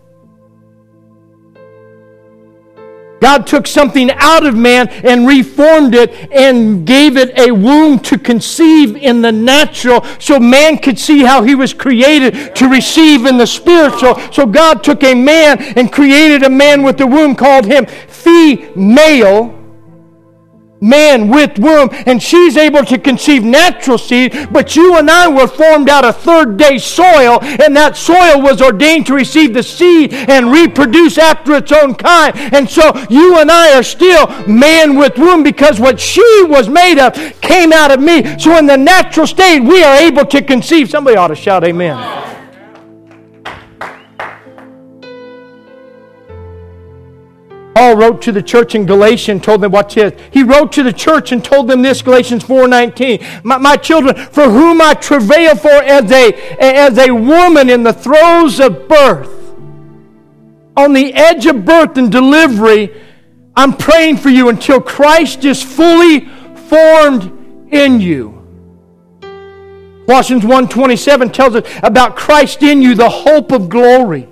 God 3.22 3.47
took 3.47 3.66
something 3.66 4.11
out 4.11 4.45
of 4.45 4.55
man 4.55 4.88
and 4.89 5.28
reformed 5.28 5.95
it 5.95 6.11
and 6.32 6.86
gave 6.86 7.18
it 7.18 7.38
a 7.38 7.51
womb 7.51 7.99
to 7.99 8.18
conceive 8.18 8.95
in 8.95 9.22
the 9.22 9.32
natural 9.32 10.05
so 10.20 10.39
man 10.39 10.78
could 10.78 10.99
see 10.99 11.24
how 11.24 11.41
he 11.41 11.55
was 11.55 11.74
created 11.74 12.55
to 12.55 12.68
receive 12.68 13.26
in 13.26 13.38
the 13.38 13.47
spiritual. 13.47 14.20
So 14.32 14.45
God 14.45 14.84
took 14.84 15.03
a 15.03 15.16
man 15.16 15.61
and 15.78 15.91
created 15.91 16.43
a 16.43 16.49
man 16.49 16.84
with 16.84 16.97
the 16.97 17.07
womb, 17.07 17.36
called 17.36 17.66
him 17.66 17.86
female 18.07 19.64
man 20.82 21.30
with 21.30 21.58
womb, 21.60 21.90
and 22.06 22.22
she's 22.22 22.58
able 22.58 22.84
to 22.86 22.98
conceive 22.98 23.44
natural 23.44 23.98
seed, 23.98 24.48
but 24.52 24.76
you 24.76 24.98
and 24.98 25.10
I 25.10 25.28
were 25.28 25.48
formed 25.48 25.90
out 25.90 26.06
of 26.06 26.18
third 26.18 26.58
day 26.58 26.78
soil, 26.78 27.40
and 27.42 27.76
that 27.76 27.98
soil 27.98 28.42
was 28.42 28.62
ordained 28.62 29.08
to 29.08 29.14
receive 29.14 29.54
the 29.54 29.64
seed 29.64 30.14
and 30.14 30.52
reproduce 30.52 31.18
after 31.18 31.56
its 31.56 31.72
own 31.72 31.96
kind. 31.96 32.36
And 32.54 32.70
so 32.70 32.94
you 33.10 33.40
and 33.40 33.52
I 33.52 33.78
are 33.78 33.84
still 33.84 34.28
man 34.48 34.96
with 34.96 35.18
womb 35.18 35.44
because 35.44 35.80
what 35.80 36.00
she 36.00 36.44
was 36.48 36.70
made 36.70 37.00
of 37.00 37.14
came 37.42 37.72
out 37.74 37.92
of 37.92 38.00
me. 38.00 38.38
So 38.40 38.58
in 38.58 38.66
the 38.66 38.78
natural 38.78 39.28
state, 39.28 39.60
we 39.62 39.84
are 39.84 39.96
able 39.98 40.26
to 40.26 40.42
conceive. 40.42 40.90
Somebody 40.90 41.18
ought 41.18 41.28
to 41.28 41.36
shout 41.36 41.64
amen. 41.64 42.25
Paul 47.76 47.98
wrote 47.98 48.22
to 48.22 48.32
the 48.32 48.42
church 48.42 48.74
in 48.74 48.86
Galatia 48.86 49.34
and 49.34 49.44
told 49.44 49.60
them 49.60 49.74
what 49.74 49.90
this. 49.90 50.14
He 50.32 50.44
wrote 50.44 50.72
to 50.72 50.84
the 50.84 50.94
church 50.94 51.34
and 51.34 51.44
told 51.44 51.68
them 51.68 51.82
this, 51.82 52.02
Galatians 52.02 52.46
4.19. 52.46 53.44
My, 53.44 53.58
my 53.58 53.76
children, 53.76 54.16
for 54.16 54.50
whom 54.50 54.82
I 54.82 54.94
travail 54.94 55.58
for 55.58 55.68
as 55.68 56.10
a, 56.10 56.32
as 56.58 56.98
a 56.98 57.12
woman 57.12 57.70
in 57.70 57.84
the 57.84 57.92
throes 57.92 58.62
of 58.62 58.88
birth, 58.88 59.30
on 60.78 60.94
the 60.94 61.14
edge 61.14 61.46
of 61.48 61.66
birth 61.66 61.98
and 61.98 62.10
delivery, 62.10 62.94
I'm 63.58 63.76
praying 63.76 64.18
for 64.18 64.30
you 64.30 64.48
until 64.48 64.80
Christ 64.80 65.44
is 65.44 65.62
fully 65.62 66.30
formed 66.70 67.74
in 67.74 68.00
you. 68.00 68.32
Colossians 70.08 70.44
1:27 70.44 71.34
tells 71.34 71.56
us 71.56 71.68
about 71.84 72.16
Christ 72.16 72.64
in 72.64 72.82
you, 72.82 72.96
the 72.96 73.10
hope 73.10 73.52
of 73.52 73.68
glory. 73.68 74.30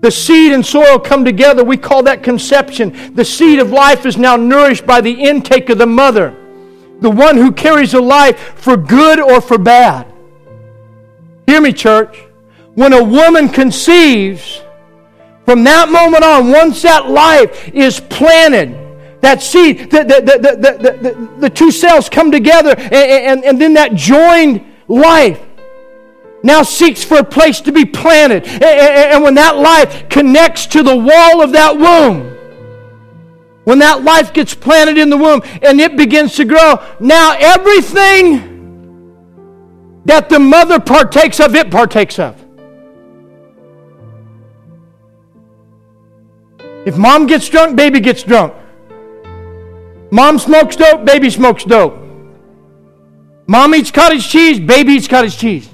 The 0.00 0.10
seed 0.10 0.52
and 0.52 0.64
soil 0.64 0.98
come 0.98 1.24
together. 1.24 1.62
We 1.62 1.76
call 1.76 2.02
that 2.04 2.22
conception. 2.22 3.14
The 3.14 3.24
seed 3.24 3.58
of 3.58 3.70
life 3.70 4.06
is 4.06 4.16
now 4.16 4.36
nourished 4.36 4.86
by 4.86 5.00
the 5.00 5.12
intake 5.12 5.68
of 5.68 5.78
the 5.78 5.86
mother, 5.86 6.34
the 7.00 7.10
one 7.10 7.36
who 7.36 7.52
carries 7.52 7.92
a 7.94 8.00
life 8.00 8.58
for 8.58 8.76
good 8.76 9.20
or 9.20 9.40
for 9.40 9.58
bad. 9.58 10.06
Hear 11.46 11.60
me, 11.60 11.72
church. 11.72 12.16
When 12.74 12.92
a 12.92 13.02
woman 13.02 13.48
conceives, 13.48 14.62
from 15.44 15.64
that 15.64 15.90
moment 15.90 16.24
on, 16.24 16.50
once 16.50 16.80
that 16.82 17.10
life 17.10 17.68
is 17.74 18.00
planted, 18.00 18.76
that 19.20 19.42
seed, 19.42 19.90
the, 19.90 20.04
the, 20.04 20.20
the, 20.22 21.28
the, 21.40 21.50
two 21.50 21.70
cells 21.70 22.08
come 22.08 22.30
together, 22.30 22.74
and, 22.78 22.94
and, 22.94 23.44
and 23.44 23.60
then 23.60 23.74
that 23.74 23.94
joined 23.94 24.64
life 24.88 25.40
now 26.42 26.62
seeks 26.62 27.04
for 27.04 27.18
a 27.18 27.24
place 27.24 27.60
to 27.62 27.72
be 27.72 27.84
planted. 27.84 28.46
And 28.46 29.22
when 29.22 29.34
that 29.34 29.58
life 29.58 30.08
connects 30.08 30.66
to 30.66 30.82
the 30.82 30.96
wall 30.96 31.42
of 31.42 31.52
that 31.52 31.76
womb, 31.76 32.28
when 33.64 33.78
that 33.80 34.02
life 34.02 34.32
gets 34.32 34.54
planted 34.54 34.96
in 34.96 35.10
the 35.10 35.16
womb 35.16 35.42
and 35.62 35.80
it 35.80 35.96
begins 35.96 36.34
to 36.36 36.44
grow, 36.44 36.82
now 36.98 37.36
everything 37.38 38.48
that 40.06 40.28
the 40.30 40.38
mother 40.38 40.80
partakes 40.80 41.40
of, 41.40 41.54
it 41.54 41.70
partakes 41.70 42.18
of. 42.18 42.36
If 46.86 46.96
mom 46.96 47.26
gets 47.26 47.46
drunk, 47.50 47.76
baby 47.76 48.00
gets 48.00 48.22
drunk. 48.22 48.54
Mom 50.10 50.38
smokes 50.38 50.74
dope, 50.74 51.04
baby 51.04 51.28
smokes 51.28 51.64
dope. 51.64 51.98
Mom 53.46 53.74
eats 53.74 53.90
cottage 53.90 54.26
cheese, 54.28 54.58
baby 54.58 54.94
eats 54.94 55.06
cottage 55.06 55.36
cheese. 55.36 55.68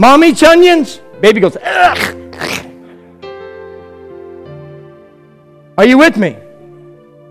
Mom 0.00 0.22
eats 0.22 0.44
onions, 0.44 1.00
baby 1.20 1.40
goes, 1.40 1.56
Ugh. 1.56 2.14
Are 5.76 5.84
you 5.84 5.98
with 5.98 6.16
me? 6.16 6.36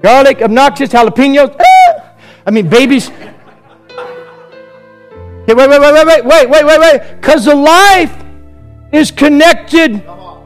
Garlic, 0.02 0.42
obnoxious, 0.42 0.90
jalapenos. 0.90 1.56
Ah! 1.60 2.12
I 2.46 2.52
mean, 2.52 2.70
babies. 2.70 3.10
Okay, 3.10 3.34
wait, 5.54 5.70
wait, 5.70 5.80
wait, 5.80 5.94
wait, 5.94 6.06
wait, 6.06 6.26
wait, 6.26 6.50
wait, 6.50 6.66
wait, 6.66 6.80
wait. 6.80 7.02
Because 7.22 7.46
the 7.46 7.56
life 7.56 8.14
is 8.92 9.12
connected 9.12 10.04
to 10.04 10.44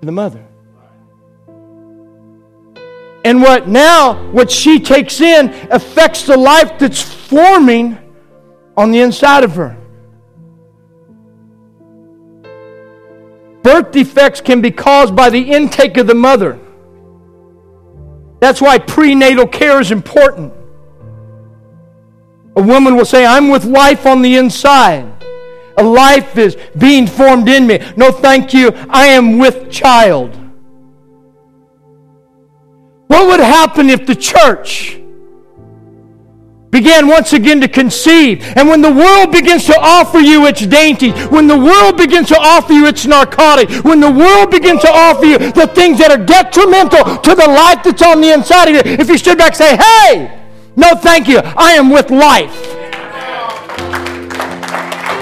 the 0.00 0.12
mother. 0.12 0.44
And 3.24 3.42
what 3.42 3.66
now, 3.68 4.30
what 4.30 4.48
she 4.50 4.78
takes 4.78 5.20
in 5.20 5.50
affects 5.70 6.26
the 6.26 6.36
life 6.36 6.78
that's 6.78 7.02
forming 7.02 7.98
on 8.76 8.92
the 8.92 9.00
inside 9.00 9.42
of 9.42 9.56
her. 9.56 9.76
Birth 13.62 13.92
defects 13.92 14.40
can 14.40 14.60
be 14.60 14.70
caused 14.70 15.14
by 15.14 15.30
the 15.30 15.40
intake 15.40 15.96
of 15.96 16.06
the 16.06 16.14
mother. 16.14 16.58
That's 18.40 18.60
why 18.60 18.78
prenatal 18.78 19.46
care 19.46 19.80
is 19.80 19.90
important. 19.90 20.52
A 22.56 22.62
woman 22.62 22.96
will 22.96 23.04
say, 23.04 23.24
I'm 23.26 23.48
with 23.48 23.64
life 23.64 24.06
on 24.06 24.22
the 24.22 24.36
inside. 24.36 25.06
A 25.76 25.82
life 25.82 26.36
is 26.36 26.56
being 26.76 27.06
formed 27.06 27.48
in 27.48 27.66
me. 27.66 27.80
No, 27.96 28.10
thank 28.10 28.52
you. 28.52 28.70
I 28.88 29.08
am 29.08 29.38
with 29.38 29.70
child. 29.70 30.36
What 33.06 33.26
would 33.26 33.40
happen 33.40 33.90
if 33.90 34.06
the 34.06 34.14
church 34.14 34.99
began 36.70 37.08
once 37.08 37.32
again 37.32 37.60
to 37.60 37.68
conceive. 37.68 38.42
And 38.56 38.68
when 38.68 38.82
the 38.82 38.92
world 38.92 39.32
begins 39.32 39.66
to 39.66 39.76
offer 39.78 40.18
you 40.18 40.46
its 40.46 40.66
dainties, 40.66 41.14
when 41.28 41.46
the 41.46 41.58
world 41.58 41.96
begins 41.96 42.28
to 42.28 42.38
offer 42.38 42.72
you 42.72 42.86
its 42.86 43.06
narcotic, 43.06 43.70
when 43.84 44.00
the 44.00 44.10
world 44.10 44.50
begins 44.50 44.82
to 44.82 44.90
offer 44.90 45.24
you 45.24 45.38
the 45.38 45.66
things 45.66 45.98
that 45.98 46.10
are 46.10 46.24
detrimental 46.24 47.16
to 47.18 47.34
the 47.34 47.46
life 47.46 47.82
that's 47.82 48.02
on 48.02 48.20
the 48.20 48.32
inside 48.32 48.68
of 48.68 48.86
you, 48.86 48.92
if 48.92 49.08
you 49.08 49.18
stood 49.18 49.38
back 49.38 49.52
and 49.52 49.56
say, 49.56 49.76
hey, 49.76 50.40
no 50.76 50.94
thank 50.96 51.28
you, 51.28 51.40
I 51.44 51.72
am 51.72 51.90
with 51.90 52.10
life. 52.10 52.54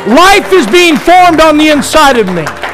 Life 0.07 0.53
is 0.53 0.67
being 0.67 0.97
formed 0.97 1.41
on 1.41 1.59
the 1.59 1.69
inside 1.69 2.19
of 2.19 2.27
me. 2.33 2.68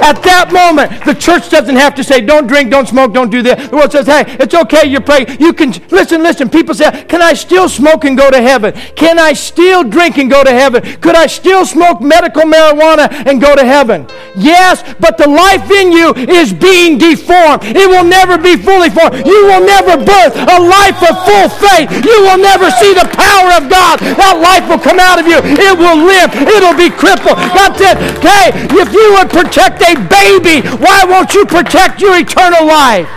At 0.00 0.22
that 0.22 0.52
moment, 0.52 1.04
the 1.04 1.14
church 1.14 1.50
doesn't 1.50 1.76
have 1.76 1.94
to 1.96 2.04
say, 2.04 2.20
don't 2.20 2.46
drink, 2.46 2.70
don't 2.70 2.86
smoke, 2.88 3.12
don't 3.12 3.30
do 3.30 3.42
this. 3.42 3.68
The 3.68 3.76
world 3.76 3.92
says, 3.92 4.06
hey, 4.06 4.24
it's 4.38 4.54
okay, 4.54 4.86
you're 4.86 5.00
praying. 5.00 5.40
You 5.40 5.52
can, 5.52 5.70
listen, 5.90 6.22
listen. 6.22 6.48
People 6.48 6.74
say, 6.74 7.04
can 7.04 7.22
I 7.22 7.34
still 7.34 7.68
smoke 7.68 8.04
and 8.04 8.16
go 8.16 8.30
to 8.30 8.40
heaven? 8.40 8.72
Can 8.94 9.18
I 9.18 9.32
still 9.32 9.84
drink 9.84 10.18
and 10.18 10.30
go 10.30 10.44
to 10.44 10.50
heaven? 10.50 10.82
Could 11.00 11.16
I 11.16 11.26
still 11.26 11.66
smoke 11.66 12.00
medical 12.00 12.42
marijuana 12.42 13.10
and 13.26 13.40
go 13.40 13.56
to 13.56 13.64
heaven? 13.64 14.06
Yes, 14.36 14.82
but 15.00 15.18
the 15.18 15.28
life 15.28 15.70
in 15.70 15.92
you 15.92 16.14
is 16.14 16.52
being 16.52 16.98
deformed. 16.98 17.64
It 17.64 17.88
will 17.88 18.04
never 18.04 18.38
be 18.38 18.56
fully 18.56 18.90
formed. 18.90 19.26
You 19.26 19.50
will 19.50 19.64
never 19.64 19.96
birth 19.98 20.34
a 20.36 20.58
life 20.60 20.98
of 21.02 21.14
full 21.26 21.48
faith. 21.58 21.90
You 22.04 22.18
will 22.28 22.38
never 22.38 22.70
see 22.78 22.94
the 22.94 23.08
power 23.12 23.58
of 23.58 23.68
God. 23.68 23.98
That 23.98 24.38
life 24.38 24.68
will 24.68 24.80
come 24.80 24.98
out 24.98 25.18
of 25.18 25.26
you. 25.26 25.38
It 25.42 25.74
will 25.76 25.98
live. 25.98 26.30
It'll 26.34 26.76
be 26.76 26.90
crippled. 26.90 27.36
God 27.54 27.74
said, 27.76 27.98
hey, 28.22 28.54
if 28.54 28.92
you 28.92 29.06
would 29.18 29.30
protect 29.30 29.82
a 29.88 30.08
baby, 30.08 30.68
why 30.68 31.04
won't 31.04 31.34
you 31.34 31.46
protect 31.46 32.00
your 32.00 32.18
eternal 32.18 32.66
life? 32.66 33.08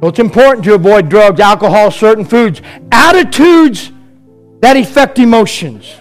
Well, 0.00 0.10
it's 0.10 0.20
important 0.20 0.64
to 0.66 0.74
avoid 0.74 1.08
drugs, 1.08 1.40
alcohol, 1.40 1.90
certain 1.90 2.24
foods, 2.24 2.62
attitudes 2.92 3.90
that 4.60 4.76
affect 4.76 5.18
emotions. 5.18 5.92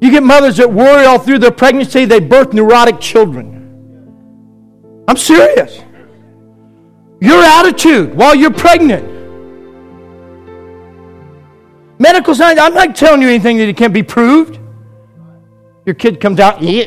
You 0.00 0.10
get 0.10 0.24
mothers 0.24 0.56
that 0.56 0.72
worry 0.72 1.06
all 1.06 1.20
through 1.20 1.38
their 1.38 1.52
pregnancy, 1.52 2.04
they 2.04 2.18
birth 2.18 2.52
neurotic 2.52 3.00
children. 3.00 3.54
I'm 5.08 5.16
serious. 5.16 5.80
Your 7.20 7.42
attitude 7.42 8.14
while 8.14 8.34
you're 8.34 8.52
pregnant 8.52 9.15
Medical 11.98 12.34
science, 12.34 12.60
I'm 12.60 12.74
not 12.74 12.94
telling 12.94 13.22
you 13.22 13.28
anything 13.28 13.56
that 13.58 13.68
it 13.68 13.76
can't 13.76 13.94
be 13.94 14.02
proved. 14.02 14.58
Your 15.86 15.94
kid 15.94 16.20
comes 16.20 16.38
out. 16.40 16.60
We 16.60 16.84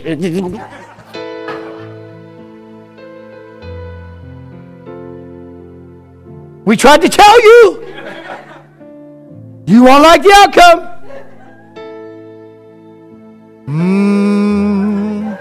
tried 6.77 7.01
to 7.01 7.09
tell 7.09 7.41
you. 7.41 7.87
You 9.65 9.83
won't 9.83 10.03
like 10.03 10.21
the 10.21 10.31
outcome. 10.35 10.87
Mm. 13.67 15.39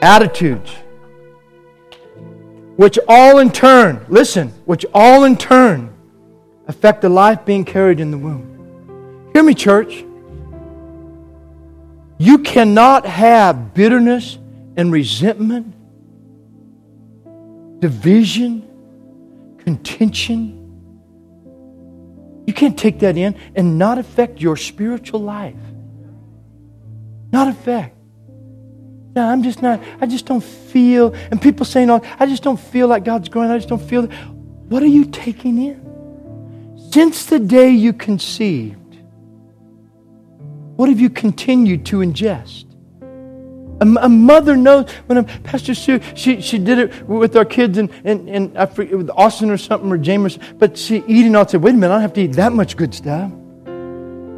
Attitudes 0.00 0.85
which 2.76 2.98
all 3.08 3.38
in 3.38 3.50
turn, 3.50 4.04
listen, 4.08 4.48
which 4.66 4.84
all 4.92 5.24
in 5.24 5.36
turn 5.36 5.92
affect 6.68 7.02
the 7.02 7.08
life 7.08 7.44
being 7.44 7.64
carried 7.64 8.00
in 8.00 8.10
the 8.10 8.18
womb. 8.18 9.30
Hear 9.32 9.42
me, 9.42 9.54
church. 9.54 10.04
You 12.18 12.38
cannot 12.38 13.06
have 13.06 13.74
bitterness 13.74 14.38
and 14.76 14.92
resentment, 14.92 15.74
division, 17.80 18.62
contention. 19.58 20.62
You 22.46 22.54
can't 22.54 22.78
take 22.78 23.00
that 23.00 23.16
in 23.16 23.36
and 23.54 23.78
not 23.78 23.98
affect 23.98 24.40
your 24.40 24.56
spiritual 24.56 25.20
life. 25.20 25.56
Not 27.32 27.48
affect. 27.48 27.95
No, 29.16 29.26
I'm 29.26 29.42
just 29.42 29.62
not, 29.62 29.82
I 29.98 30.04
just 30.04 30.26
don't 30.26 30.44
feel, 30.44 31.14
and 31.30 31.40
people 31.40 31.64
saying, 31.64 31.88
oh, 31.88 32.02
I 32.18 32.26
just 32.26 32.42
don't 32.42 32.60
feel 32.60 32.86
like 32.86 33.02
God's 33.02 33.30
growing. 33.30 33.50
I 33.50 33.56
just 33.56 33.70
don't 33.70 33.80
feel. 33.80 34.08
What 34.68 34.82
are 34.82 34.88
you 34.88 35.06
taking 35.06 35.56
in? 35.56 36.76
Since 36.92 37.24
the 37.24 37.38
day 37.38 37.70
you 37.70 37.94
conceived, 37.94 38.98
what 40.76 40.90
have 40.90 41.00
you 41.00 41.08
continued 41.08 41.86
to 41.86 42.00
ingest? 42.00 42.66
A, 43.80 44.04
a 44.04 44.08
mother 44.10 44.54
knows 44.54 44.90
when 45.06 45.16
a, 45.16 45.24
Pastor 45.24 45.74
Sue, 45.74 45.98
she, 46.14 46.42
she 46.42 46.58
did 46.58 46.78
it 46.78 47.08
with 47.08 47.36
our 47.36 47.46
kids 47.46 47.78
and, 47.78 47.90
and, 48.04 48.28
and 48.28 48.58
I 48.58 48.66
forget, 48.66 48.98
with 48.98 49.08
Austin 49.08 49.48
or 49.48 49.56
something 49.56 49.90
or 49.90 49.96
James, 49.96 50.38
but 50.58 50.76
she 50.76 51.02
eating 51.06 51.34
all, 51.36 51.48
said, 51.48 51.62
wait 51.62 51.70
a 51.70 51.78
minute, 51.78 51.88
I 51.88 51.96
don't 51.96 52.02
have 52.02 52.12
to 52.14 52.20
eat 52.20 52.32
that 52.34 52.52
much 52.52 52.76
good 52.76 52.94
stuff. 52.94 53.32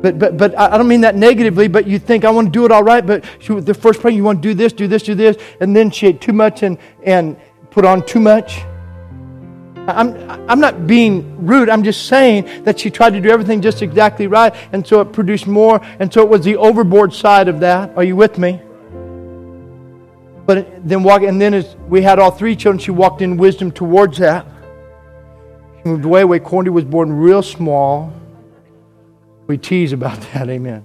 But, 0.01 0.19
but, 0.19 0.37
but 0.37 0.57
I 0.57 0.79
don't 0.79 0.87
mean 0.87 1.01
that 1.01 1.17
negatively, 1.17 1.67
but 1.67 1.87
you 1.87 1.99
think, 1.99 2.25
I 2.25 2.31
want 2.31 2.47
to 2.47 2.53
do 2.53 2.65
it 2.65 2.71
all 2.71 2.85
right, 2.85 3.05
but 3.05 3.25
she, 3.41 3.55
the 3.55 3.75
first 3.75 4.01
part, 4.01 4.15
you 4.15 4.23
want 4.23 4.41
to 4.41 4.49
do 4.49 4.55
this, 4.55 4.73
do 4.73 4.87
this, 4.87 5.03
do 5.03 5.15
this, 5.15 5.37
and 5.61 5.75
then 5.75 5.91
she 5.91 6.07
ate 6.07 6.21
too 6.21 6.33
much 6.33 6.63
and, 6.63 6.79
and 7.03 7.37
put 7.71 7.85
on 7.85 8.07
too 8.07 8.21
much. 8.21 8.61
I'm, 9.89 10.15
I'm 10.49 10.61
not 10.61 10.87
being 10.87 11.45
rude. 11.45 11.69
I'm 11.69 11.83
just 11.83 12.07
saying 12.07 12.65
that 12.65 12.79
she 12.79 12.91
tried 12.91 13.11
to 13.11 13.21
do 13.21 13.31
everything 13.31 13.61
just 13.61 13.83
exactly 13.83 14.27
right, 14.27 14.55
and 14.73 14.87
so 14.87 15.01
it 15.01 15.13
produced 15.13 15.47
more, 15.47 15.81
and 15.99 16.13
so 16.13 16.23
it 16.23 16.29
was 16.29 16.45
the 16.45 16.57
overboard 16.57 17.13
side 17.13 17.49
of 17.49 17.59
that. 17.61 17.97
Are 17.97 18.05
you 18.05 18.15
with 18.15 18.39
me? 18.39 18.61
But 20.47 20.87
then 20.87 21.03
walk, 21.03 21.23
and 21.23 21.41
then 21.41 21.55
as 21.55 21.75
we 21.89 22.03
had 22.03 22.19
all 22.19 22.31
three 22.31 22.55
children, 22.55 22.79
she 22.79 22.91
walked 22.91 23.21
in 23.21 23.37
wisdom 23.37 23.73
towards 23.73 24.19
that. 24.19 24.47
She 25.79 25.89
moved 25.89 26.05
away. 26.05 26.25
Way 26.25 26.39
Corny 26.39 26.71
was 26.71 26.85
born 26.85 27.13
real 27.13 27.43
small. 27.43 28.13
We 29.49 29.59
tease 29.59 29.93
about 29.93 30.21
that. 30.33 30.49
Amen. 30.49 30.85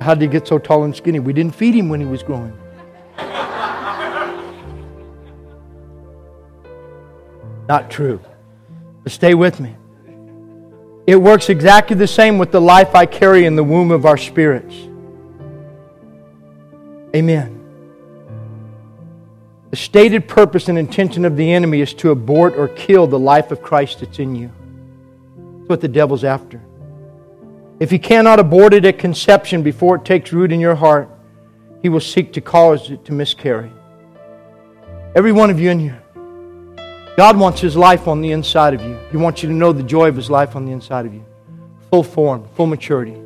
How 0.00 0.14
did 0.14 0.22
he 0.22 0.28
get 0.28 0.46
so 0.46 0.58
tall 0.58 0.84
and 0.84 0.94
skinny? 0.94 1.18
We 1.18 1.32
didn't 1.32 1.56
feed 1.56 1.74
him 1.74 1.88
when 1.88 1.98
he 1.98 2.06
was 2.06 2.22
growing. 2.22 2.56
Not 7.68 7.90
true. 7.90 8.20
But 9.02 9.12
stay 9.12 9.34
with 9.34 9.58
me. 9.58 9.74
It 11.06 11.16
works 11.16 11.48
exactly 11.48 11.96
the 11.96 12.06
same 12.06 12.38
with 12.38 12.50
the 12.50 12.60
life 12.60 12.94
I 12.94 13.06
carry 13.06 13.44
in 13.44 13.56
the 13.56 13.64
womb 13.64 13.90
of 13.90 14.06
our 14.06 14.16
spirits. 14.16 14.74
Amen. 17.14 17.60
The 19.70 19.76
stated 19.76 20.28
purpose 20.28 20.68
and 20.68 20.78
intention 20.78 21.24
of 21.24 21.36
the 21.36 21.52
enemy 21.52 21.80
is 21.80 21.94
to 21.94 22.10
abort 22.10 22.54
or 22.54 22.68
kill 22.68 23.06
the 23.06 23.18
life 23.18 23.50
of 23.50 23.60
Christ 23.60 24.00
that's 24.00 24.18
in 24.18 24.34
you. 24.34 24.50
That's 25.58 25.68
what 25.68 25.80
the 25.80 25.88
devil's 25.88 26.24
after. 26.24 26.63
If 27.80 27.90
he 27.90 27.98
cannot 27.98 28.38
abort 28.38 28.72
it 28.72 28.84
at 28.84 28.98
conception 28.98 29.62
before 29.62 29.96
it 29.96 30.04
takes 30.04 30.32
root 30.32 30.52
in 30.52 30.60
your 30.60 30.74
heart, 30.74 31.08
he 31.82 31.88
will 31.88 32.00
seek 32.00 32.32
to 32.34 32.40
cause 32.40 32.90
it 32.90 33.04
to 33.04 33.12
miscarry. 33.12 33.70
Every 35.14 35.32
one 35.32 35.50
of 35.50 35.60
you 35.60 35.70
in 35.70 35.78
here. 35.78 36.02
God 37.16 37.36
wants 37.36 37.60
His 37.60 37.76
life 37.76 38.08
on 38.08 38.20
the 38.20 38.32
inside 38.32 38.74
of 38.74 38.82
you. 38.82 38.98
He 39.10 39.16
wants 39.16 39.42
you 39.42 39.48
to 39.48 39.54
know 39.54 39.72
the 39.72 39.82
joy 39.82 40.08
of 40.08 40.16
His 40.16 40.28
life 40.30 40.56
on 40.56 40.64
the 40.64 40.72
inside 40.72 41.06
of 41.06 41.14
you. 41.14 41.24
Full 41.90 42.02
form, 42.02 42.48
full 42.56 42.66
maturity. 42.66 43.16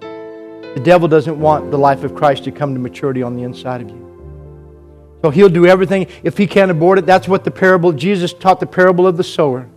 The 0.00 0.80
devil 0.82 1.06
doesn't 1.06 1.38
want 1.38 1.70
the 1.70 1.78
life 1.78 2.04
of 2.04 2.14
Christ 2.14 2.44
to 2.44 2.52
come 2.52 2.72
to 2.72 2.80
maturity 2.80 3.22
on 3.22 3.36
the 3.36 3.42
inside 3.42 3.82
of 3.82 3.90
you. 3.90 4.02
So 5.22 5.30
he'll 5.30 5.50
do 5.50 5.66
everything. 5.66 6.06
If 6.22 6.38
he 6.38 6.46
can't 6.46 6.70
abort 6.70 6.98
it, 6.98 7.04
that's 7.04 7.28
what 7.28 7.44
the 7.44 7.50
parable, 7.50 7.92
Jesus 7.92 8.32
taught 8.32 8.60
the 8.60 8.66
parable 8.66 9.06
of 9.06 9.18
the 9.18 9.24
sower. 9.24 9.68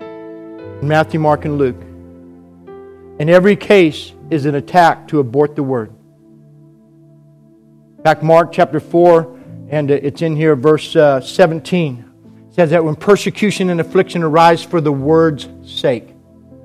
In 0.00 0.88
Matthew, 0.88 1.20
Mark, 1.20 1.44
and 1.44 1.58
Luke. 1.58 1.83
In 3.18 3.28
every 3.28 3.54
case 3.54 4.12
is 4.30 4.44
an 4.44 4.56
attack 4.56 5.06
to 5.08 5.20
abort 5.20 5.54
the 5.54 5.62
word. 5.62 5.92
Back 8.02 8.22
Mark 8.22 8.50
chapter 8.52 8.80
4, 8.80 9.38
and 9.70 9.90
it's 9.90 10.20
in 10.20 10.34
here, 10.34 10.56
verse 10.56 10.96
uh, 10.96 11.20
17. 11.20 12.04
Says 12.50 12.70
that 12.70 12.84
when 12.84 12.96
persecution 12.96 13.70
and 13.70 13.80
affliction 13.80 14.22
arise 14.22 14.62
for 14.62 14.80
the 14.80 14.92
word's 14.92 15.48
sake, 15.64 16.08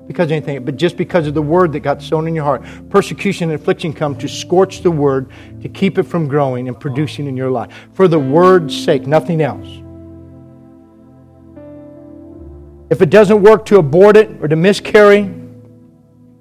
because 0.08 0.26
of 0.26 0.32
anything, 0.32 0.64
but 0.64 0.76
just 0.76 0.96
because 0.96 1.28
of 1.28 1.34
the 1.34 1.42
word 1.42 1.72
that 1.72 1.80
got 1.80 2.02
sown 2.02 2.26
in 2.26 2.34
your 2.34 2.42
heart, 2.42 2.64
persecution 2.90 3.50
and 3.50 3.60
affliction 3.60 3.92
come 3.92 4.18
to 4.18 4.28
scorch 4.28 4.82
the 4.82 4.90
word, 4.90 5.30
to 5.62 5.68
keep 5.68 5.98
it 5.98 6.02
from 6.02 6.26
growing 6.26 6.66
and 6.66 6.80
producing 6.80 7.28
in 7.28 7.36
your 7.36 7.50
life. 7.50 7.72
For 7.92 8.08
the 8.08 8.18
word's 8.18 8.76
sake, 8.76 9.06
nothing 9.06 9.40
else. 9.40 9.68
If 12.90 13.00
it 13.02 13.10
doesn't 13.10 13.40
work 13.40 13.64
to 13.66 13.78
abort 13.78 14.16
it 14.16 14.30
or 14.42 14.48
to 14.48 14.56
miscarry, 14.56 15.32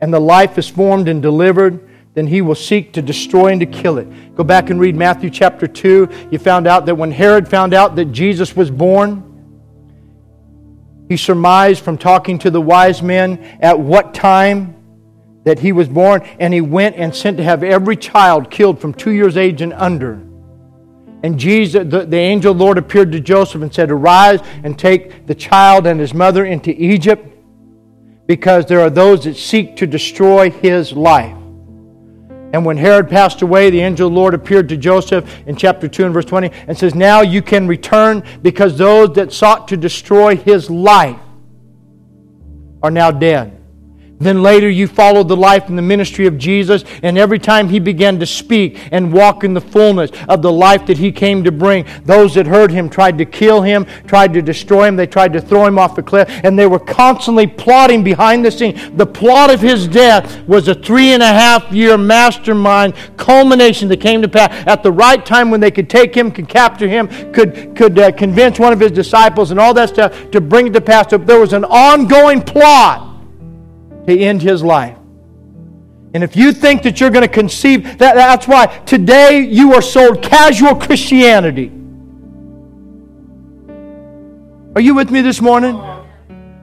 and 0.02 0.14
the 0.14 0.20
life 0.20 0.58
is 0.58 0.68
formed 0.68 1.08
and 1.08 1.22
delivered, 1.22 1.88
then 2.14 2.28
he 2.28 2.42
will 2.42 2.56
seek 2.56 2.94
to 2.94 3.02
destroy 3.02 3.48
and 3.48 3.60
to 3.60 3.66
kill 3.66 3.98
it. 3.98 4.36
Go 4.36 4.44
back 4.44 4.70
and 4.70 4.80
read 4.80 4.96
Matthew 4.96 5.30
chapter 5.30 5.68
2. 5.68 6.28
You 6.32 6.40
found 6.40 6.68
out 6.68 6.86
that 6.86 6.96
when 6.96 7.12
Herod 7.12 7.48
found 7.48 7.74
out 7.74 7.96
that 7.96 8.06
Jesus 8.06 8.56
was 8.56 8.72
born, 8.72 9.26
he 11.08 11.18
surmised 11.18 11.84
from 11.84 11.98
talking 11.98 12.38
to 12.40 12.52
the 12.52 12.62
wise 12.62 13.02
men 13.02 13.42
at 13.62 13.80
what 13.80 14.14
time 14.14 14.76
that 15.44 15.60
he 15.60 15.72
was 15.72 15.88
born, 15.88 16.22
and 16.40 16.54
he 16.54 16.62
went 16.62 16.96
and 16.96 17.16
sent 17.16 17.38
to 17.38 17.44
have 17.44 17.64
every 17.64 17.96
child 17.96 18.52
killed 18.52 18.80
from 18.80 18.94
two 18.94 19.12
years 19.12 19.38
age 19.38 19.62
and 19.62 19.74
under. 19.74 20.22
And 21.24 21.40
Jesus, 21.40 21.86
the, 21.90 22.06
the 22.06 22.18
angel 22.18 22.54
Lord 22.54 22.78
appeared 22.78 23.12
to 23.14 23.20
Joseph 23.20 23.62
and 23.62 23.74
said, 23.74 23.92
Arise 23.92 24.40
and 24.64 24.78
take 24.78 25.26
the 25.28 25.36
child 25.36 25.88
and 25.88 26.00
his 26.00 26.14
mother 26.14 26.46
into 26.46 26.72
Egypt, 26.72 27.29
because 28.30 28.68
there 28.68 28.80
are 28.80 28.92
those 28.92 29.24
that 29.24 29.36
seek 29.36 29.76
to 29.76 29.88
destroy 29.88 30.52
his 30.52 30.94
life. 30.94 31.36
And 32.54 32.64
when 32.64 32.78
Herod 32.78 33.10
passed 33.10 33.42
away, 33.42 33.72
the 33.72 33.82
angel 33.82 34.06
of 34.06 34.14
the 34.14 34.20
Lord 34.20 34.36
appeared 34.36 34.70
to 34.70 34.78
Joseph 34.78 35.28
in 35.48 35.56
chapter 35.56 35.88
2 35.88 36.06
and 36.06 36.14
verse 36.14 36.26
20 36.26 36.52
and 36.68 36.78
says, 36.78 36.94
Now 36.94 37.22
you 37.22 37.42
can 37.42 37.68
return 37.68 38.24
because 38.44 38.78
those 38.78 39.16
that 39.16 39.34
sought 39.34 39.68
to 39.70 39.78
destroy 39.78 40.36
his 40.36 40.70
life 40.70 41.20
are 42.84 42.92
now 42.92 43.10
dead. 43.10 43.59
Then 44.20 44.44
later 44.44 44.70
you 44.70 44.88
followed 44.88 45.30
the 45.30 45.38
life 45.38 45.70
and 45.70 45.78
the 45.78 45.82
ministry 45.82 46.28
of 46.28 46.38
Jesus, 46.38 46.84
and 47.04 47.18
every 47.18 47.40
time 47.40 47.70
he 47.70 47.80
began 47.80 48.20
to 48.20 48.26
speak 48.26 48.78
and 48.92 49.14
walk 49.14 49.46
in 49.46 49.54
the 49.54 49.62
fullness 49.62 50.12
of 50.28 50.42
the 50.42 50.52
life 50.52 50.86
that 50.88 50.98
he 50.98 51.12
came 51.12 51.44
to 51.46 51.52
bring, 51.54 51.86
those 52.04 52.36
that 52.36 52.46
heard 52.46 52.70
him 52.70 52.90
tried 52.90 53.18
to 53.18 53.26
kill 53.26 53.62
him, 53.62 53.86
tried 54.08 54.34
to 54.34 54.42
destroy 54.42 54.88
him, 54.88 54.98
they 54.98 55.08
tried 55.08 55.32
to 55.34 55.42
throw 55.42 55.66
him 55.66 55.80
off 55.80 55.98
a 55.98 56.04
cliff, 56.04 56.30
and 56.44 56.60
they 56.60 56.68
were 56.68 56.80
constantly 56.80 57.48
plotting 57.48 58.04
behind 58.04 58.44
the 58.44 58.52
scene. 58.52 58.98
The 58.98 59.06
plot 59.06 59.50
of 59.50 59.62
his 59.62 59.88
death 59.88 60.46
was 60.48 60.68
a 60.68 60.76
three 60.76 61.14
and 61.14 61.24
a 61.24 61.28
half 61.28 61.72
year 61.72 61.98
mastermind 61.98 62.96
culmination 63.16 63.88
that 63.88 64.02
came 64.02 64.22
to 64.22 64.28
pass 64.28 64.52
at 64.68 64.84
the 64.84 64.92
right 64.92 65.26
time 65.26 65.50
when 65.50 65.62
they 65.62 65.72
could 65.72 65.90
take 65.90 66.14
him, 66.14 66.30
could 66.30 66.50
capture 66.50 66.90
him, 66.90 67.08
could, 67.32 67.74
could 67.76 67.98
uh, 67.98 68.12
convince 68.12 68.60
one 68.60 68.74
of 68.74 68.82
his 68.82 68.92
disciples, 68.92 69.52
and 69.52 69.60
all 69.62 69.74
that 69.74 69.90
stuff 69.90 70.30
to 70.32 70.42
bring 70.42 70.68
it 70.68 70.74
to 70.74 70.82
pass. 70.82 71.10
So 71.10 71.18
there 71.18 71.40
was 71.40 71.54
an 71.54 71.64
ongoing 71.64 72.42
plot 72.42 73.09
to 74.10 74.20
end 74.20 74.42
his 74.42 74.64
life. 74.64 74.98
And 76.14 76.24
if 76.24 76.36
you 76.36 76.52
think 76.52 76.84
that 76.84 77.00
you're 77.00 77.12
going 77.12 77.28
to 77.28 77.34
conceive, 77.34 77.98
that, 78.00 78.16
that's 78.16 78.48
why 78.48 78.66
today 78.86 79.42
you 79.42 79.74
are 79.74 79.82
sold 79.82 80.24
casual 80.24 80.76
Christianity. 80.76 81.72
Are 84.76 84.82
you 84.82 84.96
with 84.96 85.12
me 85.12 85.22
this 85.22 85.42
morning? 85.42 85.76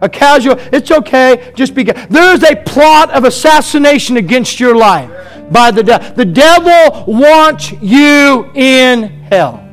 A 0.01 0.09
casual, 0.09 0.57
it's 0.73 0.91
okay, 0.91 1.53
just 1.57 1.75
be. 1.75 1.85
There's 1.85 2.43
a 2.43 2.57
plot 2.57 3.11
of 3.11 3.25
assassination 3.25 4.17
against 4.17 4.61
your 4.61 4.77
life 4.77 5.11
by 5.51 5.71
the 5.71 5.83
devil. 5.83 6.15
The 6.15 6.25
devil 6.25 7.05
wants 7.07 7.73
you 7.81 8.51
in 8.55 9.05
hell. 9.31 9.66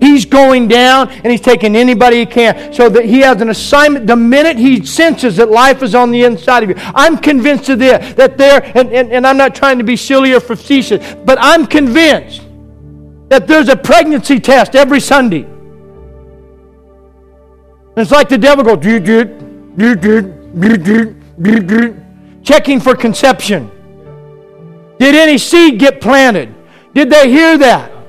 He's 0.00 0.24
going 0.24 0.66
down 0.66 1.10
and 1.10 1.26
he's 1.26 1.40
taking 1.40 1.76
anybody 1.76 2.20
he 2.20 2.26
can 2.26 2.72
so 2.72 2.88
that 2.88 3.04
he 3.04 3.20
has 3.20 3.42
an 3.42 3.50
assignment. 3.50 4.06
The 4.06 4.16
minute 4.16 4.56
he 4.56 4.84
senses 4.84 5.36
that 5.36 5.50
life 5.50 5.82
is 5.82 5.94
on 5.94 6.10
the 6.10 6.24
inside 6.24 6.62
of 6.62 6.70
you, 6.70 6.74
I'm 6.78 7.18
convinced 7.18 7.68
of 7.68 7.78
this, 7.78 8.14
that 8.14 8.38
there, 8.38 8.62
and, 8.76 8.90
and, 8.92 9.12
and 9.12 9.26
I'm 9.26 9.36
not 9.36 9.54
trying 9.54 9.78
to 9.78 9.84
be 9.84 9.96
silly 9.96 10.32
or 10.32 10.40
facetious, 10.40 11.14
but 11.24 11.36
I'm 11.40 11.66
convinced 11.66 12.42
that 13.28 13.46
there's 13.46 13.68
a 13.68 13.76
pregnancy 13.76 14.40
test 14.40 14.74
every 14.74 15.00
Sunday. 15.00 15.46
It's 17.96 18.10
like 18.10 18.28
the 18.28 18.38
devil 18.38 18.64
goes, 18.64 18.78
do, 18.78 18.98
do, 18.98 19.24
do, 19.76 19.94
do, 19.94 20.22
do, 20.76 21.14
do, 21.40 21.60
do, 21.60 21.96
checking 22.42 22.80
for 22.80 22.94
conception. 22.94 23.70
Did 24.98 25.14
any 25.14 25.36
seed 25.38 25.78
get 25.78 26.00
planted? 26.00 26.54
Did 26.94 27.10
they 27.10 27.30
hear 27.30 27.58
that? 27.58 27.99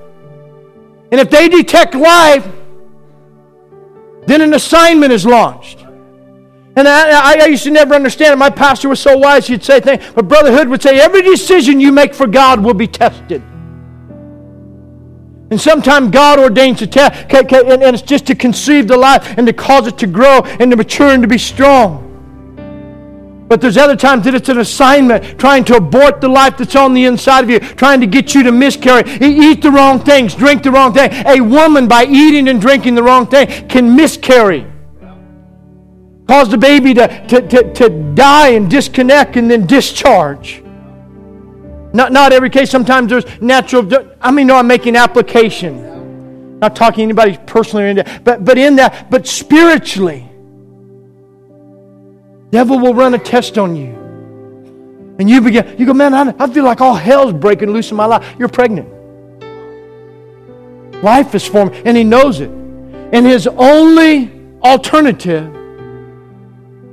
And 1.12 1.20
if 1.20 1.30
they 1.30 1.50
detect 1.50 1.94
life, 1.94 2.48
then 4.26 4.42
an 4.42 4.54
assignment 4.54 5.12
is 5.12 5.26
launched. 5.26 5.80
And 6.76 6.88
I, 6.88 7.42
I, 7.42 7.46
used 7.48 7.64
to 7.66 7.72
never 7.72 7.94
understand 7.94 8.34
it. 8.34 8.38
My 8.38 8.50
pastor 8.50 8.88
was 8.88 9.02
so 9.02 9.18
wise, 9.18 9.46
he'd 9.48 9.64
say 9.64 9.82
things. 9.82 10.04
But 10.16 10.30
Brother 10.30 10.54
Hood 10.54 10.70
would 10.70 10.82
say, 10.82 11.02
every 11.02 11.22
decision 11.22 11.82
you 11.82 11.92
make 11.92 12.16
for 12.16 12.28
God 12.28 12.64
will 12.64 12.74
be 12.74 12.88
tested. 12.88 13.44
And 15.52 15.60
sometimes 15.60 16.12
God 16.12 16.40
ordains 16.40 16.82
a 16.82 16.88
test, 16.88 17.30
and 17.34 17.84
it's 17.84 18.02
just 18.02 18.26
to 18.28 18.36
conceive 18.36 18.88
the 18.88 18.96
life 18.96 19.38
and 19.38 19.46
to 19.48 19.52
cause 19.52 19.86
it 19.86 19.98
to 19.98 20.08
grow 20.08 20.40
and 20.44 20.72
to 20.72 20.78
mature 20.78 21.10
and 21.10 21.22
to 21.22 21.28
be 21.28 21.38
strong. 21.38 22.11
But 23.52 23.60
there's 23.60 23.76
other 23.76 23.98
times 23.98 24.24
that 24.24 24.34
it's 24.34 24.48
an 24.48 24.60
assignment 24.60 25.38
trying 25.38 25.66
to 25.66 25.76
abort 25.76 26.22
the 26.22 26.30
life 26.30 26.56
that's 26.56 26.78
on 26.78 26.94
the 26.94 27.04
inside 27.04 27.44
of 27.44 27.50
you, 27.50 27.60
trying 27.60 28.00
to 28.00 28.08
get 28.08 28.34
you 28.34 28.44
to 28.44 28.52
miscarry. 28.54 29.04
Eat 29.20 29.62
the 29.62 29.70
wrong 29.70 30.00
things, 30.00 30.34
drink 30.34 30.64
the 30.64 30.72
wrong 30.72 30.94
thing. 30.94 31.12
A 31.28 31.42
woman, 31.42 31.86
by 31.86 32.06
eating 32.06 32.48
and 32.48 32.62
drinking 32.62 32.96
the 32.96 33.04
wrong 33.04 33.28
thing, 33.28 33.68
can 33.68 33.94
miscarry. 33.94 34.66
Cause 36.30 36.48
the 36.48 36.58
baby 36.58 36.94
to, 36.94 37.28
to, 37.28 37.46
to, 37.46 37.74
to 37.74 38.14
die 38.14 38.52
and 38.52 38.70
disconnect 38.70 39.36
and 39.36 39.52
then 39.52 39.68
discharge. 39.68 40.64
Not, 41.92 42.14
not 42.14 42.32
every 42.32 42.50
case. 42.50 42.72
Sometimes 42.72 43.10
there's 43.10 43.42
natural. 43.42 44.16
I 44.22 44.32
mean, 44.32 44.48
no, 44.48 44.56
I'm 44.56 44.68
making 44.68 44.96
application. 44.96 46.58
Not 46.60 46.74
talking 46.74 47.04
anybody 47.04 47.38
personally, 47.46 48.02
but, 48.24 48.46
but 48.46 48.58
in 48.58 48.78
that, 48.78 49.12
but 49.12 49.28
spiritually. 49.28 50.31
Devil 52.52 52.80
will 52.80 52.94
run 52.94 53.14
a 53.14 53.18
test 53.18 53.58
on 53.58 53.76
you. 53.76 53.96
And 55.20 55.30
you 55.30 55.42
begin, 55.42 55.76
you 55.78 55.86
go, 55.86 55.94
man, 55.94 56.14
I, 56.14 56.34
I 56.38 56.50
feel 56.52 56.64
like 56.64 56.82
all 56.82 56.94
hell's 56.94 57.34
breaking 57.34 57.72
loose 57.72 57.92
in 57.92 57.98
my 57.98 58.06
life. 58.06 58.36
You're 58.38 58.50
pregnant. 58.50 58.90
Life 61.04 61.34
is 61.34 61.48
forming, 61.48 61.76
and 61.88 61.96
he 61.98 62.04
knows 62.04 62.40
it. 62.42 62.50
And 62.50 63.26
his 63.26 63.48
only 63.48 64.32
alternative 64.62 65.56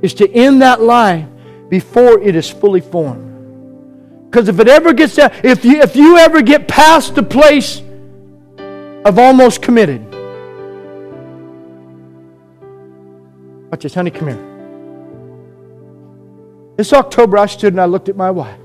is 0.01 0.13
to 0.15 0.31
end 0.31 0.61
that 0.61 0.81
life 0.81 1.25
before 1.69 2.19
it 2.19 2.35
is 2.35 2.49
fully 2.49 2.81
formed. 2.81 3.25
Because 4.29 4.47
if 4.47 4.59
it 4.59 4.67
ever 4.67 4.93
gets 4.93 5.15
there, 5.15 5.31
if 5.43 5.65
you, 5.65 5.81
if 5.81 5.95
you 5.95 6.17
ever 6.17 6.41
get 6.41 6.67
past 6.67 7.15
the 7.15 7.23
place 7.23 7.81
of 9.05 9.17
almost 9.17 9.61
committed, 9.61 10.01
watch 13.71 13.83
this, 13.83 13.93
honey, 13.93 14.11
come 14.11 14.29
here. 14.29 14.48
This 16.79 16.93
October, 16.93 17.37
I 17.37 17.45
stood 17.45 17.73
and 17.73 17.81
I 17.81 17.83
looked 17.83 18.07
at 18.07 18.15
my 18.15 18.31
wife. 18.31 18.57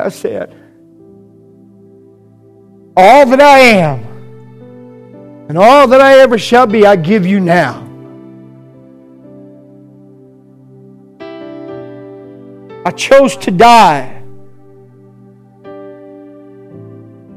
I 0.00 0.08
said, 0.08 0.52
All 2.96 3.24
that 3.24 3.40
I 3.40 3.58
am 3.60 4.00
and 5.48 5.56
all 5.56 5.86
that 5.86 6.00
I 6.00 6.18
ever 6.18 6.36
shall 6.38 6.66
be, 6.66 6.84
I 6.84 6.96
give 6.96 7.24
you 7.24 7.38
now. 7.38 7.86
I 12.84 12.90
chose 12.90 13.36
to 13.36 13.52
die. 13.52 14.20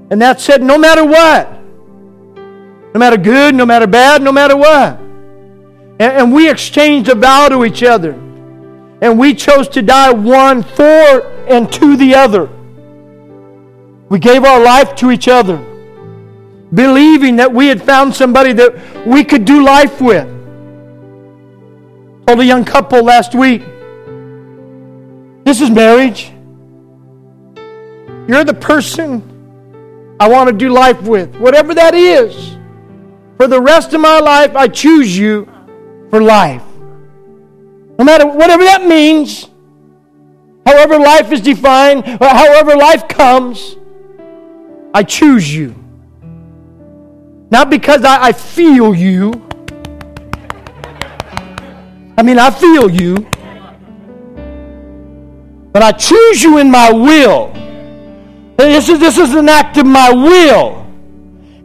And 0.09 0.19
that 0.23 0.41
said, 0.41 0.63
no 0.63 0.79
matter 0.79 1.05
what, 1.05 1.51
no 2.95 2.99
matter 2.99 3.17
good, 3.17 3.53
no 3.53 3.67
matter 3.67 3.85
bad, 3.85 4.23
no 4.23 4.31
matter 4.31 4.57
what. 4.57 4.97
And, 5.99 6.01
and 6.01 6.33
we 6.33 6.49
exchanged 6.49 7.11
a 7.11 7.15
vow 7.15 7.49
to 7.49 7.63
each 7.63 7.83
other. 7.83 8.19
And 9.01 9.17
we 9.17 9.33
chose 9.33 9.67
to 9.69 9.81
die 9.81 10.11
one 10.11 10.63
for 10.63 11.21
and 11.47 11.71
to 11.73 11.95
the 11.95 12.15
other. 12.15 12.49
We 14.09 14.19
gave 14.19 14.43
our 14.43 14.61
life 14.61 14.95
to 14.95 15.11
each 15.11 15.27
other, 15.27 15.57
believing 16.73 17.37
that 17.37 17.53
we 17.53 17.67
had 17.67 17.81
found 17.81 18.13
somebody 18.13 18.53
that 18.53 19.07
we 19.07 19.23
could 19.23 19.45
do 19.45 19.63
life 19.63 20.01
with. 20.01 20.27
I 22.21 22.31
Told 22.31 22.39
a 22.41 22.45
young 22.45 22.65
couple 22.65 23.03
last 23.03 23.33
week 23.35 23.63
this 25.49 25.61
is 25.61 25.71
marriage. 25.71 26.31
You're 28.27 28.43
the 28.43 28.53
person 28.53 30.15
I 30.19 30.29
want 30.29 30.47
to 30.47 30.55
do 30.55 30.69
life 30.69 31.01
with, 31.01 31.35
whatever 31.37 31.73
that 31.73 31.95
is. 31.95 32.55
For 33.37 33.47
the 33.47 33.59
rest 33.59 33.93
of 33.93 34.01
my 34.01 34.19
life, 34.19 34.55
I 34.55 34.67
choose 34.67 35.17
you 35.17 35.49
for 36.11 36.21
life. 36.21 36.61
No 37.99 38.05
matter 38.05 38.25
whatever 38.25 38.63
that 38.63 38.85
means, 38.85 39.49
however 40.65 40.97
life 40.97 41.33
is 41.33 41.41
defined, 41.41 42.05
or 42.21 42.27
however 42.27 42.77
life 42.77 43.09
comes, 43.09 43.75
I 44.93 45.03
choose 45.03 45.53
you. 45.53 45.75
Not 47.51 47.69
because 47.69 48.05
I, 48.05 48.27
I 48.27 48.31
feel 48.31 48.95
you. 48.95 49.33
I 52.17 52.23
mean, 52.23 52.39
I 52.39 52.49
feel 52.51 52.89
you. 52.89 53.15
But 55.73 55.83
I 55.83 55.91
choose 55.91 56.41
you 56.41 56.57
in 56.59 56.71
my 56.71 56.93
will. 56.93 57.51
This 58.55 58.87
is, 58.87 58.99
this 59.01 59.17
is 59.17 59.35
an 59.35 59.49
act 59.49 59.77
of 59.77 59.85
my 59.85 60.09
will. 60.13 60.78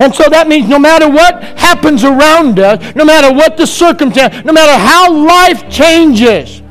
And 0.01 0.14
so 0.14 0.28
that 0.28 0.49
means 0.49 0.68
no 0.68 0.78
matter 0.78 1.09
what 1.09 1.42
happens 1.59 2.05
around 2.05 2.59
us, 2.59 2.95
no 2.95 3.05
matter 3.05 3.32
what 3.32 3.57
the 3.57 3.66
circumstance, 3.66 4.45
no 4.45 4.53
matter 4.53 4.72
how 4.72 5.12
life 5.12 5.70
changes, 5.70 6.62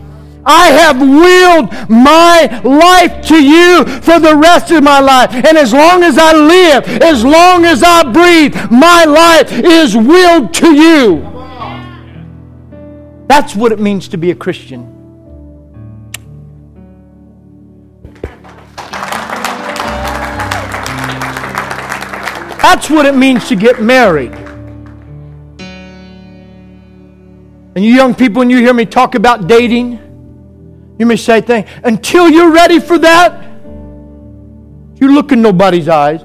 I 0.46 0.68
have 0.68 1.00
willed 1.00 1.90
my 1.90 2.62
life 2.64 3.26
to 3.28 3.42
you 3.42 3.86
for 4.02 4.20
the 4.20 4.36
rest 4.36 4.72
of 4.72 4.84
my 4.84 5.00
life. 5.00 5.34
And 5.34 5.58
as 5.58 5.72
long 5.72 6.04
as 6.04 6.18
I 6.18 6.34
live, 6.34 6.84
as 7.02 7.24
long 7.24 7.64
as 7.64 7.82
I 7.82 8.04
breathe, 8.12 8.56
my 8.70 9.06
life 9.06 9.52
is 9.52 9.96
willed 9.96 10.54
to 10.56 10.74
you. 10.74 11.30
That's 13.28 13.56
what 13.56 13.72
it 13.72 13.80
means 13.80 14.10
to 14.10 14.18
be 14.18 14.32
a 14.32 14.36
Christian. 14.36 14.93
That's 22.74 22.90
what 22.90 23.06
it 23.06 23.14
means 23.16 23.48
to 23.50 23.56
get 23.56 23.84
married. 23.84 24.34
And 27.76 27.86
you 27.86 27.94
young 27.94 28.16
people, 28.16 28.40
when 28.40 28.50
you 28.50 28.58
hear 28.58 28.74
me 28.74 28.88
talk 28.88 29.14
about 29.14 29.46
dating, 29.46 30.00
you 30.98 31.06
may 31.06 31.16
say 31.16 31.40
things, 31.40 31.70
until 31.84 32.28
you're 32.32 32.52
ready 32.52 32.80
for 32.80 32.98
that, 32.98 33.44
you 35.00 35.14
look 35.14 35.32
in 35.32 35.44
nobody's 35.44 35.88
eyes. 35.88 36.22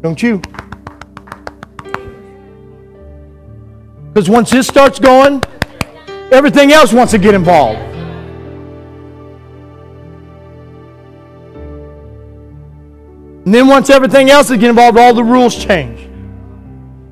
Don't 0.00 0.22
you? 0.22 0.40
Because 4.14 4.30
once 4.30 4.48
this 4.48 4.66
starts 4.66 4.98
going, 4.98 5.42
everything 6.32 6.72
else 6.72 6.94
wants 6.94 7.12
to 7.12 7.18
get 7.18 7.34
involved. 7.34 7.97
And 13.44 13.54
then 13.54 13.66
once 13.66 13.90
everything 13.90 14.30
else 14.30 14.50
is 14.50 14.62
involved, 14.62 14.98
all 14.98 15.14
the 15.14 15.24
rules 15.24 15.56
change. 15.56 16.08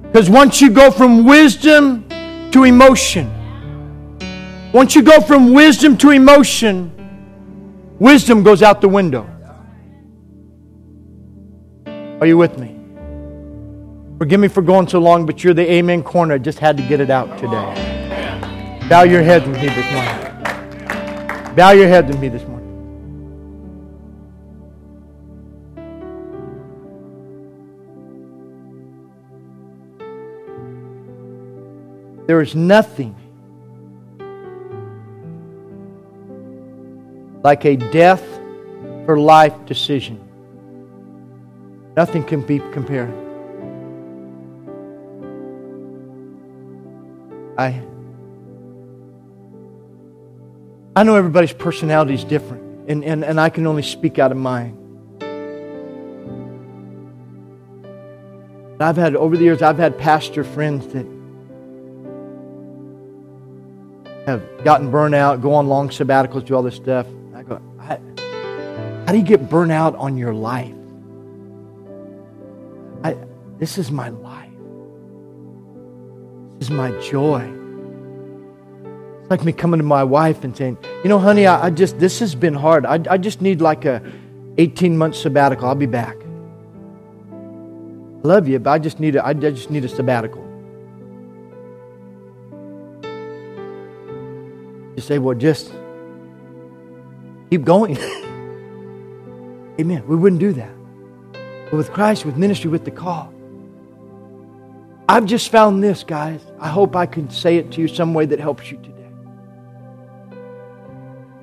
Because 0.03 0.29
once 0.31 0.61
you 0.61 0.71
go 0.71 0.91
from 0.91 1.25
wisdom 1.25 2.09
to 2.51 2.65
emotion, 2.65 3.33
once 4.73 4.95
you 4.95 5.03
go 5.03 5.21
from 5.21 5.53
wisdom 5.53 5.97
to 5.99 6.11
emotion, 6.11 6.93
wisdom 7.99 8.43
goes 8.43 8.63
out 8.63 8.81
the 8.81 8.89
window. 8.89 9.29
Are 12.21 12.27
you 12.27 12.37
with 12.39 12.59
me? 12.59 12.77
Forgive 14.19 14.41
me 14.41 14.49
for 14.49 14.63
going 14.63 14.89
so 14.89 14.99
long, 14.99 15.27
but 15.27 15.45
you're 15.45 15.53
the 15.53 15.71
amen 15.71 16.03
corner. 16.03 16.35
I 16.35 16.39
just 16.39 16.59
had 16.59 16.77
to 16.79 16.83
get 16.83 17.01
it 17.01 17.11
out 17.11 17.39
today. 17.39 18.87
Bow 18.89 19.03
your 19.03 19.23
head 19.23 19.47
with 19.47 19.57
me 19.57 19.69
this 19.69 19.93
morning. 19.93 21.55
Bow 21.55 21.73
your 21.73 21.89
head 21.89 22.09
with 22.09 22.19
me 22.19 22.29
this 22.29 22.43
morning. 22.43 22.56
There 32.27 32.41
is 32.41 32.55
nothing 32.55 33.15
like 37.45 37.65
a 37.65 37.77
death 37.77 38.25
for 39.07 39.19
life 39.19 39.55
decision. 39.67 40.21
Nothing 41.97 42.25
can 42.25 42.41
be 42.41 42.59
compared. 42.73 43.15
I 47.57 47.81
I 50.97 51.03
know 51.05 51.15
everybody's 51.15 51.53
personality 51.53 52.15
is 52.15 52.25
different, 52.25 52.89
and, 52.89 53.05
and, 53.05 53.23
and 53.23 53.39
I 53.39 53.51
can 53.51 53.67
only 53.67 53.83
speak 53.83 54.19
out 54.19 54.33
of 54.33 54.39
mine. 54.39 54.77
I've 58.81 58.97
had 58.97 59.15
over 59.15 59.37
the 59.37 59.45
years, 59.45 59.63
I've 59.63 59.79
had 59.79 59.99
pastor 59.99 60.43
friends 60.43 60.87
that 60.95 61.07
have 64.27 64.65
gotten 64.65 64.91
burnt 64.91 65.15
out, 65.15 65.41
go 65.41 65.55
on 65.55 65.69
long 65.69 65.89
sabbaticals, 65.89 66.45
do 66.45 66.55
all 66.55 66.63
this 66.63 66.75
stuff. 66.75 67.07
I 67.35 67.43
go, 67.45 67.61
I, 67.79 67.99
how 69.07 69.13
do 69.13 69.19
you 69.19 69.25
get 69.25 69.49
burnt 69.49 69.71
out 69.71 69.95
on 69.95 70.17
your 70.17 70.35
life? 70.35 70.75
I, 73.05 73.17
this 73.59 73.79
is 73.79 73.91
my 73.93 74.09
life. 74.09 74.51
This 76.59 76.69
is 76.69 76.75
my 76.75 76.91
joy. 77.01 77.53
It's 79.21 79.31
like 79.31 79.45
me 79.45 79.53
coming 79.53 79.79
to 79.79 79.85
my 79.85 80.03
wife 80.03 80.43
and 80.43 80.57
saying, 80.57 80.79
you 81.05 81.09
know, 81.09 81.19
honey, 81.19 81.47
I, 81.47 81.67
I 81.67 81.71
just, 81.71 81.99
this 82.01 82.19
has 82.19 82.35
been 82.35 82.55
hard. 82.55 82.85
I, 82.85 83.01
I 83.09 83.19
just 83.19 83.41
need 83.41 83.61
like 83.61 83.85
a 83.85 84.03
18 84.59 84.99
month 84.99 85.15
sabbatical. 85.15 85.69
I'll 85.69 85.75
be 85.77 85.87
back. 85.87 86.17
I 87.31 88.29
love 88.29 88.49
you, 88.49 88.59
but 88.59 88.71
I 88.71 88.79
just 88.81 88.99
need 88.99 89.15
a, 89.15 89.25
I 89.25 89.35
just 89.35 89.71
need 89.71 89.85
a 89.85 89.89
sabbatical. 89.89 90.46
You 94.97 95.03
say, 95.03 95.19
well, 95.19 95.37
just 95.37 95.71
keep 97.51 97.65
going. 97.65 97.97
Amen. 99.81 100.07
We 100.09 100.17
wouldn't 100.17 100.41
do 100.41 100.55
that. 100.55 100.73
But 101.71 101.75
with 101.75 101.93
Christ, 101.93 102.25
with 102.25 102.37
ministry, 102.37 102.71
with 102.71 102.87
the 102.87 102.91
call, 102.91 103.33
I've 105.09 105.27
just 105.27 105.51
found 105.51 105.85
this, 105.85 106.03
guys. 106.03 106.41
I 106.59 106.69
hope 106.69 106.97
I 106.97 107.05
can 107.05 107.29
say 107.29 107.59
it 107.59 107.71
to 107.73 107.81
you 107.83 107.89
some 107.89 108.15
way 108.15 108.25
that 108.27 108.41
helps 108.41 108.71
you 108.71 108.79
today. 108.79 108.93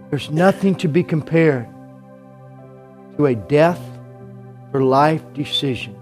There's 0.10 0.32
nothing 0.32 0.76
to 0.76 0.88
be 0.88 1.04
compared 1.04 1.68
to 3.18 3.28
a 3.28 3.36
death 3.36 3.82
for 4.72 4.84
life 4.84 5.22
decision. 5.34 5.96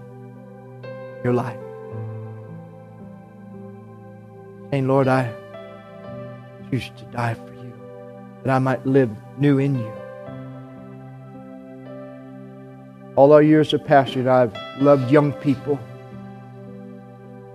Your 1.22 1.34
life. 1.34 1.58
Saying, 4.70 4.88
Lord, 4.88 5.06
I 5.06 5.41
to 6.80 7.04
die 7.12 7.34
for 7.34 7.52
you, 7.52 7.72
that 8.42 8.54
I 8.54 8.58
might 8.58 8.86
live 8.86 9.10
new 9.38 9.58
in 9.58 9.78
you. 9.78 9.92
All 13.14 13.32
our 13.32 13.42
years 13.42 13.74
of 13.74 13.82
pastoring, 13.82 14.26
I've 14.26 14.56
loved 14.80 15.10
young 15.10 15.32
people 15.34 15.78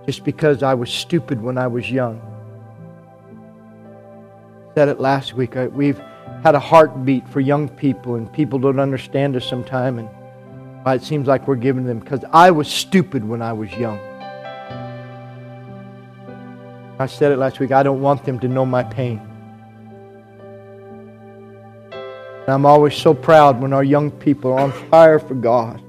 just 0.06 0.24
because 0.24 0.62
I 0.62 0.74
was 0.74 0.88
stupid 0.88 1.42
when 1.42 1.58
I 1.58 1.66
was 1.66 1.90
young. 1.90 2.22
Said 4.76 4.88
it 4.88 5.00
last 5.00 5.34
week. 5.34 5.56
We've 5.72 6.00
had 6.44 6.54
a 6.54 6.60
heartbeat 6.60 7.28
for 7.28 7.40
young 7.40 7.68
people, 7.68 8.14
and 8.14 8.32
people 8.32 8.60
don't 8.60 8.78
understand 8.78 9.34
us 9.34 9.44
sometimes, 9.44 9.98
and 9.98 10.08
it 10.94 11.02
seems 11.02 11.26
like 11.26 11.48
we're 11.48 11.56
giving 11.56 11.84
them 11.84 11.98
because 11.98 12.24
I 12.32 12.52
was 12.52 12.68
stupid 12.68 13.28
when 13.28 13.42
I 13.42 13.52
was 13.52 13.72
young. 13.72 13.98
I 17.00 17.06
said 17.06 17.30
it 17.30 17.36
last 17.36 17.60
week. 17.60 17.70
I 17.70 17.82
don't 17.82 18.00
want 18.00 18.24
them 18.24 18.40
to 18.40 18.48
know 18.48 18.66
my 18.66 18.82
pain. 18.82 19.20
And 21.92 22.48
I'm 22.48 22.66
always 22.66 22.94
so 22.94 23.14
proud 23.14 23.60
when 23.60 23.72
our 23.72 23.84
young 23.84 24.10
people 24.10 24.52
are 24.52 24.60
on 24.60 24.72
fire 24.90 25.18
for 25.18 25.34
God. 25.34 25.82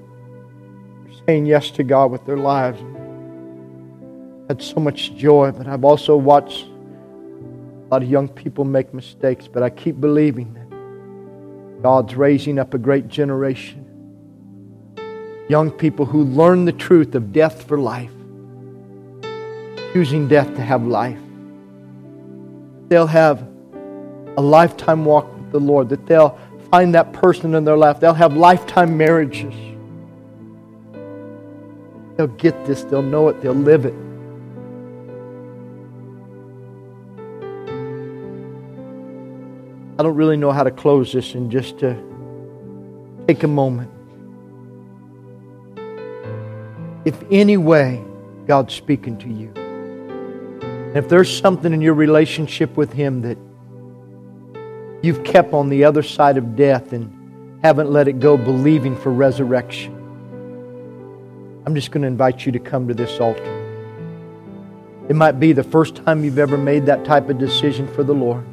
Saying 1.26 1.46
yes 1.46 1.72
to 1.72 1.84
God 1.84 2.12
with 2.12 2.26
their 2.26 2.38
lives. 2.38 2.80
Had 4.48 4.62
so 4.62 4.80
much 4.80 5.16
joy, 5.16 5.52
but 5.52 5.68
I've 5.68 5.84
also 5.84 6.16
watched 6.16 6.66
a 6.66 7.88
lot 7.90 8.04
of 8.04 8.10
young 8.10 8.28
people 8.28 8.66
make 8.66 8.94
mistakes, 8.94 9.48
but 9.48 9.64
I 9.64 9.70
keep 9.72 10.00
believing 10.00 10.54
that 10.54 11.82
God's 11.82 12.16
raising 12.16 12.60
up 12.60 12.74
a 12.74 12.78
great 12.78 13.08
generation. 13.08 13.86
Young 15.50 15.72
people 15.72 16.06
who 16.06 16.24
learn 16.24 16.66
the 16.66 16.72
truth 16.72 17.16
of 17.16 17.32
death 17.32 17.64
for 17.64 17.80
life, 17.80 18.12
choosing 19.94 20.28
death 20.28 20.54
to 20.56 20.62
have 20.62 20.86
life. 20.86 21.20
They'll 22.90 23.08
have 23.08 23.48
a 24.38 24.42
lifetime 24.42 25.06
walk 25.06 25.32
with 25.36 25.52
the 25.52 25.60
Lord, 25.60 25.90
that 25.90 26.06
they'll 26.06 26.38
find 26.72 26.94
that 26.96 27.14
person 27.14 27.56
in 27.56 27.66
their 27.66 27.78
life. 27.78 28.00
They'll 28.00 28.14
have 28.14 28.36
lifetime 28.36 28.98
marriages. 28.98 29.54
They'll 32.16 32.28
get 32.28 32.66
this, 32.66 32.84
they'll 32.84 33.02
know 33.02 33.30
it, 33.30 33.42
they'll 33.42 33.54
live 33.54 33.86
it. 33.86 33.94
I 39.98 40.04
don't 40.04 40.16
really 40.16 40.38
know 40.38 40.52
how 40.52 40.64
to 40.64 40.72
close 40.72 41.12
this 41.12 41.34
and 41.34 41.52
just 41.52 41.80
to 41.80 41.98
take 43.28 43.44
a 43.44 43.48
moment. 43.48 43.92
If 47.06 47.22
any 47.32 47.58
way 47.58 48.04
God's 48.48 48.74
speaking 48.74 49.18
to 49.18 49.28
you, 49.28 49.54
if 50.96 51.08
there's 51.08 51.36
something 51.36 51.74
in 51.74 51.82
your 51.82 51.94
relationship 51.94 52.76
with 52.76 52.92
Him 52.94 53.22
that 53.22 53.38
you've 55.02 55.24
kept 55.24 55.54
on 55.54 55.70
the 55.70 55.84
other 55.84 56.02
side 56.02 56.38
of 56.38 56.56
death 56.56 56.94
and 56.94 57.64
haven't 57.64 57.92
let 57.92 58.08
it 58.08 58.20
go, 58.20 58.38
believing 58.38 58.96
for 58.96 59.12
resurrection. 59.12 59.96
I'm 61.66 61.76
just 61.76 61.92
going 61.92 62.02
to 62.02 62.08
invite 62.08 62.46
you 62.46 62.52
to 62.54 62.60
come 62.60 62.88
to 62.88 62.94
this 62.94 63.20
altar. 63.20 63.56
It 65.10 65.16
might 65.16 65.40
be 65.40 65.54
the 65.54 65.64
first 65.64 65.96
time 65.96 66.24
you've 66.24 66.40
ever 66.40 66.58
made 66.58 66.86
that 66.86 67.04
type 67.06 67.30
of 67.30 67.38
decision 67.38 67.88
for 67.88 68.04
the 68.04 68.14
Lord. 68.14 68.46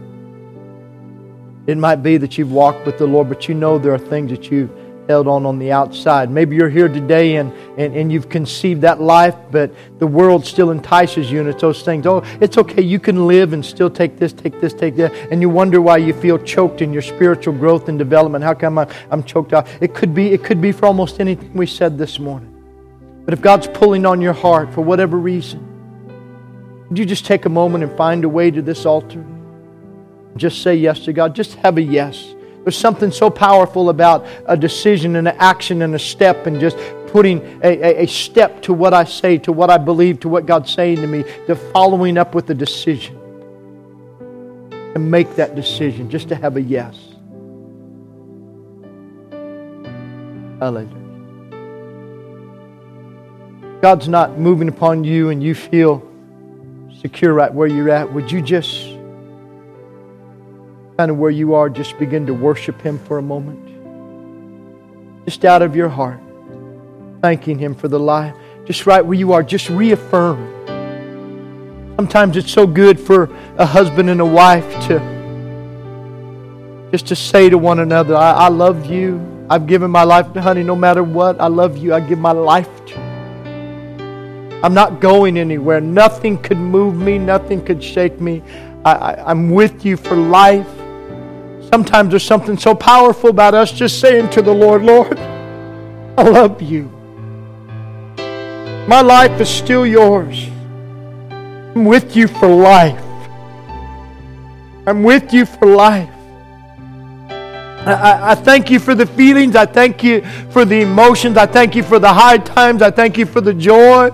It 1.67 1.79
might 1.79 1.97
be 1.97 2.17
that 2.17 2.39
you've 2.39 2.53
walked 2.53 2.87
with 2.87 2.99
the 2.99 3.07
Lord, 3.07 3.29
but 3.29 3.49
you 3.49 3.55
know 3.55 3.79
there 3.79 3.93
are 3.95 3.99
things 3.99 4.31
that 4.31 4.51
you've 4.51 4.71
held 5.09 5.29
on 5.29 5.47
on 5.47 5.59
the 5.59 5.73
outside. 5.73 6.31
Maybe 6.31 6.57
you're 6.57 6.69
here 6.69 6.89
today 6.89 7.37
and, 7.37 7.53
and, 7.79 7.95
and 7.97 8.13
you've 8.13 8.29
conceived 8.29 8.83
that 8.83 9.01
life, 9.01 9.35
but 9.51 9.73
the 9.99 10.07
world 10.07 10.45
still 10.45 10.71
entices 10.71 11.31
you 11.31 11.41
and 11.41 11.49
it's 11.49 11.61
those 11.61 11.83
things. 11.83 12.07
Oh, 12.07 12.23
it's 12.41 12.59
okay. 12.59 12.83
You 12.83 12.99
can 12.99 13.27
live 13.27 13.53
and 13.53 13.65
still 13.65 13.91
take 13.91 14.19
this, 14.19 14.33
take 14.33 14.61
this, 14.61 14.73
take 14.73 14.97
that. 14.97 15.15
And 15.31 15.41
you 15.41 15.49
wonder 15.49 15.81
why 15.81 15.99
you 15.99 16.13
feel 16.13 16.39
choked 16.39 16.83
in 16.83 16.93
your 16.93 17.03
spiritual 17.03 17.55
growth 17.55 17.89
and 17.89 17.99
development. 17.99 18.45
How 18.45 18.55
come 18.55 18.79
I'm, 18.79 18.89
I'm 19.11 19.23
choked 19.23 19.53
out? 19.53 19.69
It 19.81 19.95
could 19.95 20.15
be, 20.15 20.33
it 20.33 20.43
could 20.45 20.61
be 20.61 20.73
for 20.73 20.87
almost 20.87 21.21
anything 21.21 21.53
we 21.55 21.67
said 21.67 21.99
this 21.99 22.19
morning. 22.19 22.53
But 23.25 23.35
if 23.35 23.41
God's 23.41 23.67
pulling 23.67 24.07
on 24.07 24.21
your 24.21 24.33
heart 24.33 24.73
for 24.73 24.83
whatever 24.83 25.19
reason, 25.19 25.63
would 26.89 26.99
you 26.99 27.05
just 27.05 27.27
take 27.27 27.45
a 27.45 27.49
moment 27.49 27.83
and 27.83 27.97
find 27.97 28.25
a 28.25 28.29
way 28.29 28.51
to 28.51 28.63
this 28.63 28.87
altar? 28.87 29.25
Just 30.37 30.63
say 30.63 30.77
yes 30.77 31.01
to 31.01 31.13
God. 31.13 31.35
Just 31.35 31.55
have 31.55 31.79
a 31.79 31.83
yes. 31.83 32.36
There's 32.67 32.77
something 32.77 33.13
so 33.13 33.31
powerful 33.31 33.91
about 33.91 34.27
a 34.47 34.57
decision 34.57 35.15
and 35.15 35.29
an 35.29 35.37
action 35.39 35.83
and 35.83 35.95
a 35.95 36.01
step 36.01 36.49
and 36.49 36.59
just 36.59 36.77
putting 37.07 37.39
a, 37.63 37.69
a, 37.69 38.03
a, 38.03 38.07
step 38.09 38.61
to 38.63 38.73
what 38.73 38.93
I 38.93 39.05
say, 39.05 39.39
to 39.39 39.53
what 39.53 39.71
I 39.71 39.79
believe, 39.79 40.19
to 40.21 40.29
what 40.29 40.47
God's 40.47 40.73
saying 40.73 40.97
to 40.97 41.07
me, 41.07 41.23
to 41.47 41.55
following 41.55 42.19
up 42.19 42.35
with 42.35 42.51
a 42.51 42.55
decision. 42.55 43.17
And 44.97 45.09
make 45.09 45.37
that 45.37 45.55
decision, 45.55 46.11
just 46.11 46.29
to 46.31 46.35
have 46.35 46.57
a 46.57 46.61
yes. 46.61 46.99
Hallelujah. 50.59 50.91
God's 53.81 54.09
not 54.09 54.41
moving 54.41 54.67
upon 54.67 55.05
you 55.05 55.31
and 55.31 55.41
you 55.41 55.55
feel 55.55 56.03
secure 57.01 57.33
right 57.33 57.55
where 57.55 57.69
you're 57.69 57.91
at. 57.91 58.13
Would 58.13 58.33
you 58.33 58.43
just 58.43 58.96
kind 60.97 61.11
of 61.11 61.19
where 61.19 61.31
you 61.31 61.55
are, 61.55 61.69
just 61.69 61.99
begin 61.99 62.27
to 62.27 62.35
worship 62.35 62.81
Him 62.81 62.99
for 62.99 63.19
a 63.19 63.23
moment. 63.23 63.65
Just 65.27 65.45
out 65.45 65.63
of 65.63 65.77
your 65.77 65.89
heart, 65.89 66.21
thanking 67.21 67.59
Him 67.59 67.75
for 67.75 67.89
the 67.89 67.99
life. 67.99 68.35
Just 68.65 68.87
right 68.87 69.05
where 69.05 69.19
you 69.19 69.33
are, 69.33 69.43
just 69.43 69.69
reaffirm. 69.69 70.53
Sometimes 71.97 72.37
it's 72.37 72.51
so 72.51 72.67
good 72.67 72.99
for 72.99 73.31
a 73.57 73.67
husband 73.67 74.11
and 74.11 74.21
a 74.21 74.27
wife 74.27 74.69
to 74.87 75.17
just 76.93 77.09
to 77.09 77.17
say 77.17 77.51
to 77.51 77.59
one 77.59 77.81
another, 77.81 78.15
I, 78.15 78.33
I 78.33 78.49
love 78.49 78.87
you. 78.87 79.21
I've 79.51 79.67
given 79.67 79.91
my 79.91 80.05
life 80.05 80.33
to 80.35 80.41
honey 80.41 80.63
no 80.63 80.77
matter 80.77 81.03
what. 81.03 81.41
I 81.41 81.49
love 81.49 81.77
you. 81.77 81.93
I 81.93 82.01
give 82.01 82.19
my 82.19 82.33
life 82.33 82.87
to 82.87 82.93
you. 82.95 84.61
I'm 84.63 84.73
not 84.73 85.01
going 85.01 85.37
anywhere. 85.37 85.81
Nothing 85.81 86.41
could 86.41 86.59
move 86.59 86.97
me. 86.97 87.19
Nothing 87.19 87.65
could 87.65 87.83
shake 87.83 88.21
me. 88.21 88.43
I, 88.85 88.93
I, 88.93 89.31
I'm 89.31 89.51
with 89.51 89.85
you 89.85 89.97
for 89.97 90.17
life. 90.17 90.69
Sometimes 91.71 92.11
there's 92.11 92.25
something 92.25 92.57
so 92.57 92.75
powerful 92.75 93.31
about 93.31 93.55
us 93.55 93.73
just 93.73 94.01
saying 94.01 94.31
to 94.31 94.43
the 94.43 94.53
Lord, 94.53 94.83
Lord, 94.83 95.19
I 95.19 96.23
love 96.23 96.63
you. 96.63 96.85
My 98.89 99.01
life 99.01 99.41
is 99.41 99.49
still 99.49 99.85
yours. 99.85 100.47
I'm 101.31 101.85
with 101.85 102.17
you 102.17 102.29
for 102.29 102.49
life. 102.49 103.03
I'm 104.87 105.03
with 105.03 105.35
you 105.35 105.45
for 105.45 105.67
life. 105.67 106.11
I, 107.29 108.33
I, 108.33 108.35
thank 108.35 108.71
you 108.71 108.79
for 108.79 108.95
the 108.95 109.07
feelings. 109.07 109.55
I 109.55 109.67
thank 109.67 110.03
you 110.03 110.23
for 110.51 110.65
the 110.65 110.81
emotions. 110.81 111.37
I 111.37 111.47
thank 111.47 111.77
you 111.77 111.83
for 111.83 111.99
the 111.99 112.13
high 112.13 112.39
times. 112.39 112.83
I 112.83 112.91
thank 112.91 113.19
you 113.19 113.27
for 113.27 113.41
the 113.41 113.55
joy. 113.55 114.11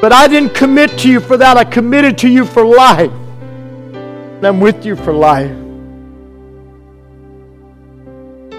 But 0.00 0.12
I 0.12 0.26
didn't 0.28 0.54
commit 0.54 0.98
to 0.98 1.10
you 1.10 1.20
for 1.20 1.36
that. 1.36 1.56
I 1.56 1.64
committed 1.64 2.18
to 2.18 2.28
you 2.28 2.44
for 2.44 2.64
life. 2.64 3.12
And 3.92 4.46
I'm 4.46 4.60
with 4.60 4.84
you 4.84 4.96
for 4.96 5.12
life. 5.12 5.61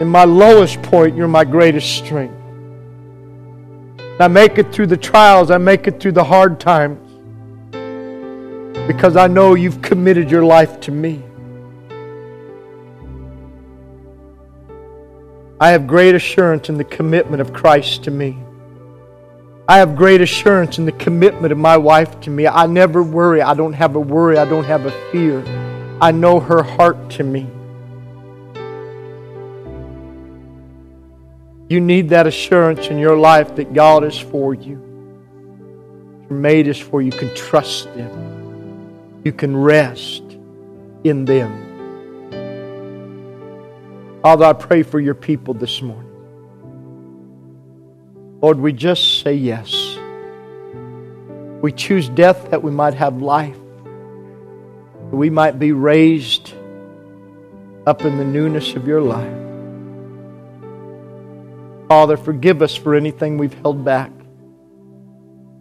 In 0.03 0.09
my 0.09 0.25
lowest 0.25 0.81
point, 0.81 1.15
you're 1.15 1.29
my 1.29 1.45
greatest 1.45 1.95
strength. 1.95 2.35
I 4.19 4.27
make 4.27 4.57
it 4.57 4.73
through 4.73 4.87
the 4.87 4.97
trials, 4.97 5.49
I 5.49 5.57
make 5.57 5.87
it 5.87 6.01
through 6.01 6.11
the 6.11 6.23
hard 6.25 6.59
times 6.59 6.99
because 8.85 9.15
I 9.15 9.27
know 9.27 9.53
you've 9.53 9.81
committed 9.81 10.29
your 10.29 10.43
life 10.43 10.81
to 10.81 10.91
me. 10.91 11.23
I 15.61 15.69
have 15.69 15.87
great 15.87 16.15
assurance 16.15 16.67
in 16.67 16.77
the 16.77 16.83
commitment 16.83 17.41
of 17.41 17.53
Christ 17.53 18.03
to 18.03 18.11
me. 18.11 18.37
I 19.69 19.77
have 19.77 19.95
great 19.95 20.19
assurance 20.19 20.79
in 20.79 20.85
the 20.85 20.91
commitment 20.91 21.53
of 21.53 21.57
my 21.57 21.77
wife 21.77 22.19
to 22.19 22.29
me. 22.29 22.45
I 22.45 22.65
never 22.65 23.01
worry. 23.01 23.41
I 23.41 23.53
don't 23.53 23.71
have 23.71 23.95
a 23.95 24.01
worry. 24.01 24.37
I 24.37 24.43
don't 24.43 24.65
have 24.65 24.85
a 24.85 24.91
fear. 25.13 25.41
I 26.01 26.11
know 26.11 26.41
her 26.41 26.61
heart 26.61 27.09
to 27.11 27.23
me. 27.23 27.47
You 31.73 31.81
need 31.81 32.09
that 32.09 32.27
assurance 32.27 32.89
in 32.89 32.99
your 32.99 33.17
life 33.17 33.55
that 33.55 33.73
God 33.73 34.03
is 34.03 34.15
for 34.15 34.53
you. 34.53 34.79
Your 36.29 36.37
mate 36.39 36.67
is 36.67 36.77
for 36.77 37.01
you. 37.01 37.07
You 37.07 37.17
can 37.17 37.33
trust 37.33 37.85
them. 37.95 39.21
You 39.25 39.33
can 39.33 39.57
rest 39.57 40.21
in 41.03 41.25
them. 41.25 41.51
Father, 44.21 44.45
I 44.45 44.53
pray 44.53 44.83
for 44.83 44.99
your 44.99 45.15
people 45.15 45.55
this 45.55 45.81
morning. 45.81 46.11
Lord, 48.39 48.59
we 48.59 48.71
just 48.71 49.21
say 49.21 49.33
yes. 49.33 49.97
We 51.63 51.71
choose 51.71 52.07
death 52.07 52.51
that 52.51 52.61
we 52.61 52.69
might 52.69 52.93
have 52.93 53.19
life, 53.19 53.57
that 55.09 55.15
we 55.15 55.31
might 55.31 55.57
be 55.57 55.71
raised 55.71 56.53
up 57.87 58.05
in 58.05 58.19
the 58.19 58.25
newness 58.25 58.75
of 58.75 58.87
your 58.87 59.01
life. 59.01 59.42
Father, 61.87 62.17
forgive 62.17 62.61
us 62.61 62.75
for 62.75 62.95
anything 62.95 63.37
we've 63.37 63.53
held 63.61 63.83
back. 63.83 64.11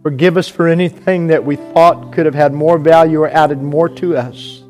Forgive 0.03 0.37
us 0.37 0.49
for 0.49 0.67
anything 0.67 1.27
that 1.27 1.45
we 1.45 1.55
thought 1.55 2.11
could 2.11 2.25
have 2.25 2.35
had 2.35 2.53
more 2.53 2.77
value 2.77 3.21
or 3.21 3.29
added 3.29 3.61
more 3.61 3.87
to 3.87 4.17
us 4.17 4.63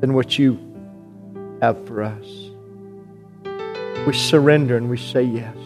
than 0.00 0.14
what 0.14 0.38
you 0.38 0.58
have 1.60 1.86
for 1.86 2.02
us. 2.02 2.26
We 4.06 4.14
surrender 4.14 4.78
and 4.78 4.88
we 4.88 4.96
say 4.96 5.22
yes. 5.22 5.56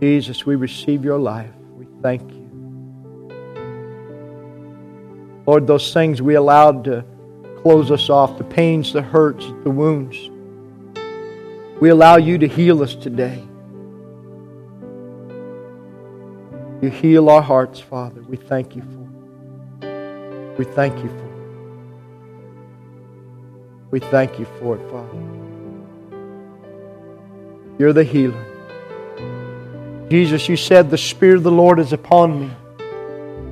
Jesus, 0.00 0.46
we 0.46 0.56
receive 0.56 1.04
your 1.04 1.18
life. 1.18 1.50
We 1.76 1.86
thank 2.02 2.30
you. 2.30 2.44
Lord, 5.46 5.66
those 5.66 5.92
things 5.92 6.22
we 6.22 6.34
allowed 6.34 6.84
to 6.84 7.04
close 7.64 7.90
us 7.90 8.10
off, 8.10 8.36
the 8.36 8.44
pains, 8.44 8.92
the 8.92 9.00
hurts, 9.00 9.46
the 9.62 9.70
wounds, 9.70 10.28
we 11.80 11.88
allow 11.88 12.18
you 12.18 12.36
to 12.36 12.46
heal 12.46 12.82
us 12.82 12.94
today. 12.94 13.42
You 16.82 16.90
heal 16.90 17.30
our 17.30 17.40
hearts, 17.40 17.80
Father. 17.80 18.20
We 18.20 18.36
thank 18.36 18.76
you 18.76 18.82
for 18.82 19.86
it. 19.86 20.58
We 20.58 20.66
thank 20.66 20.94
you 21.02 21.08
for 21.08 21.24
it. 21.24 21.32
We 23.90 24.00
thank 24.00 24.38
you 24.38 24.44
for 24.58 24.76
it, 24.76 24.90
Father. 24.90 25.18
You're 27.78 27.94
the 27.94 28.04
healer. 28.04 28.44
Jesus, 30.10 30.50
you 30.50 30.58
said, 30.58 30.90
The 30.90 30.98
Spirit 30.98 31.38
of 31.38 31.44
the 31.44 31.50
Lord 31.50 31.78
is 31.78 31.94
upon 31.94 32.40
me, 32.40 32.50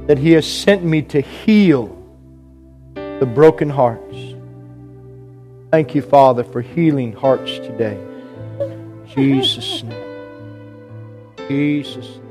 that 0.07 0.19
He 0.19 0.33
has 0.33 0.47
sent 0.47 0.85
me 0.85 1.01
to 1.01 1.23
heal 1.23 2.02
the 3.23 3.27
broken 3.27 3.71
hearts. 3.71 4.17
Thank 5.71 5.95
you, 5.95 6.03
Father, 6.03 6.43
for 6.43 6.61
healing 6.61 7.13
hearts 7.13 7.57
today. 7.59 7.97
Jesus' 9.15 9.85
name. 9.85 11.47
Jesus' 11.47 12.17
name. 12.17 12.22